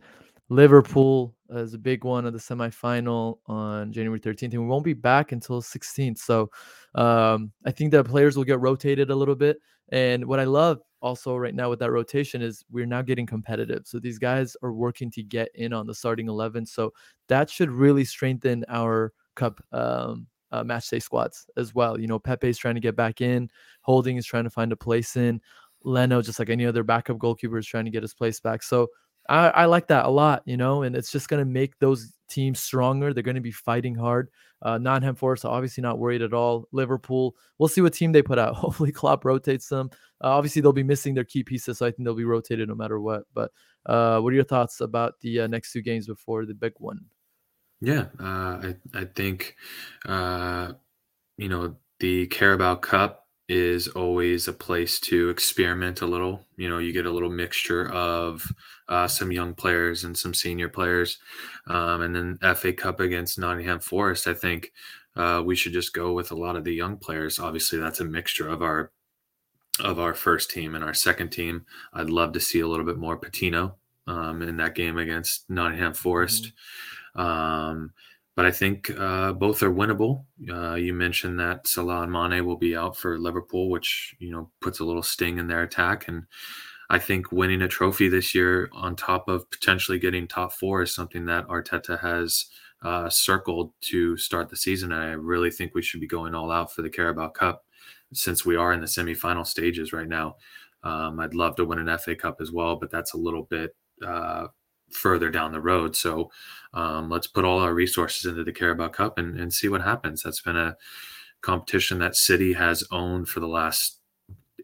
Liverpool 0.49 1.35
is 1.49 1.73
a 1.73 1.77
big 1.77 2.03
one 2.03 2.25
of 2.25 2.33
the 2.33 2.39
semifinal 2.39 3.39
on 3.47 3.91
January 3.91 4.19
13th, 4.19 4.53
and 4.53 4.61
we 4.61 4.67
won't 4.67 4.83
be 4.83 4.93
back 4.93 5.31
until 5.31 5.61
16th. 5.61 6.17
So 6.17 6.49
um, 6.95 7.51
I 7.65 7.71
think 7.71 7.91
that 7.91 8.05
players 8.05 8.37
will 8.37 8.43
get 8.43 8.59
rotated 8.59 9.09
a 9.09 9.15
little 9.15 9.35
bit. 9.35 9.57
And 9.89 10.25
what 10.25 10.39
I 10.39 10.43
love 10.43 10.81
also 11.01 11.35
right 11.35 11.55
now 11.55 11.69
with 11.69 11.79
that 11.79 11.91
rotation 11.91 12.41
is 12.41 12.65
we're 12.71 12.85
now 12.85 13.01
getting 13.01 13.25
competitive. 13.25 13.83
So 13.85 13.99
these 13.99 14.19
guys 14.19 14.55
are 14.61 14.73
working 14.73 15.11
to 15.11 15.23
get 15.23 15.49
in 15.55 15.73
on 15.73 15.87
the 15.87 15.95
starting 15.95 16.27
11. 16.27 16.65
So 16.65 16.93
that 17.27 17.49
should 17.49 17.71
really 17.71 18.03
strengthen 18.03 18.65
our 18.67 19.13
cup 19.35 19.61
um, 19.71 20.27
uh, 20.51 20.63
match 20.63 20.89
day 20.89 20.99
squads 20.99 21.47
as 21.57 21.73
well. 21.75 21.99
You 21.99 22.07
know, 22.07 22.19
Pepe's 22.19 22.57
trying 22.57 22.75
to 22.75 22.81
get 22.81 22.95
back 22.95 23.21
in, 23.21 23.49
Holding 23.81 24.17
is 24.17 24.25
trying 24.25 24.43
to 24.45 24.49
find 24.49 24.71
a 24.71 24.77
place 24.77 25.15
in, 25.15 25.41
Leno, 25.83 26.21
just 26.21 26.39
like 26.39 26.49
any 26.49 26.65
other 26.65 26.83
backup 26.83 27.17
goalkeeper, 27.17 27.57
is 27.57 27.67
trying 27.67 27.85
to 27.85 27.91
get 27.91 28.03
his 28.03 28.13
place 28.13 28.39
back. 28.39 28.63
So 28.63 28.87
I, 29.29 29.49
I 29.49 29.65
like 29.65 29.87
that 29.87 30.05
a 30.05 30.09
lot, 30.09 30.43
you 30.45 30.57
know, 30.57 30.83
and 30.83 30.95
it's 30.95 31.11
just 31.11 31.29
going 31.29 31.41
to 31.41 31.51
make 31.51 31.77
those 31.79 32.13
teams 32.29 32.59
stronger. 32.59 33.13
They're 33.13 33.23
going 33.23 33.35
to 33.35 33.41
be 33.41 33.51
fighting 33.51 33.95
hard. 33.95 34.29
Uh, 34.61 34.77
Nottingham 34.77 35.15
Forest, 35.15 35.45
obviously 35.45 35.81
not 35.81 35.99
worried 35.99 36.21
at 36.21 36.33
all. 36.33 36.67
Liverpool, 36.71 37.35
we'll 37.57 37.69
see 37.69 37.81
what 37.81 37.93
team 37.93 38.11
they 38.11 38.21
put 38.21 38.39
out. 38.39 38.55
Hopefully, 38.55 38.91
Klopp 38.91 39.25
rotates 39.25 39.67
them. 39.67 39.89
Uh, 40.23 40.29
obviously, 40.29 40.61
they'll 40.61 40.73
be 40.73 40.83
missing 40.83 41.13
their 41.13 41.23
key 41.23 41.43
pieces, 41.43 41.77
so 41.77 41.85
I 41.85 41.91
think 41.91 42.05
they'll 42.05 42.15
be 42.15 42.23
rotated 42.23 42.69
no 42.69 42.75
matter 42.75 42.99
what. 42.99 43.23
But 43.33 43.51
uh, 43.85 44.19
what 44.19 44.31
are 44.33 44.35
your 44.35 44.43
thoughts 44.43 44.81
about 44.81 45.19
the 45.21 45.41
uh, 45.41 45.47
next 45.47 45.71
two 45.73 45.81
games 45.81 46.07
before 46.07 46.45
the 46.45 46.53
big 46.53 46.73
one? 46.77 46.99
Yeah, 47.81 48.05
uh, 48.19 48.23
I 48.73 48.75
I 48.93 49.05
think 49.05 49.55
uh, 50.05 50.73
you 51.37 51.49
know 51.49 51.77
the 51.99 52.27
Carabao 52.27 52.75
Cup 52.77 53.27
is 53.49 53.87
always 53.89 54.47
a 54.47 54.53
place 54.53 54.99
to 55.01 55.29
experiment 55.29 56.01
a 56.01 56.07
little. 56.07 56.45
You 56.57 56.69
know, 56.69 56.79
you 56.79 56.93
get 56.93 57.05
a 57.05 57.11
little 57.11 57.29
mixture 57.29 57.89
of 57.91 58.51
uh, 58.89 59.07
some 59.07 59.31
young 59.31 59.53
players 59.55 60.03
and 60.05 60.17
some 60.17 60.33
senior 60.33 60.69
players, 60.69 61.19
um, 61.67 62.01
and 62.01 62.15
then 62.15 62.55
FA 62.55 62.73
Cup 62.73 62.99
against 62.99 63.39
Nottingham 63.39 63.79
Forest. 63.79 64.27
I 64.27 64.33
think 64.33 64.73
uh, 65.15 65.43
we 65.45 65.55
should 65.55 65.73
just 65.73 65.93
go 65.93 66.13
with 66.13 66.31
a 66.31 66.35
lot 66.35 66.55
of 66.55 66.63
the 66.65 66.73
young 66.73 66.97
players. 66.97 67.39
Obviously, 67.39 67.79
that's 67.79 68.01
a 68.01 68.05
mixture 68.05 68.49
of 68.49 68.61
our 68.63 68.91
of 69.83 69.99
our 69.99 70.13
first 70.13 70.49
team 70.49 70.75
and 70.75 70.83
our 70.83 70.93
second 70.93 71.29
team. 71.29 71.65
I'd 71.93 72.09
love 72.09 72.33
to 72.33 72.39
see 72.39 72.61
a 72.61 72.67
little 72.67 72.85
bit 72.85 72.97
more 72.97 73.17
Patino 73.17 73.75
um, 74.07 74.41
in 74.41 74.57
that 74.57 74.75
game 74.75 74.97
against 74.97 75.49
Nottingham 75.49 75.93
Forest. 75.93 76.45
Mm-hmm. 76.45 76.55
Um, 77.17 77.91
but 78.35 78.45
I 78.45 78.51
think 78.51 78.91
uh, 78.97 79.33
both 79.33 79.63
are 79.63 79.73
winnable. 79.73 80.25
Uh, 80.47 80.75
you 80.75 80.93
mentioned 80.93 81.39
that 81.39 81.67
Salah 81.67 82.03
and 82.03 82.11
Mane 82.11 82.45
will 82.45 82.55
be 82.55 82.75
out 82.75 82.95
for 82.95 83.17
Liverpool, 83.17 83.69
which 83.69 84.15
you 84.19 84.31
know 84.31 84.51
puts 84.61 84.79
a 84.79 84.85
little 84.85 85.01
sting 85.01 85.39
in 85.39 85.47
their 85.47 85.63
attack. 85.63 86.07
And 86.07 86.23
I 86.91 86.99
think 86.99 87.31
winning 87.31 87.63
a 87.63 87.67
trophy 87.67 88.09
this 88.09 88.35
year, 88.35 88.69
on 88.73 88.95
top 88.95 89.27
of 89.27 89.49
potentially 89.49 89.97
getting 89.97 90.27
top 90.27 90.53
four, 90.53 90.83
is 90.83 90.93
something 90.93 91.25
that 91.25 91.47
Arteta 91.47 91.99
has 91.99 92.45
uh, 92.83 93.09
circled 93.09 93.71
to 93.81 94.15
start 94.17 94.49
the 94.49 94.55
season. 94.55 94.91
And 94.91 95.01
I 95.01 95.11
really 95.13 95.49
think 95.49 95.73
we 95.73 95.81
should 95.81 95.99
be 95.99 96.07
going 96.07 96.35
all 96.35 96.51
out 96.51 96.71
for 96.71 96.83
the 96.83 96.91
Carabao 96.91 97.29
Cup, 97.29 97.65
since 98.13 98.45
we 98.45 98.55
are 98.55 98.71
in 98.71 98.81
the 98.81 98.87
semi-final 98.87 99.45
stages 99.45 99.93
right 99.93 100.07
now. 100.07 100.35
Um, 100.83 101.19
I'd 101.19 101.33
love 101.33 101.55
to 101.55 101.65
win 101.65 101.79
an 101.79 101.97
FA 101.97 102.15
Cup 102.15 102.37
as 102.39 102.51
well, 102.51 102.75
but 102.75 102.91
that's 102.91 103.13
a 103.13 103.17
little 103.17 103.43
bit 103.43 103.75
uh, 104.05 104.47
further 104.91 105.29
down 105.29 105.51
the 105.51 105.61
road. 105.61 105.95
So 105.95 106.31
um, 106.73 107.09
let's 107.09 107.27
put 107.27 107.45
all 107.45 107.59
our 107.59 107.73
resources 107.73 108.25
into 108.25 108.43
the 108.43 108.53
Carabao 108.53 108.89
Cup 108.89 109.17
and, 109.17 109.39
and 109.39 109.53
see 109.53 109.67
what 109.67 109.81
happens. 109.81 110.23
That's 110.23 110.41
been 110.41 110.57
a 110.57 110.77
competition 111.41 111.99
that 111.99 112.15
City 112.15 112.53
has 112.53 112.83
owned 112.91 113.29
for 113.29 113.39
the 113.39 113.47
last 113.47 113.99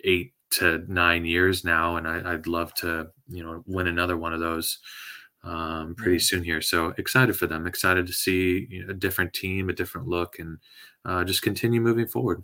eight 0.03 0.33
to 0.51 0.83
nine 0.87 1.25
years 1.25 1.63
now, 1.63 1.95
and 1.95 2.07
I, 2.07 2.33
would 2.33 2.47
love 2.47 2.73
to 2.75 3.07
you 3.27 3.43
know 3.43 3.63
win 3.65 3.87
another 3.87 4.17
one 4.17 4.33
of 4.33 4.39
those 4.39 4.79
um, 5.43 5.95
pretty 5.95 6.19
soon 6.19 6.43
here. 6.43 6.61
So 6.61 6.93
excited 6.97 7.35
for 7.35 7.47
them. 7.47 7.67
Excited 7.67 8.07
to 8.07 8.13
see 8.13 8.67
you 8.69 8.85
know, 8.85 8.91
a 8.91 8.93
different 8.93 9.33
team, 9.33 9.69
a 9.69 9.73
different 9.73 10.07
look, 10.07 10.37
and 10.39 10.59
uh, 11.05 11.23
just 11.23 11.41
continue 11.41 11.81
moving 11.81 12.07
forward. 12.07 12.43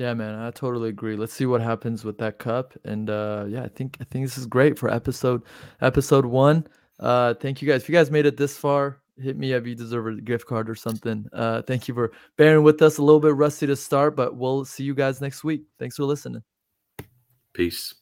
Yeah, 0.00 0.14
man, 0.14 0.34
I 0.34 0.50
totally 0.50 0.88
agree. 0.88 1.14
Let's 1.14 1.34
see 1.34 1.44
what 1.44 1.60
happens 1.60 2.06
with 2.06 2.16
that 2.18 2.38
cup. 2.38 2.72
And 2.86 3.10
uh 3.10 3.44
yeah, 3.46 3.64
I 3.64 3.68
think 3.68 3.98
I 4.00 4.04
think 4.04 4.24
this 4.24 4.38
is 4.38 4.46
great 4.46 4.78
for 4.78 4.90
episode 4.90 5.42
episode 5.82 6.24
1. 6.24 6.66
Uh 7.00 7.34
thank 7.34 7.60
you 7.60 7.68
guys. 7.68 7.82
If 7.82 7.88
you 7.90 7.94
guys 7.94 8.10
made 8.10 8.24
it 8.24 8.38
this 8.38 8.56
far, 8.56 9.02
hit 9.18 9.36
me 9.36 9.52
up. 9.52 9.66
You 9.66 9.74
deserve 9.74 10.06
a 10.06 10.14
gift 10.22 10.46
card 10.46 10.70
or 10.70 10.74
something. 10.74 11.26
Uh 11.34 11.60
thank 11.60 11.86
you 11.86 11.92
for 11.92 12.12
bearing 12.38 12.64
with 12.64 12.80
us. 12.80 12.96
A 12.96 13.02
little 13.02 13.20
bit 13.20 13.34
rusty 13.34 13.66
to 13.66 13.76
start, 13.76 14.16
but 14.16 14.36
we'll 14.36 14.64
see 14.64 14.84
you 14.84 14.94
guys 14.94 15.20
next 15.20 15.44
week. 15.44 15.64
Thanks 15.78 15.96
for 15.96 16.04
listening. 16.04 16.44
Peace. 17.52 17.99